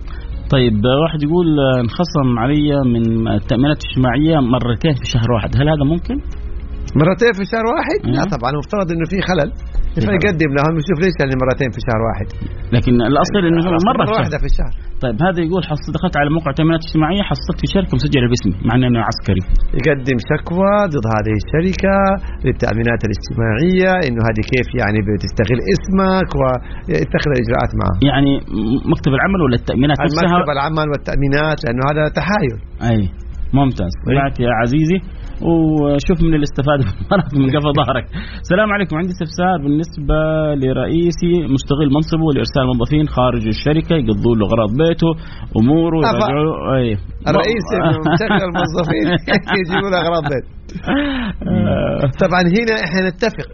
طيب 0.54 0.86
واحد 1.04 1.24
يقول 1.24 1.60
آه، 1.60 1.82
انخصم 1.82 2.40
علي 2.40 2.84
من 2.86 3.28
التامينات 3.28 3.78
الاجتماعيه 3.84 4.40
مرتين 4.40 4.94
في 4.94 5.06
شهر 5.06 5.32
واحد 5.32 5.50
هل 5.58 5.70
هذا 5.70 5.84
ممكن؟ 5.86 6.16
مرتين 7.02 7.34
في 7.40 7.44
شهر 7.54 7.66
واحد؟ 7.74 8.00
لا 8.16 8.24
مم. 8.24 8.32
طبعا 8.36 8.50
مفترض 8.62 8.88
إنه 8.94 9.06
في 9.14 9.20
خلل. 9.30 9.50
فيقدم 10.08 10.52
لهم 10.58 10.74
يشوف 10.82 10.98
ليش 11.04 11.16
يعني 11.22 11.34
مرتين 11.44 11.70
في 11.76 11.82
شهر 11.88 12.02
واحد. 12.08 12.28
لكن 12.76 12.94
الأصل 13.12 13.42
إنه 13.50 13.62
مرة 13.90 14.06
شهر. 14.06 14.18
واحدة 14.20 14.38
في 14.44 14.48
الشهر. 14.52 14.74
طيب 15.04 15.18
هذا 15.28 15.40
يقول 15.48 15.62
حصل 15.70 15.88
دخلت 15.98 16.16
على 16.22 16.30
موقع 16.38 16.52
تامينات 16.60 16.82
اجتماعيه 16.86 17.24
حصلت 17.32 17.58
في 17.62 17.68
شركة 17.76 17.94
مسجلة 18.00 18.26
باسمي 18.32 18.56
مع 18.68 18.74
إنه 18.76 19.02
عسكري. 19.10 19.44
يقدم 19.80 20.18
شكوى 20.32 20.74
ضد 20.94 21.06
هذه 21.16 21.34
الشركة 21.42 21.96
للتأمينات 22.46 23.02
الاجتماعية 23.08 23.92
إنه 24.06 24.22
هذه 24.28 24.42
كيف 24.52 24.68
يعني 24.82 25.00
بتستغل 25.08 25.60
اسمك 25.74 26.30
ويتخذ 26.40 27.30
الإجراءات 27.36 27.72
معه. 27.82 27.96
يعني 28.10 28.32
مكتب 28.92 29.12
العمل 29.18 29.40
ولا 29.46 29.58
التأمينات 29.62 29.98
نفسها؟ 30.00 30.26
المكتب 30.26 30.50
العمل 30.58 30.88
والتأمينات 30.92 31.58
لأنه 31.64 31.82
هذا 31.90 32.04
تحايل. 32.20 32.56
أي 32.90 33.02
ممتاز. 33.60 33.94
طلعت 34.08 34.36
يا 34.46 34.52
عزيزي. 34.62 35.00
وشوف 35.42 36.18
من 36.22 36.34
اللي 36.34 36.44
استفاد 36.52 36.80
من 37.40 37.48
قفا 37.56 37.72
ظهرك. 37.80 38.06
السلام 38.42 38.70
عليكم. 38.72 38.96
عندي 38.98 39.10
استفسار 39.16 39.58
بالنسبة 39.64 40.20
لرئيسي 40.62 41.34
مستغل 41.56 41.88
منصبه 41.98 42.28
لإرسال 42.36 42.64
موظفين 42.68 43.08
خارج 43.08 43.48
الشركة 43.48 43.94
يقضوا 43.96 44.36
له 44.36 44.46
أغراض 44.48 44.70
بيته 44.82 45.12
أموره. 45.60 45.98
يرجعوا 46.08 46.76
أي. 46.78 46.88
الرئيس 47.30 47.68
مشغل 48.14 48.42
الموظفين 48.50 49.08
يجيبوا 49.60 49.90
له 49.92 49.98
أغراض 50.04 50.24
بيت. 50.32 50.46
آه، 50.88 52.00
طبعا 52.24 52.42
هنا 52.58 52.76
إحنا 52.86 53.10
نتفق 53.10 53.50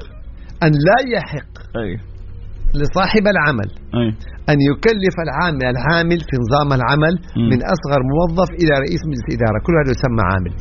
أن 0.63 0.71
لا 0.87 0.97
يحق 1.15 1.51
لصاحب 2.81 3.25
العمل. 3.33 3.69
أي. 3.99 4.09
أن 4.51 4.57
يكلف 4.69 5.15
العامل 5.25 5.63
العامل 5.75 6.19
في 6.27 6.35
نظام 6.43 6.69
العمل 6.79 7.13
مم. 7.37 7.49
من 7.51 7.59
أصغر 7.75 7.99
موظف 8.13 8.49
إلى 8.61 8.73
رئيس 8.85 9.01
مجلس 9.09 9.27
إدارة. 9.35 9.57
كل 9.65 9.73
هذا 9.79 9.91
يسمى 9.97 10.23
عامل. 10.31 10.53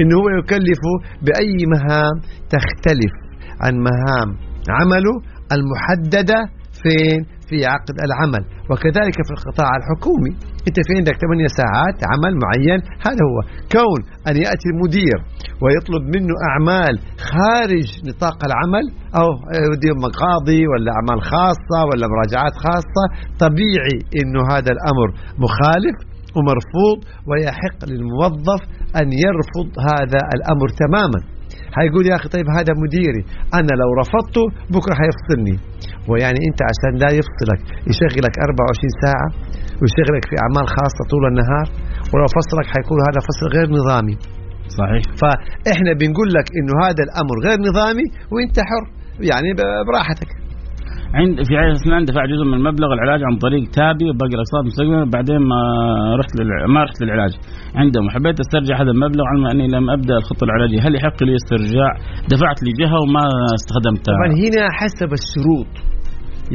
إنه 0.00 0.14
هو 0.20 0.28
يكلفه 0.40 0.92
بأي 1.26 1.58
مهام 1.74 2.14
تختلف 2.54 3.14
عن 3.64 3.74
مهام 3.88 4.28
عمله 4.78 5.14
المحددة 5.56 6.38
فين 6.82 7.20
في 7.48 7.56
عقد 7.72 7.96
العمل. 8.06 8.42
وكذلك 8.70 9.16
في 9.26 9.32
القطاع 9.36 9.70
الحكومي. 9.80 10.32
انت 10.68 10.78
في 10.86 10.92
عندك 10.98 11.16
8 11.24 11.46
ساعات 11.60 11.96
عمل 12.10 12.32
معين؟ 12.44 12.80
هذا 13.06 13.22
هو. 13.28 13.38
كون 13.76 14.00
أن 14.28 14.36
يأتي 14.44 14.68
المدير 14.74 15.18
ويطلب 15.62 16.02
منه 16.14 16.34
أعمال 16.50 16.94
خارج 17.32 17.88
نطاق 18.08 18.38
العمل 18.48 18.84
أو 19.20 19.28
يدير 19.72 19.94
مقاضي 20.06 20.62
ولا 20.70 20.90
أعمال 20.96 21.18
خاصة 21.32 21.78
ولا 21.88 22.06
مراجعات 22.14 22.54
خاصة 22.66 23.04
طبيعي 23.44 23.98
إنه 24.20 24.40
هذا 24.54 24.70
الأمر 24.76 25.08
مخالف 25.44 25.96
ومرفوض 26.36 26.98
ويحق 27.28 27.78
للموظف 27.90 28.60
أن 29.00 29.08
يرفض 29.24 29.68
هذا 29.90 30.20
الأمر 30.36 30.68
تماما. 30.82 31.20
حيقول 31.78 32.04
يا 32.10 32.14
أخي 32.18 32.28
طيب 32.34 32.46
هذا 32.58 32.72
مديري 32.84 33.22
أنا 33.58 33.72
لو 33.80 33.90
رفضته 34.02 34.44
بكرة 34.74 34.94
حيفصلني. 35.00 35.56
ويعني 36.10 36.40
أنت 36.48 36.60
عشان 36.70 36.92
لا 37.02 37.10
يفصلك 37.18 37.60
يشغلك 37.90 38.34
24 38.48 38.92
ساعة 39.04 39.28
ويشغلك 39.80 40.24
في 40.30 40.34
أعمال 40.42 40.66
خاصة 40.76 41.02
طول 41.12 41.24
النهار 41.30 41.66
ولو 42.12 42.26
فصلك 42.38 42.66
حيكون 42.74 42.98
هذا 43.08 43.20
فصل 43.28 43.46
غير 43.56 43.66
نظامي. 43.78 44.16
صحيح. 44.80 45.02
فإحنا 45.20 45.92
بنقول 46.00 46.28
لك 46.36 46.46
إنه 46.58 46.74
هذا 46.86 47.02
الأمر 47.08 47.36
غير 47.46 47.58
نظامي 47.68 48.06
وأنت 48.32 48.56
حر 48.68 48.84
يعني 49.30 49.50
براحتك. 49.88 50.30
عند 51.18 51.34
في 51.48 51.52
عيادة 51.60 51.76
أسنان 51.80 52.02
دفع 52.10 52.22
جزء 52.32 52.44
من 52.52 52.58
مبلغ 52.68 52.88
العلاج 52.96 53.20
عن 53.28 53.34
طريق 53.46 53.62
تابي 53.80 54.06
وباقي 54.10 54.34
الأقساط 54.38 54.62
مستقبلا. 54.68 55.04
بعدين 55.14 55.40
ما 55.52 55.60
رحت 56.20 56.32
للع... 56.38 56.56
ما 56.74 56.80
رحت 56.86 56.96
للعلاج 57.02 57.32
عندهم. 57.80 58.04
وحبيت 58.06 58.36
أسترجع 58.44 58.74
هذا 58.82 58.92
المبلغ 58.96 59.24
علما 59.32 59.48
أني 59.52 59.66
لم 59.76 59.90
أبدأ 59.96 60.14
الخطة 60.20 60.44
العلاجية. 60.48 60.80
هل 60.86 60.92
يحق 60.98 61.18
لي 61.26 61.34
استرجاع؟ 61.40 61.92
دفعت 62.32 62.58
لجهة 62.66 62.96
وما 63.02 63.24
استخدمتها. 63.58 64.14
طبعا 64.16 64.30
هنا 64.44 64.64
حسب 64.80 65.10
الشروط. 65.20 65.72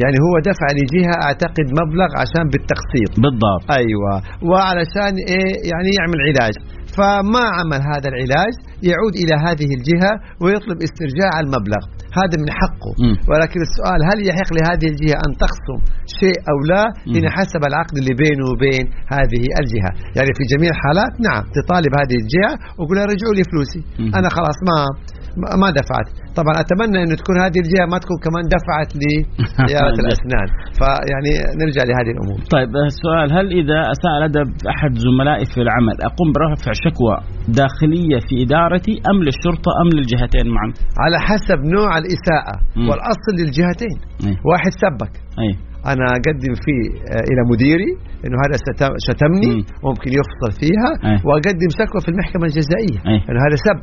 يعني 0.01 0.17
هو 0.25 0.33
دفع 0.49 0.67
لجهة 0.79 1.15
أعتقد 1.27 1.67
مبلغ 1.81 2.09
عشان 2.21 2.45
بالتقسيط. 2.53 3.11
بالضبط. 3.23 3.63
أيوه. 3.81 4.13
وعلشان 4.49 5.13
إيه؟ 5.33 5.51
يعني 5.71 5.89
يعمل 5.97 6.19
علاج. 6.27 6.55
فما 6.97 7.45
عمل 7.57 7.81
هذا 7.91 8.07
العلاج؟ 8.11 8.53
يعود 8.89 9.13
إلى 9.21 9.35
هذه 9.45 9.69
الجهة 9.77 10.13
ويطلب 10.43 10.77
استرجاع 10.87 11.33
المبلغ. 11.43 11.83
هذا 12.19 12.35
من 12.43 12.49
حقه. 12.61 12.91
مم. 13.03 13.15
ولكن 13.31 13.59
السؤال 13.67 13.99
هل 14.09 14.17
يحق 14.29 14.49
لهذه 14.57 14.87
الجهة 14.93 15.17
أن 15.25 15.31
تخصم 15.43 15.79
شيء 16.19 16.37
أو 16.51 16.57
لا؟ 16.71 16.83
هنا 17.15 17.29
حسب 17.37 17.61
العقد 17.69 17.95
اللي 18.01 18.13
بينه 18.23 18.43
وبين 18.51 18.85
هذه 19.15 19.43
الجهة. 19.61 19.91
يعني 20.17 20.31
في 20.37 20.43
جميع 20.53 20.69
الحالات 20.75 21.13
نعم 21.27 21.43
تطالب 21.57 21.91
هذه 22.01 22.15
الجهة 22.23 22.53
وقول 22.77 22.95
لها 22.97 23.05
رجعوا 23.13 23.35
لي 23.37 23.43
فلوسي. 23.51 23.81
مم. 23.99 24.11
أنا 24.19 24.27
خلاص 24.37 24.57
ما 24.69 24.77
ما- 25.61 25.73
دفعت. 25.81 26.07
طبعا 26.39 26.53
أتمنى 26.63 26.97
إنه 27.03 27.15
تكون 27.21 27.35
هذه 27.45 27.59
الجهة 27.65 27.85
ما 27.93 27.97
تكون 28.03 28.17
كمان 28.25 28.43
دفعت 28.57 28.89
لعياده 29.01 29.97
الأسنان. 30.05 30.47
فيعني 30.79 31.31
نرجع 31.61 31.83
لهذه 31.89 32.11
الأمور. 32.15 32.37
طيب 32.55 32.69
السؤال 32.93 33.27
هل 33.37 33.45
إذا 33.61 33.79
أساء 33.95 34.13
الأدب 34.19 34.47
أحد 34.73 34.91
زملائي 35.05 35.45
في 35.53 35.59
العمل 35.65 35.95
أقوم 36.09 36.27
برفع 36.35 36.71
شكوى 36.85 37.15
داخلية 37.61 38.17
في 38.27 38.33
إدارتي 38.43 38.93
أم 39.11 39.17
للشرطة 39.25 39.71
أم 39.81 39.87
للجهتين 39.97 40.47
معا؟ 40.55 40.69
على 41.03 41.17
حسب 41.27 41.59
نوع 41.75 41.89
الإساءة 42.05 42.55
مم. 42.77 42.87
والأصل 42.89 43.33
للجهتين 43.39 43.95
اي 44.27 44.33
واحد 44.51 44.71
سبك 44.83 45.13
اي 45.43 45.51
أنا 45.93 46.05
أقدم 46.17 46.53
فيه 46.65 46.81
آه، 47.13 47.23
إلى 47.31 47.41
مديري 47.51 47.91
إنه 48.25 48.37
هذا 48.43 48.55
شت- 48.65 48.97
شتمني 49.07 49.51
مم. 49.55 49.63
ممكن 49.89 50.09
يفصل 50.19 50.51
فيها 50.61 50.89
أي. 51.09 51.15
وأقدم 51.27 51.69
شكوى 51.79 51.99
في 52.05 52.09
المحكمة 52.13 52.43
الجزائية 52.49 52.97
أي. 53.11 53.17
إنه 53.29 53.39
هذا 53.47 53.57
سب 53.67 53.79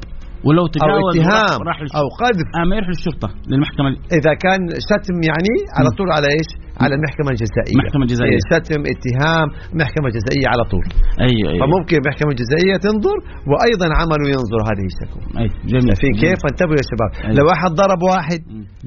ولو 0.47 0.62
أو 0.62 0.66
تجاوز 0.75 1.14
اتهام 1.18 1.61
راح. 1.68 1.79
أو 2.01 2.07
قذف 2.23 2.49
آه 2.59 2.64
ما 2.68 2.75
يروح 2.77 2.89
للشرطه 2.95 3.29
للمحكمة 3.51 3.89
إذا 4.18 4.33
كان 4.45 4.61
شتم 4.89 5.16
يعني 5.31 5.53
على 5.77 5.89
مم. 5.91 5.97
طول 5.99 6.09
على 6.16 6.27
إيش؟ 6.37 6.51
على 6.85 6.95
المحكمة 6.99 7.30
الجزائية. 7.35 7.76
محكمة 7.83 8.05
جزائية. 8.12 8.37
إيه، 8.39 8.45
شتم 8.51 8.83
اتهام 8.95 9.47
محكمة 9.83 10.09
جزائية 10.16 10.47
على 10.53 10.64
طول. 10.72 10.87
أيوه 11.28 11.49
أيوه. 11.53 11.61
فممكن 11.62 11.95
المحكمة 12.03 12.30
الجزائية 12.35 12.76
تنظر 12.87 13.16
وأيضا 13.51 13.87
عمله 14.01 14.26
ينظر 14.37 14.61
هذه 14.70 14.85
الشكوى. 14.93 15.22
أي 15.41 15.47
جميل 15.72 15.89
شايفين 15.91 16.12
كيف؟ 16.22 16.41
انتبهوا 16.51 16.78
يا 16.80 16.87
شباب. 16.91 17.11
أيوة. 17.24 17.35
لو 17.39 17.45
واحد 17.51 17.70
ضرب 17.83 18.01
واحد. 18.12 18.41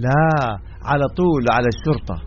لا 0.06 0.22
على 0.92 1.06
طول 1.20 1.44
على 1.58 1.68
الشرطة. 1.76 2.18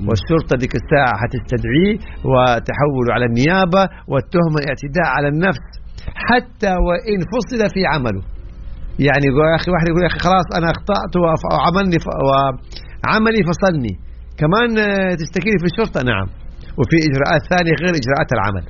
مم. 0.00 0.06
والشرطة 0.08 0.54
ديك 0.62 0.74
الساعة 0.82 1.14
حتستدعيه 1.22 1.94
وتحوله 2.30 3.10
على 3.16 3.24
النيابة 3.30 3.82
والتهمة 4.10 4.58
اعتداء 4.70 5.08
على 5.16 5.28
النفس 5.32 5.64
حتى 6.28 6.72
وإن 6.86 7.18
فصل 7.34 7.60
في 7.74 7.80
عمله. 7.92 8.22
يعني 9.08 9.24
يقول 9.28 9.44
يا 9.52 9.56
أخي 9.60 9.70
واحد 9.74 9.86
يقول 9.90 10.02
يا 10.06 10.10
أخي 10.12 10.20
خلاص 10.28 10.46
أنا 10.58 10.68
أخطأت 10.74 11.12
وف- 11.22 11.48
وعملني 11.54 11.98
وعملي 12.28 13.40
فصلني. 13.50 13.94
كمان 14.40 14.68
آه، 14.78 15.12
تشتكيني 15.20 15.58
في 15.62 15.66
الشرطة؟ 15.70 16.00
نعم. 16.12 16.26
وفي 16.78 16.96
إجراءات 17.08 17.42
ثانية 17.52 17.74
غير 17.82 17.94
إجراءات 18.00 18.30
العمل. 18.36 18.64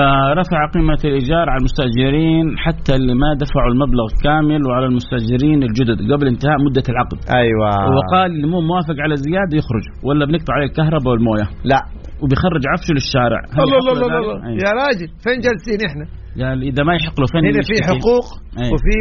آه 0.00 0.28
رفع 0.40 0.60
قيمة 0.74 1.00
الإيجار 1.04 1.46
على 1.50 1.58
المستأجرين 1.62 2.46
حتى 2.64 2.92
اللي 2.98 3.14
ما 3.14 3.30
دفعوا 3.42 3.70
المبلغ 3.72 4.08
كامل 4.24 4.60
وعلى 4.66 4.86
المستأجرين 4.86 5.62
الجدد 5.62 5.98
قبل 6.12 6.26
انتهاء 6.26 6.56
مدة 6.66 6.86
العقد. 6.92 7.18
أيوة. 7.42 7.70
وقال 7.96 8.30
اللي 8.36 8.46
مو 8.46 8.60
موافق 8.60 8.96
على 9.04 9.16
زيادة 9.16 9.54
يخرج 9.60 9.84
ولا 10.06 10.26
بنقطع 10.26 10.52
عليه 10.56 10.66
الكهرباء 10.66 11.12
والموية. 11.12 11.46
لا. 11.72 11.80
وبيخرج 12.22 12.62
عفشه 12.72 12.92
للشارع. 12.96 13.40
الله 13.62 13.78
الله 13.78 13.94
له 13.94 14.06
الله؟ 14.06 14.18
الله 14.18 14.36
أي. 14.48 14.54
يا 14.64 14.70
راجل 14.82 15.08
فين 15.24 15.38
جالسين 15.46 15.78
إحنا؟ 15.88 16.04
يعني 16.42 16.62
إذا 16.70 16.82
ما 16.88 16.94
يحق 16.98 17.16
له 17.20 17.26
فين 17.32 17.44
هنا 17.48 17.62
في؟ 17.68 17.74
حقوق 17.90 18.26
أي. 18.60 18.68
وفي 18.72 18.96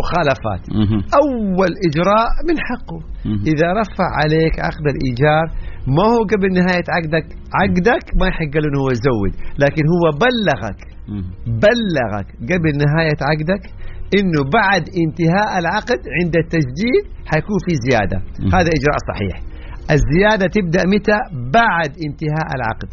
مخالفات. 0.00 0.62
مهم. 0.80 1.00
أول 1.22 1.70
إجراء 1.88 2.30
من 2.48 2.56
حقه. 2.68 3.00
إذا 3.52 3.68
رفع 3.80 4.08
عليك 4.20 4.54
عقد 4.66 4.86
الإيجار 4.94 5.46
ما 5.96 6.04
هو 6.12 6.20
قبل 6.32 6.48
نهاية 6.60 6.86
عقدك؟ 6.96 7.26
عقدك 7.60 8.04
ما 8.20 8.26
يحق 8.26 8.54
له 8.60 8.68
إنه 8.68 8.80
هو 8.82 8.90
يزود 8.96 9.32
لكن 9.62 9.82
هو 9.94 10.04
بلغك. 10.26 10.80
بلغك 11.66 12.28
قبل 12.50 12.72
نهاية 12.84 13.20
عقدك 13.30 13.64
إنه 14.18 14.40
بعد 14.58 14.84
انتهاء 15.02 15.50
العقد 15.60 16.00
عند 16.18 16.34
التسجيل 16.44 17.02
حيكون 17.30 17.58
في 17.66 17.74
زيادة. 17.86 18.18
مهم. 18.18 18.54
هذا 18.54 18.70
إجراء 18.78 18.98
صحيح. 19.10 19.36
الزيادة 19.96 20.46
تبدأ 20.56 20.82
متى؟ 20.94 21.18
بعد 21.58 21.90
انتهاء 22.06 22.48
العقد. 22.56 22.90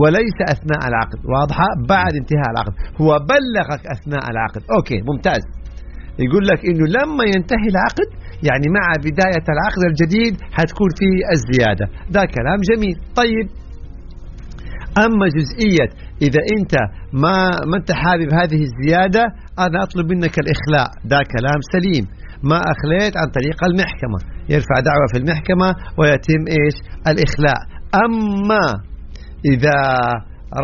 وليس 0.00 0.38
أثناء 0.54 0.82
العقد. 0.90 1.20
واضحة؟ 1.34 1.66
بعد 1.88 2.12
انتهاء 2.20 2.48
العقد. 2.54 2.74
هو 3.00 3.10
بلغك 3.34 3.82
أثناء 3.94 4.24
العقد. 4.32 4.62
أوكي 4.76 4.98
ممتاز. 5.10 5.42
يقول 6.24 6.44
لك 6.50 6.60
إنه 6.70 6.86
لما 6.98 7.24
ينتهي 7.34 7.68
العقد 7.74 8.08
يعني 8.48 8.66
مع 8.76 8.86
بداية 9.06 9.46
العقد 9.54 9.82
الجديد 9.90 10.34
حتكون 10.56 10.90
فيه 10.98 11.16
الزيادة. 11.36 11.86
ده 12.14 12.22
كلام 12.36 12.58
جميل. 12.70 12.96
طيب. 13.20 13.46
أما 15.04 15.26
جزئية 15.38 15.88
إذا 16.22 16.40
أنت 16.56 16.74
ما 17.12 17.34
ما 17.70 17.76
أنت 17.80 17.92
حابب 17.92 18.28
هذه 18.40 18.60
الزيادة 18.68 19.24
أنا 19.58 19.82
أطلب 19.82 20.06
منك 20.12 20.34
الإخلاء. 20.38 20.88
ده 21.04 21.18
كلام 21.34 21.60
سليم. 21.74 22.04
ما 22.42 22.58
أخليت 22.72 23.14
عن 23.20 23.28
طريق 23.38 23.58
المحكمة. 23.64 24.18
يرفع 24.48 24.76
دعوة 24.88 25.06
في 25.12 25.18
المحكمة 25.18 25.68
ويتم 25.98 26.42
إيش؟ 26.56 26.76
الإخلاء. 27.10 27.60
أما 28.04 28.64
إذا 29.52 29.78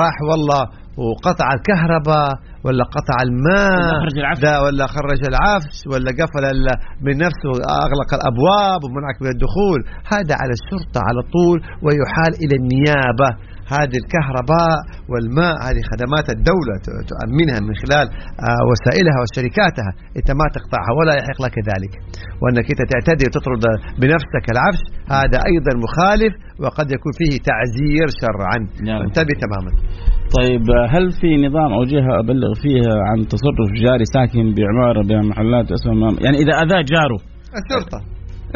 راح 0.01 0.17
والله 0.31 0.63
وقطع 0.97 1.49
الكهرباء 1.57 2.31
ولا 2.65 2.85
قطع 2.97 3.17
الماء 3.29 3.79
ولا 3.79 4.01
خرج 4.05 4.19
العفش. 4.19 4.41
ده 4.47 4.63
ولا 4.65 4.87
خرج 4.97 5.23
العفش 5.33 5.77
ولا 5.91 6.11
قفل 6.21 6.45
من 7.07 7.15
نفسه 7.27 7.51
أغلق 7.87 8.11
الأبواب 8.19 8.81
ومنعك 8.85 9.19
من 9.25 9.31
الدخول. 9.35 9.81
هذا 10.15 10.35
على 10.41 10.53
الشرطة 10.59 11.01
على 11.09 11.21
طول 11.35 11.59
ويحال 11.85 12.33
إلى 12.43 12.55
النيابة. 12.61 13.31
هذه 13.77 13.97
الكهرباء 14.03 14.77
والماء 15.11 15.55
هذه 15.67 15.83
خدمات 15.93 16.27
الدولة 16.37 16.75
تؤمنها 17.13 17.59
من 17.69 17.75
خلال 17.83 18.07
آه، 18.49 18.63
وسائلها 18.69 19.19
وشركاتها. 19.23 19.91
أنت 20.19 20.29
ما 20.41 20.47
تقطعها 20.57 20.93
ولا 20.99 21.15
يحق 21.21 21.39
لك 21.47 21.57
ذلك. 21.71 21.93
وأنك 22.41 22.67
أنت 22.73 22.83
تعتدي 22.93 23.25
وتطرد 23.27 23.65
بنفسك 24.01 24.45
العفش 24.55 24.83
هذا 25.11 25.39
أيضا 25.51 25.73
مخالف 25.85 26.33
وقد 26.61 26.87
يكون 26.93 27.13
فيه 27.21 27.35
تعزير 27.51 28.07
شرعا. 28.21 28.59
نعم. 28.89 29.03
انتبه 29.03 29.35
تماما. 29.45 29.73
طيب 30.39 30.65
هل 30.95 31.11
في 31.21 31.47
نظام 31.47 31.73
أو 31.73 31.85
جهة 31.85 32.21
أبلغ 32.21 32.55
فيها 32.63 32.95
عن 33.09 33.27
تصرف 33.29 33.71
جاري 33.85 34.05
ساكن 34.05 34.55
بعمارة 34.55 35.03
بها 35.09 35.23
محلات 35.31 35.73
اسماء 35.73 36.25
يعني 36.25 36.37
إذا 36.37 36.53
أذاه 36.63 36.83
جاره. 36.95 37.21
الشرطة. 37.61 38.01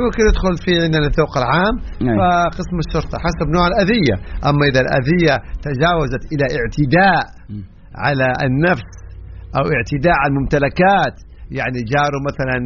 ممكن 0.05 0.23
يدخل 0.31 0.55
في 0.65 0.71
عندنا 0.85 1.07
الذوق 1.13 1.35
العام. 1.43 1.75
نعم. 2.07 2.19
فقسم 2.21 2.77
الشرطة 2.85 3.17
حسب 3.27 3.47
نوع 3.57 3.67
الأذية. 3.73 4.17
أما 4.49 4.65
إذا 4.71 4.81
الأذية 4.87 5.35
تجاوزت 5.67 6.23
إلى 6.33 6.45
اعتداء. 6.59 7.25
على 8.05 8.27
النفس 8.47 8.91
أو 9.59 9.65
اعتداء 9.77 10.17
على 10.21 10.31
الممتلكات 10.33 11.17
يعني 11.59 11.79
جاره 11.93 12.19
مثلا 12.31 12.59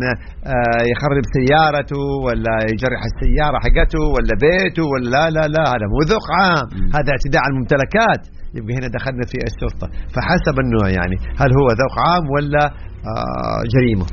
آه، 0.53 0.83
يخرب 0.93 1.25
سيارته 1.37 2.03
ولا 2.25 2.57
يجرح 2.71 3.01
السيارة 3.11 3.57
حقته 3.65 4.03
ولا 4.15 4.35
بيته 4.47 4.85
ولا 4.93 5.09
لا 5.15 5.25
لا 5.37 5.45
لا 5.55 5.65
هذا 5.73 5.87
مو 5.93 6.01
ذوق 6.13 6.27
عام. 6.39 6.67
هذا 6.97 7.11
اعتداء 7.15 7.41
على 7.45 7.53
الممتلكات. 7.55 8.23
يبقى 8.57 8.73
هنا 8.77 8.89
دخلنا 8.99 9.25
في 9.31 9.37
الشرطة. 9.51 9.87
فحسب 10.15 10.57
النوع 10.65 10.87
يعني 10.99 11.17
هل 11.41 11.51
هو 11.59 11.67
ذوق 11.83 11.95
عام 12.07 12.25
ولا 12.35 12.65
آه، 13.11 13.61
جريمة. 13.75 14.07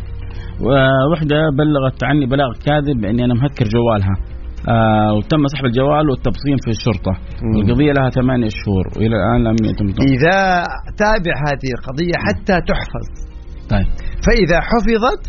ووحدة 0.66 1.40
بلغت 1.58 2.04
عني 2.04 2.26
بلاغ 2.26 2.52
كاذب 2.66 3.02
باني 3.02 3.26
أنا 3.26 3.34
مهكر 3.34 3.66
جوالها. 3.76 4.16
آه 4.70 5.14
وتم 5.14 5.48
سحب 5.48 5.66
الجوال 5.66 6.10
والتبصيم 6.10 6.58
في 6.66 6.70
الشرطة. 6.70 7.12
مم. 7.44 7.62
القضية 7.62 7.92
لها 7.92 8.10
ثمانية 8.10 8.50
شهور 8.50 8.86
وإلى 8.96 9.16
الآن 9.16 9.44
لم 9.44 9.56
يتم. 9.70 9.86
إذا 9.86 10.64
تابع 10.98 11.34
هذه 11.48 11.70
القضية 11.78 12.16
حتى 12.28 12.62
تحفظ. 12.72 13.29
طيب. 13.70 13.88
فإذا 14.26 14.60
حفظت 14.70 15.22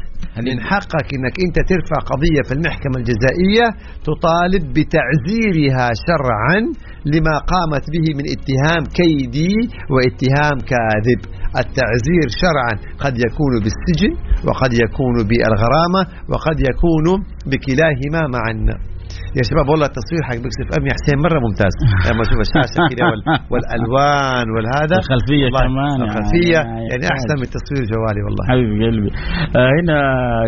من 0.47 0.61
حقك 0.61 1.09
إنك 1.14 1.34
أنت 1.47 1.59
ترفع 1.68 1.99
قضية 2.12 2.43
في 2.49 2.53
المحكمة 2.53 2.97
الجزائية 2.97 3.66
تطالب 4.09 4.64
بتعزيرها 4.76 5.88
شرعا 6.07 6.61
لما 7.07 7.38
قامت 7.53 7.84
به 7.95 8.07
من 8.18 8.24
اتهام 8.34 8.84
كيدي 9.01 9.55
واتهام 9.93 10.59
كاذب. 10.70 11.20
التعزير 11.62 12.26
شرعا 12.43 12.74
قد 12.99 13.14
يكون 13.26 13.53
بالسجن 13.62 14.12
وقد 14.49 14.72
يكون 14.72 15.14
بالغرامة 15.28 16.03
وقد 16.28 16.61
يكون 16.61 17.07
بكلاهما 17.47 18.22
معا. 18.34 18.89
يا 19.39 19.43
شباب 19.51 19.67
والله 19.71 19.87
التصوير 19.93 20.23
حق 20.29 20.37
Mix 20.45 20.59
FM 20.64 20.85
يا 20.89 20.95
حسين 20.99 21.17
مرة 21.27 21.39
ممتاز. 21.47 21.75
لما 22.09 22.23
أشوف 22.27 22.39
الشاشة 22.47 22.81
كذا 22.91 23.05
وال- 23.11 23.25
والألوان 23.53 24.47
والهذا. 24.55 24.95
الخلفية 25.03 25.45
والله 25.47 25.63
كمان 25.69 25.99
الخلفية. 26.07 26.59
يعني 26.61 26.85
يعني. 26.91 27.05
أحسن 27.15 27.35
من 27.43 27.47
تصوير 27.57 27.83
جوالي 27.93 28.21
والله. 28.27 28.43
حبيب 28.51 28.69
قلبي. 28.87 29.11
آه 29.59 29.71
هنا 29.79 29.99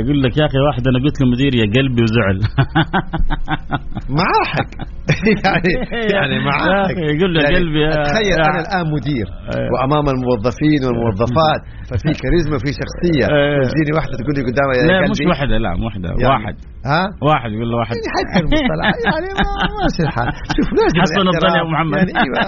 يقول 0.03 0.19
لك 0.25 0.33
يا 0.41 0.45
أخي 0.49 0.59
واحد 0.67 0.83
أنا 0.91 0.99
قلت 1.05 1.17
للمدير 1.23 1.53
يا 1.61 1.67
قلبي 1.77 2.01
وزعل. 2.07 2.39
معاه 4.19 4.45
حق 4.55 4.71
يعني 5.45 5.73
يعني 6.15 6.35
حق 6.51 6.63
أخي 6.91 7.05
يقول 7.17 7.31
له 7.35 7.39
يعني 7.45 7.57
قلبي 7.57 7.83
تخيل 8.09 8.39
أنا 8.49 8.61
الآن 8.65 8.87
مدير. 8.97 9.27
أيوة. 9.57 9.71
وأمام 9.75 10.05
الموظفين 10.15 10.81
والموظفات. 10.87 11.61
ففي 11.89 12.11
كاريزما 12.23 12.57
في 12.65 12.71
شخصية. 12.81 13.27
تجيني 13.71 13.93
واحدة 13.97 14.15
تقول 14.21 14.35
لي 14.37 14.43
قدامها 14.49 14.75
يا 14.79 14.85
لا 14.89 14.99
قلبي. 14.99 15.11
مش 15.11 15.21
واحدة 15.31 15.55
لا 15.65 15.71
واحدة 15.87 16.09
يعني 16.09 16.25
واحد. 16.35 16.55
ها؟ 16.91 17.03
واحد 17.29 17.51
يقول 17.57 17.69
له 17.71 17.77
واحد. 17.81 17.97
يعني 18.35 18.47
المصطلح. 18.53 18.86
يعني 19.09 19.28
ما 19.38 19.50
ماشي 19.80 20.03
الحال. 20.09 20.30
شوف 20.57 20.68
لازم 20.78 20.96
حسن 21.03 21.20
الظن. 21.32 21.55
يا 21.57 21.62
أبو 21.64 21.70
محمد. 21.76 21.96
يعني 21.98 22.12
إيوه. 22.22 22.40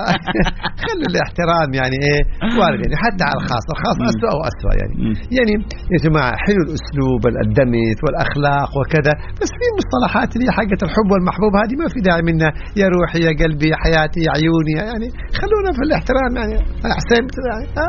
خلي 0.84 1.04
الاحترام 1.12 1.68
يعني 1.80 1.96
إيه 2.06 2.20
وارد 2.58 2.80
يعني 2.84 2.96
حتى 3.04 3.22
على 3.28 3.38
الخاص. 3.42 3.64
الخاص. 3.74 3.96
اسوء 4.10 4.32
واسوء 4.40 4.72
يعني. 4.80 4.94
مم. 5.02 5.14
يعني 5.36 5.52
يا 5.92 5.98
جماعة 6.06 6.32
حلو 6.44 6.60
الأسلوب 6.68 7.22
الدمث 7.46 7.98
والأخلاق 8.04 8.70
وكذا 8.78 9.12
بس 9.40 9.50
في 9.60 9.66
مصطلحات 9.80 10.30
اللي 10.36 10.50
حقت 10.58 10.80
الحب 10.86 11.08
والمحبوب 11.12 11.52
هذه 11.62 11.74
ما 11.82 11.86
في 11.94 11.98
داعي 12.08 12.22
منها. 12.30 12.50
يا 12.80 12.86
روحي 12.94 13.18
يا 13.26 13.32
قلبي 13.42 13.66
يا 13.72 13.78
حياتي 13.84 14.20
يا 14.26 14.30
عيوني. 14.38 14.72
يعني 14.90 15.08
خلونا 15.40 15.70
في 15.76 15.82
الاحترام 15.86 16.32
يعني. 16.40 16.56
احسن 16.94 17.22
يعني. 17.50 17.66
ها؟ 17.78 17.88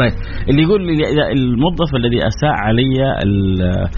طيب 0.00 0.12
اللي 0.48 0.62
يقول 0.62 0.80
الموظف 1.36 1.90
الذي 2.00 2.18
أساء 2.30 2.54
علي 2.64 2.96
ال- 3.24 3.88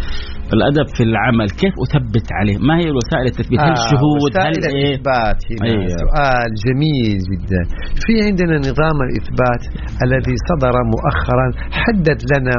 الأدب 0.57 0.87
في 0.97 1.03
العمل 1.09 1.49
كيف 1.63 1.75
أثبت 1.85 2.27
عليه؟ 2.39 2.57
ما 2.69 2.75
هي 2.83 2.89
وسائل 2.99 3.27
التثبيت؟ 3.33 3.61
هل 3.61 3.75
آه، 3.77 3.91
شهود؟ 3.93 4.31
هل 4.37 4.53
وسائل 4.53 4.77
إيه؟ 4.77 4.87
الإثبات 4.89 5.39
هنا 5.51 5.65
أيوة. 5.71 5.87
سؤال 6.05 6.49
جميل 6.67 7.19
جدا 7.33 7.63
في 8.05 8.13
عندنا 8.27 8.57
نظام 8.69 8.97
الإثبات 9.07 9.63
الذي 10.05 10.35
صدر 10.51 10.75
مؤخرا 10.95 11.47
حدد 11.83 12.21
لنا 12.33 12.57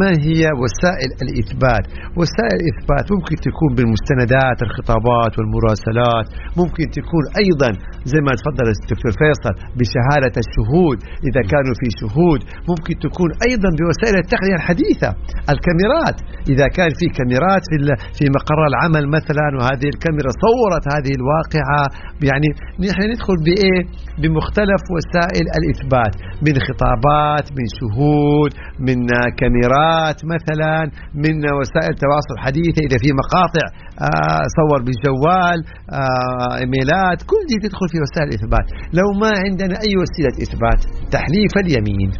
ما 0.00 0.10
هي 0.26 0.42
وسائل 0.62 1.10
الإثبات 1.24 1.84
وسائل 2.18 2.56
الإثبات 2.62 3.04
ممكن 3.14 3.36
تكون 3.48 3.70
بالمستندات 3.76 4.58
الخطابات 4.66 5.32
والمراسلات 5.36 6.26
ممكن 6.60 6.84
تكون 6.98 7.24
أيضا 7.42 7.70
زي 8.12 8.20
ما 8.26 8.32
تفضل 8.40 8.66
الدكتور 8.74 9.12
فيصل 9.22 9.54
بشهادة 9.78 10.34
الشهود 10.44 10.98
إذا 11.28 11.42
كانوا 11.52 11.74
في 11.80 11.88
شهود 12.00 12.40
ممكن 12.70 12.94
تكون 13.06 13.30
أيضا 13.48 13.70
بوسائل 13.78 14.16
التقنية 14.24 14.56
الحديثة 14.60 15.10
الكاميرات 15.52 16.16
إذا 16.52 16.66
كان 16.76 16.90
في 16.98 17.06
كاميرات 17.16 17.33
في 17.70 17.74
ال- 17.80 17.98
في 18.18 18.24
مقر 18.36 18.60
العمل 18.70 19.04
مثلا 19.18 19.48
وهذه 19.58 19.86
الكاميرا 19.94 20.30
صورت 20.44 20.84
هذه 20.94 21.12
الواقعة. 21.20 21.82
يعني 22.30 22.48
نحن 22.88 23.00
ندخل 23.12 23.36
بإيه 23.46 23.80
بمختلف 24.22 24.82
وسائل 24.94 25.46
الإثبات 25.58 26.14
من 26.46 26.54
خطابات 26.66 27.46
من 27.58 27.66
شهود 27.78 28.50
من 28.86 28.98
كاميرات 29.40 30.18
مثلا 30.34 30.76
من 31.24 31.34
وسائل 31.58 31.92
تواصل 32.04 32.36
حديثة. 32.46 32.80
إذا 32.86 32.98
في 33.04 33.10
مقاطع 33.22 33.66
آه، 34.08 34.44
صور 34.58 34.78
بالجوال 34.86 35.58
آه، 36.00 36.52
إيميلات 36.62 37.18
كل 37.30 37.42
دي 37.50 37.56
تدخل 37.64 37.86
في 37.92 37.98
وسائل 38.04 38.28
الإثبات. 38.30 38.66
لو 38.98 39.06
ما 39.22 39.32
عندنا 39.46 39.74
أي 39.86 39.92
وسيلة 40.00 40.34
إثبات 40.44 40.80
تحليف 41.14 41.52
اليمين. 41.64 42.10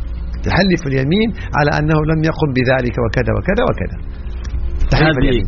تحلف 0.49 0.83
اليمين 0.91 1.29
على 1.59 1.71
أنه 1.79 1.99
لم 2.11 2.21
يقم 2.31 2.49
بذلك 2.59 2.95
وكذا 3.05 3.33
وكذا 3.37 3.63
وكذا. 3.71 3.99
هذه 4.95 5.43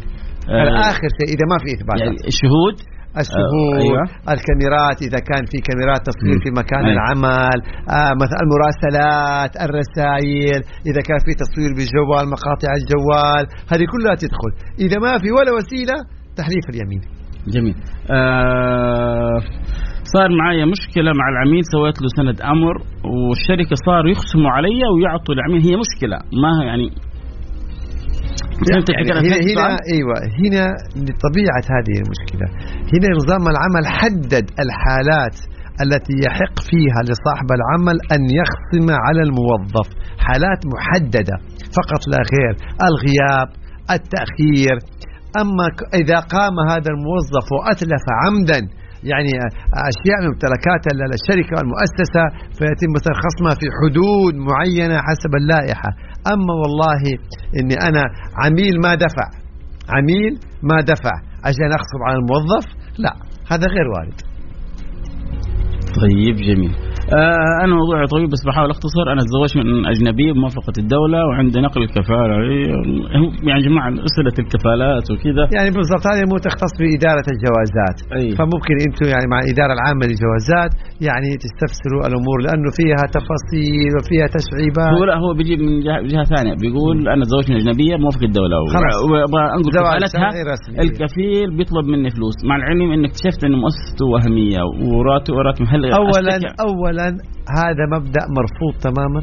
آه، 0.49 0.69
الآخر 0.69 1.09
شيء 1.19 1.29
إذا 1.35 1.45
ما 1.53 1.59
في 1.63 1.69
إثبات. 1.77 1.99
يعني 2.01 2.17
الشهود؟ 2.33 2.77
الشهود 3.23 3.75
آه، 3.75 3.85
أيوة. 3.85 4.05
الكاميرات 4.35 4.99
إذا 5.09 5.21
كان 5.29 5.43
في 5.53 5.59
كاميرات 5.67 6.01
تصوير. 6.11 6.39
في 6.45 6.51
مكان 6.61 6.83
أيوة. 6.85 6.93
العمل 6.97 7.59
آه 7.99 8.13
مثلا 8.23 8.41
المراسلات 8.45 9.53
الرسائل 9.67 10.61
إذا 10.91 11.01
كان 11.09 11.19
في 11.27 11.33
تصوير 11.43 11.71
بالجوال 11.77 12.25
مقاطع 12.35 12.71
الجوال 12.81 13.45
هذه 13.73 13.85
كلها 13.93 14.15
تدخل. 14.23 14.53
إذا 14.85 14.97
ما 15.05 15.13
في 15.23 15.29
ولا 15.37 15.53
وسيلة 15.57 15.97
تحليف 16.39 16.65
اليمين. 16.73 17.03
جميل. 17.55 17.77
آه 18.11 19.39
صار 20.15 20.29
معايا 20.41 20.65
مشكلة 20.65 21.11
مع 21.21 21.27
العميل 21.33 21.63
سويت 21.73 22.03
له 22.03 22.09
سند 22.17 22.41
أمر 22.41 22.75
والشركة 23.29 23.77
صاروا 23.87 24.11
يخصموا 24.11 24.51
علي 24.51 24.81
ويعطوا 24.95 25.35
العميل 25.35 25.61
هي 25.69 25.77
مشكلة 25.85 26.19
ما 26.43 26.65
يعني 26.65 26.91
فهمت 28.69 28.89
يعني؟ 28.91 29.29
هنا 29.29 29.37
هنا؟ 29.51 29.77
إيوه 29.95 30.17
هنا 30.43 30.65
لطبيعة 31.07 31.65
هذه 31.77 31.95
المشكلة 32.05 32.47
هنا 32.95 33.09
نظام 33.21 33.45
العمل 33.53 33.85
حدد 34.01 34.45
الحالات 34.65 35.37
التي 35.85 36.15
يحق 36.27 36.57
فيها 36.71 37.01
لصاحب 37.09 37.49
العمل 37.59 37.97
أن 38.15 38.23
يخصم 38.41 38.87
على 39.07 39.23
الموظف 39.29 39.89
حالات 40.27 40.61
محددة 40.75 41.37
فقط 41.79 42.03
لا 42.13 42.21
غير 42.33 42.55
الغياب 42.89 43.49
التأخير 43.97 44.77
أما 45.43 45.67
ك- 45.77 45.87
إذا 46.03 46.19
قام 46.35 46.55
هذا 46.73 46.91
الموظف 46.95 47.47
وأتلف 47.57 48.05
عمدا 48.23 48.61
يعني 49.13 49.33
أشياء 49.91 50.19
من 50.23 50.29
ممتلكات 50.33 50.83
ال- 50.93 51.15
الشركة 51.19 51.53
والمؤسسة 51.59 52.25
فيتم 52.59 52.89
مثلا 52.99 53.15
خصمها 53.25 53.55
في 53.61 53.67
حدود 53.79 54.35
معينة 54.51 54.97
حسب 55.09 55.33
اللائحة 55.41 55.91
أما 56.33 56.55
والله 56.63 57.03
إني 57.61 57.75
أنا 57.89 58.03
عميل 58.45 58.81
ما 58.85 58.95
دفع. 58.95 59.27
عميل 59.89 60.39
ما 60.63 60.81
دفع. 60.81 61.15
عشان 61.45 61.73
اغصب 61.73 62.01
على 62.09 62.19
الموظف؟ 62.19 62.65
لا 62.99 63.13
هذا 63.51 63.67
غير 63.67 63.87
وارد. 63.95 64.21
طيب 66.01 66.37
جميل. 66.37 66.86
آه 67.15 67.65
أنا 67.65 67.73
موضوعي 67.81 68.07
طويل 68.07 68.27
بس 68.35 68.43
بحاول 68.47 68.71
أختصر. 68.71 69.05
أنا 69.13 69.23
تزوجت 69.29 69.55
من 69.57 69.87
اجنبيه 69.93 70.33
بموافقة 70.33 70.77
الدولة 70.83 71.19
وعندي 71.27 71.61
نقل 71.67 71.83
الكفالة. 71.83 72.35
يعني 73.49 73.61
يا 73.63 73.67
جماعة 73.69 73.89
أسئلة 74.09 74.37
الكفالات 74.43 75.05
وكذا. 75.13 75.45
يعني 75.57 75.71
بالضبط 75.77 76.05
هذه 76.13 76.23
مو 76.31 76.37
تختص 76.49 76.75
بإدارة 76.81 77.27
الجوازات. 77.35 77.99
أي. 78.19 78.27
فممكن 78.39 78.75
أنتم 78.87 79.05
يعني 79.13 79.27
مع 79.33 79.39
الاداره 79.45 79.73
العامة 79.79 80.03
للجوازات 80.09 80.73
يعني 81.09 81.29
تستفسروا 81.45 82.03
الأمور 82.09 82.39
لأنه 82.47 82.69
فيها 82.79 83.05
تفاصيل 83.19 83.91
وفيها 83.99 84.27
تشعيبات. 84.39 84.93
هو 84.99 85.05
لا 85.11 85.17
هو 85.25 85.31
بيجيب 85.39 85.59
من 85.67 85.75
جهه, 85.87 85.99
جهة 86.13 86.25
ثانية. 86.35 86.55
بيقول 86.65 86.97
أنا 87.15 87.23
تزوجت 87.29 87.49
من 87.51 87.57
أجنبية 87.63 87.95
بموافقة 87.99 88.27
الدولة. 88.31 88.57
خلاص. 88.77 88.97
وابغى 89.11 89.45
زواج 89.77 90.01
كفالتها. 90.05 90.29
الكفيل 90.85 91.49
بيطلب 91.59 91.85
مني 91.93 92.11
فلوس. 92.17 92.37
مع 92.49 92.55
العلم 92.61 92.81
إنك 92.97 93.09
اكتشفت 93.11 93.41
ان 93.47 93.55
مؤسسته 93.65 94.05
وهمية 94.13 94.61
وراتب 94.93 95.35
راتب 95.47 95.65
هل 95.73 95.81
اولا 96.01 96.31
أشتكي- 96.39 96.55
اولا 96.97 97.09
هذا 97.61 97.85
مبدأ 97.95 98.25
مرفوض 98.39 98.75
تماما 98.87 99.21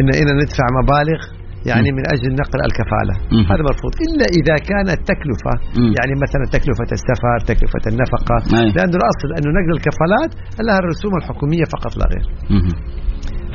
إن 0.00 0.08
إنا 0.20 0.32
ندفع 0.42 0.66
مبالغ 0.82 1.20
يعني 1.66 1.88
من 1.96 2.04
أجل 2.14 2.30
نقل 2.42 2.60
الكفالة. 2.68 3.14
هذا 3.52 3.62
مرفوض 3.70 3.92
إلا 4.06 4.26
إذا 4.38 4.56
كانت 4.70 4.98
تكلفة. 5.10 5.54
يعني 5.98 6.14
مثلا 6.24 6.44
تكلفة 6.56 6.90
السفر 6.98 7.38
تكلفة 7.50 7.84
النفقة 7.92 8.36
أي. 8.58 8.68
لأنه 8.76 8.96
الأصل 9.00 9.28
أنه 9.38 9.48
نقل 9.58 9.72
الكفالات 9.78 10.32
لها 10.66 10.78
الرسوم 10.78 11.12
الحكومية 11.20 11.64
فقط 11.74 11.92
لا 12.00 12.06
غير. 12.12 12.26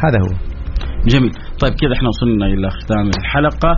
هذا 0.06 0.18
هو 0.24 0.32
جميل 1.08 1.34
طيب 1.64 1.74
كذا 1.82 1.94
إحنا 1.98 2.08
وصلنا 2.14 2.46
إلى 2.54 2.68
ختام 2.78 3.06
الحلقة. 3.22 3.72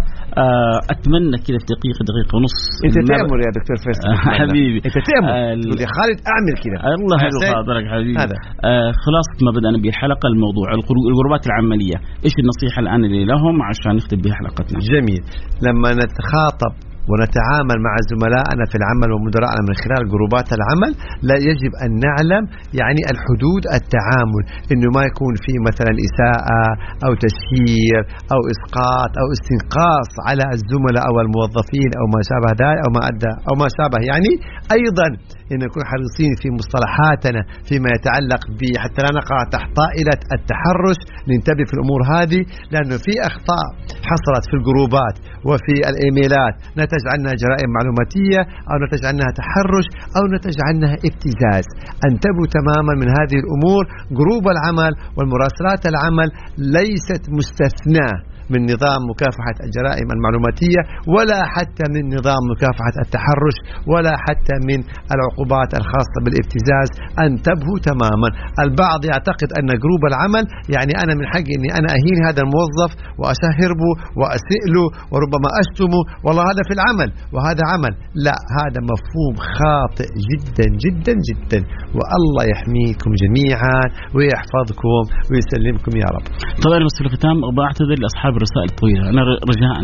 آه، 0.44 0.78
أتمنى 0.94 1.38
كذا 1.46 1.58
في 1.62 1.68
دقيقة 1.74 2.02
دقيقة 2.12 2.32
ونص. 2.36 2.58
أنت 2.86 2.98
ما- 2.98 3.10
تأمر 3.12 3.38
يا 3.46 3.52
دكتور 3.58 3.78
فيصل. 3.86 4.08
آه، 4.12 4.18
حبيبي. 4.40 4.80
أنت 4.88 4.98
تأمر. 5.10 5.30
تقول 5.64 5.80
يا 5.86 5.90
خالد 5.98 6.18
أعمل 6.34 6.54
كذا. 6.64 6.78
الله؟ 7.00 7.18
خاطرك 7.56 7.86
حبيبي. 7.94 8.20
هذا. 8.24 8.38
آه 8.70 8.92
خلاص 9.06 9.28
ما 9.46 9.52
بدأنا 9.58 9.78
به 9.84 9.90
الحلقة 9.94 10.26
الموضوع 10.34 10.68
الغربات 11.12 11.44
العملية. 11.50 11.98
إيش 12.26 12.36
النصيحة 12.44 12.80
الآن 12.86 13.02
اللي 13.08 13.26
لهم 13.32 13.56
عشان 13.70 13.92
نختم 14.00 14.18
بها 14.24 14.36
حلقتنا 14.40 14.78
جميل. 14.94 15.22
لما 15.68 15.90
نتخاطب 16.02 16.74
ونتعامل 17.10 17.78
مع 17.88 17.94
زملائنا 18.12 18.64
في 18.72 18.76
العمل 18.82 19.10
ومدراءنا 19.14 19.62
من 19.70 19.76
خلال 19.84 20.02
جروبات 20.14 20.50
العمل. 20.58 20.92
لا 21.30 21.38
يجب 21.50 21.72
أن 21.84 21.92
نعلم 22.08 22.44
يعني 22.82 23.02
الحدود 23.14 23.64
التعامل 23.78 24.44
أنه 24.72 24.88
ما 24.98 25.04
يكون 25.10 25.34
في 25.46 25.54
مثلا 25.70 25.94
إساءة 26.08 26.62
أو 27.06 27.12
تشهير 27.26 28.02
أو 28.34 28.42
إسقاط 28.54 29.12
أو 29.22 29.28
استنقاص 29.36 30.12
على 30.28 30.46
الزملاء 30.56 31.04
أو 31.10 31.16
الموظفين 31.26 31.90
أو 32.00 32.06
ما 32.14 32.22
شابه 32.30 32.52
ذلك 32.62 32.80
أو 32.86 32.90
ما 32.98 33.02
أدى 33.10 33.34
أو 33.48 33.54
ما 33.62 33.68
شابه. 33.78 34.00
يعني 34.12 34.32
أيضا 34.78 35.08
أن 35.52 35.58
نكون 35.66 35.84
حريصين 35.92 36.32
في 36.42 36.48
مصطلحاتنا 36.60 37.42
فيما 37.68 37.90
يتعلق 37.98 38.42
حتى 38.84 39.02
لا 39.06 39.12
نقع 39.20 39.38
تحت 39.56 39.70
طائلة 39.82 40.20
التحرش 40.38 41.00
ننتبه 41.30 41.64
في 41.70 41.74
الأمور 41.78 42.02
هذه 42.16 42.42
لأنه 42.72 42.96
في 43.06 43.14
أخطاء 43.30 43.66
حصلت 44.10 44.44
في 44.50 44.56
الجروبات 44.60 45.16
وفي 45.48 45.76
الإيميلات. 45.92 46.56
نتج 46.82 47.04
عنها 47.14 47.34
جرائم 47.44 47.70
معلوماتية 47.78 48.42
أو 48.70 48.76
نتج 48.84 49.02
عنها 49.10 49.30
تحرش 49.40 49.88
أو 50.18 50.24
نتج 50.36 50.58
عنها 50.68 50.96
ابتزاز. 51.08 51.66
أنتبهوا 52.10 52.48
تماما 52.58 52.94
من 53.02 53.10
هذه 53.18 53.38
الأمور. 53.44 53.84
group 54.20 54.46
العمل 54.56 54.94
والمراسلات 55.16 55.82
العمل 55.92 56.30
ليست 56.78 57.24
مستثناة. 57.38 58.18
من 58.54 58.60
نظام 58.74 59.02
مكافحة 59.12 59.58
الجرائم 59.66 60.08
المعلوماتية 60.16 60.82
ولا 61.16 61.40
حتى 61.56 61.86
من 61.96 62.04
نظام 62.18 62.44
مكافحة 62.54 62.96
التحرش 63.06 63.58
ولا 63.92 64.14
حتى 64.26 64.56
من 64.70 64.80
العقوبات 65.16 65.72
الخاصة 65.80 66.18
بالابتزاز. 66.24 66.90
انتبهوا 67.26 67.80
تماما. 67.90 68.30
البعض 68.66 69.02
يعتقد 69.12 69.50
أن 69.60 69.68
group 69.84 70.04
العمل 70.12 70.44
يعني 70.76 70.94
أنا 71.04 71.14
من 71.20 71.26
حقي 71.34 71.54
أني 71.58 71.70
أنا 71.80 71.90
أهين 71.96 72.18
هذا 72.28 72.42
الموظف 72.46 72.92
وأشهر 73.20 73.72
به 73.82 73.94
وأسئ 74.20 74.62
له 74.74 74.86
وربما 75.12 75.50
أشتمه. 75.62 76.02
والله 76.26 76.44
هذا 76.52 76.62
في 76.68 76.74
العمل 76.78 77.10
وهذا 77.34 77.64
عمل. 77.72 77.94
لا 78.26 78.38
هذا 78.60 78.80
مفهوم 78.92 79.34
خاطئ 79.58 80.10
جدا 80.30 80.68
جدا 80.84 81.14
جدا. 81.30 81.60
والله 81.98 82.44
يحميكم 82.54 83.10
جميعا 83.24 83.82
ويحفظكم 84.16 85.02
ويسلمكم 85.30 85.92
يا 86.04 86.10
رب. 86.16 86.26
طبعا 86.64 86.80
بس 86.88 86.96
في 87.00 87.06
الختام 87.08 87.38
أبغى 87.50 87.64
أعتذر 87.70 87.98
لاصحاب 88.36 88.42
الرسائل 88.42 88.68
الطويله 88.72 89.10
أنا 89.10 89.22
رجاء. 89.52 89.78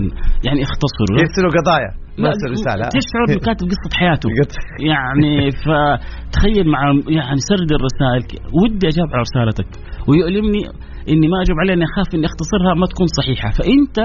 يعني 0.47 0.59
اختصروا. 0.67 1.15
يرسلوا 1.21 1.51
قضايا. 1.57 1.91
ما 2.21 2.29
رسالة. 2.55 2.85
تشعر 2.97 3.25
بكاتب 3.35 3.65
قصة 3.73 3.91
حياته. 3.99 4.29
يعني 4.91 5.33
فتخيل 5.63 6.65
مع 6.73 6.81
يعني 7.17 7.39
سرد 7.49 7.71
الرسائل. 7.79 8.23
ودي 8.59 8.87
اجاوب 8.91 9.09
على 9.13 9.23
رسالتك. 9.27 9.69
ويؤلمني 10.07 10.61
إني 11.11 11.27
ما 11.31 11.37
اجاوب 11.43 11.57
عليها 11.61 11.75
إني 11.77 11.87
أخاف 11.91 12.07
إني 12.15 12.25
أختصرها 12.31 12.73
ما 12.81 12.85
تكون 12.91 13.07
صحيحة. 13.19 13.49
فأنت 13.57 13.97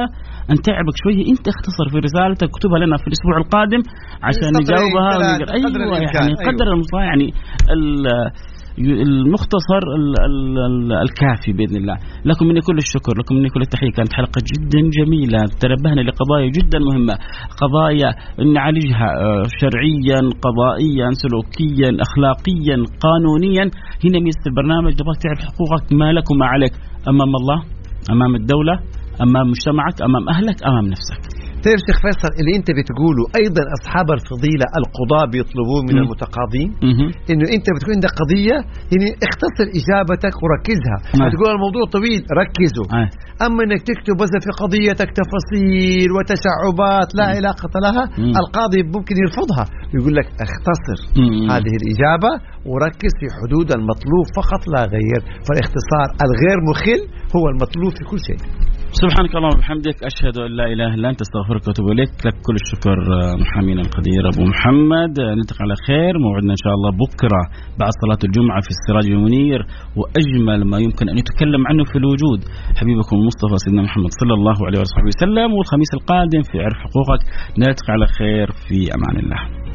أن 0.51 0.57
تعبك 0.66 0.97
شوية. 1.03 1.22
أنت 1.32 1.44
اختصر 1.55 1.86
في 1.92 1.99
رسالتك 2.07 2.49
اكتبها 2.53 2.78
لنا 2.82 2.97
في 3.03 3.07
الأسبوع 3.11 3.36
القادم 3.42 3.82
عشان 4.28 4.51
نجاوبها 4.61 5.12
أيوه 5.57 5.99
يعني 6.07 6.34
أيوة. 6.38 6.49
قدر 6.49 6.66
المستطاع. 6.74 7.05
يعني 7.11 7.28
المختصر 8.79 9.83
ال- 9.99 10.20
ال- 10.29 10.59
ال- 10.59 10.93
الكافي 10.93 11.53
بإذن 11.53 11.77
الله. 11.77 11.97
لكم 12.24 12.47
مني 12.47 12.61
كل 12.61 12.77
الشكر 12.79 13.12
لكم 13.18 13.35
مني 13.35 13.49
كل 13.49 13.61
التحية. 13.61 13.91
كانت 13.91 14.12
حلقة 14.12 14.41
جدا 14.53 14.81
جميلة. 14.99 15.39
تنبهنا 15.61 16.01
لقضايا 16.01 16.49
جدا 16.51 16.79
مهمة. 16.79 17.14
قضايا 17.62 18.11
نعالجها 18.55 19.09
آه، 19.24 19.43
شرعيا 19.61 20.20
قضائيا 20.45 21.09
سلوكيا 21.22 21.91
اخلاقيا 22.07 22.77
قانونيا. 23.05 23.64
هنا 24.05 24.18
ميزة 24.24 24.45
البرنامج 24.47 24.93
تبغى 24.93 25.14
تعرف 25.22 25.41
حقوقك 25.49 25.93
ما 25.93 26.12
لك 26.12 26.31
وما 26.31 26.47
عليك 26.47 26.72
أمام 27.09 27.33
الله 27.41 27.62
أمام 28.12 28.35
الدولة 28.35 28.74
أمام 29.22 29.47
مجتمعك 29.49 30.03
أمام 30.03 30.29
أهلك 30.29 30.64
أمام 30.64 30.85
نفسك. 30.87 31.36
طيب 31.67 31.79
شيخ 31.87 31.99
فيصل 32.07 32.31
اللي 32.41 32.53
انت 32.59 32.69
بتقوله 32.79 33.25
أيضا 33.41 33.62
أصحاب 33.77 34.09
الفضيلة 34.19 34.67
القضاة 34.81 35.25
بيطلبون 35.33 35.83
من. 35.89 35.97
المتقاضين. 36.03 36.69
إنه 37.31 37.45
انت 37.57 37.67
بتكون 37.75 37.93
عندك 37.97 38.12
قضية 38.23 38.57
يعني 38.93 39.09
اختصر 39.29 39.67
إجابتك 39.81 40.35
وركزها 40.43 40.99
نعم. 41.19 41.29
تقول 41.33 41.49
الموضوع 41.57 41.83
طويل 41.97 42.21
ركزوا 42.41 42.87
آه. 43.01 43.09
أما 43.47 43.61
إنك 43.64 43.83
تكتب 43.91 44.14
بس 44.23 44.33
في 44.45 44.51
قضيتك 44.62 45.11
تفاصيل 45.21 46.09
وتشعبات 46.17 47.09
لا 47.19 47.27
علاقة 47.37 47.75
لها. 47.85 48.05
القاضي 48.41 48.81
ممكن 48.97 49.14
يرفضها 49.25 49.64
يقول 49.97 50.14
لك 50.19 50.27
اختصر. 50.47 50.99
هذه 51.53 51.73
الإجابة 51.81 52.33
وركز 52.71 53.12
في 53.21 53.27
حدود 53.39 53.69
المطلوب 53.79 54.25
فقط 54.39 54.62
لا 54.75 54.83
غير 54.97 55.21
فالاختصار 55.47 56.09
الغير 56.27 56.59
مخل 56.71 57.01
هو 57.37 57.45
المطلوب 57.53 57.93
في 57.99 58.05
كل 58.11 58.21
شيء 58.29 58.41
سبحانك 59.03 59.32
اللهم 59.36 59.57
وبحمدك 59.59 59.97
أشهد 60.11 60.36
أن 60.47 60.51
لا 60.59 60.66
إله 60.72 60.94
إلا 60.94 61.09
أنت 61.12 61.20
أستغفرك 61.26 61.62
وأتوب 61.66 61.86
إليك. 61.94 62.12
لك 62.26 62.36
كل 62.47 62.57
الشكر 62.62 62.99
آه، 63.16 63.34
محامينا 63.42 63.82
القدير 63.86 64.22
أبو 64.32 64.42
محمد. 64.53 65.12
آه، 65.20 65.34
نلتقي 65.38 65.62
على 65.66 65.76
خير 65.86 66.12
موعدنا 66.24 66.53
إن 66.57 66.61
شاء 66.64 66.74
الله 66.78 66.90
بكرة 67.05 67.42
بعد 67.80 67.92
صلاة 68.03 68.22
الجمعة 68.28 68.61
في 68.66 68.70
السراج 68.76 69.07
المنير. 69.14 69.61
وأجمل 69.99 70.61
ما 70.70 70.78
يمكن 70.86 71.07
أن 71.12 71.18
يتكلم 71.22 71.62
عنه 71.68 71.84
في 71.90 71.97
الوجود 72.03 72.40
حبيبكم 72.78 73.14
المصطفى 73.20 73.57
سيدنا 73.64 73.82
محمد 73.88 74.11
صلى 74.20 74.34
الله 74.38 74.59
عليه 74.66 74.80
وصحبه 74.82 75.11
وسلم. 75.14 75.49
والخميس 75.57 75.90
القادم 75.99 76.42
في 76.49 76.57
عرف 76.64 76.78
حقوقك. 76.84 77.22
نلتقي 77.61 77.90
على 77.97 78.07
خير 78.18 78.47
في 78.66 78.76
أمان 78.97 79.16
الله. 79.22 79.66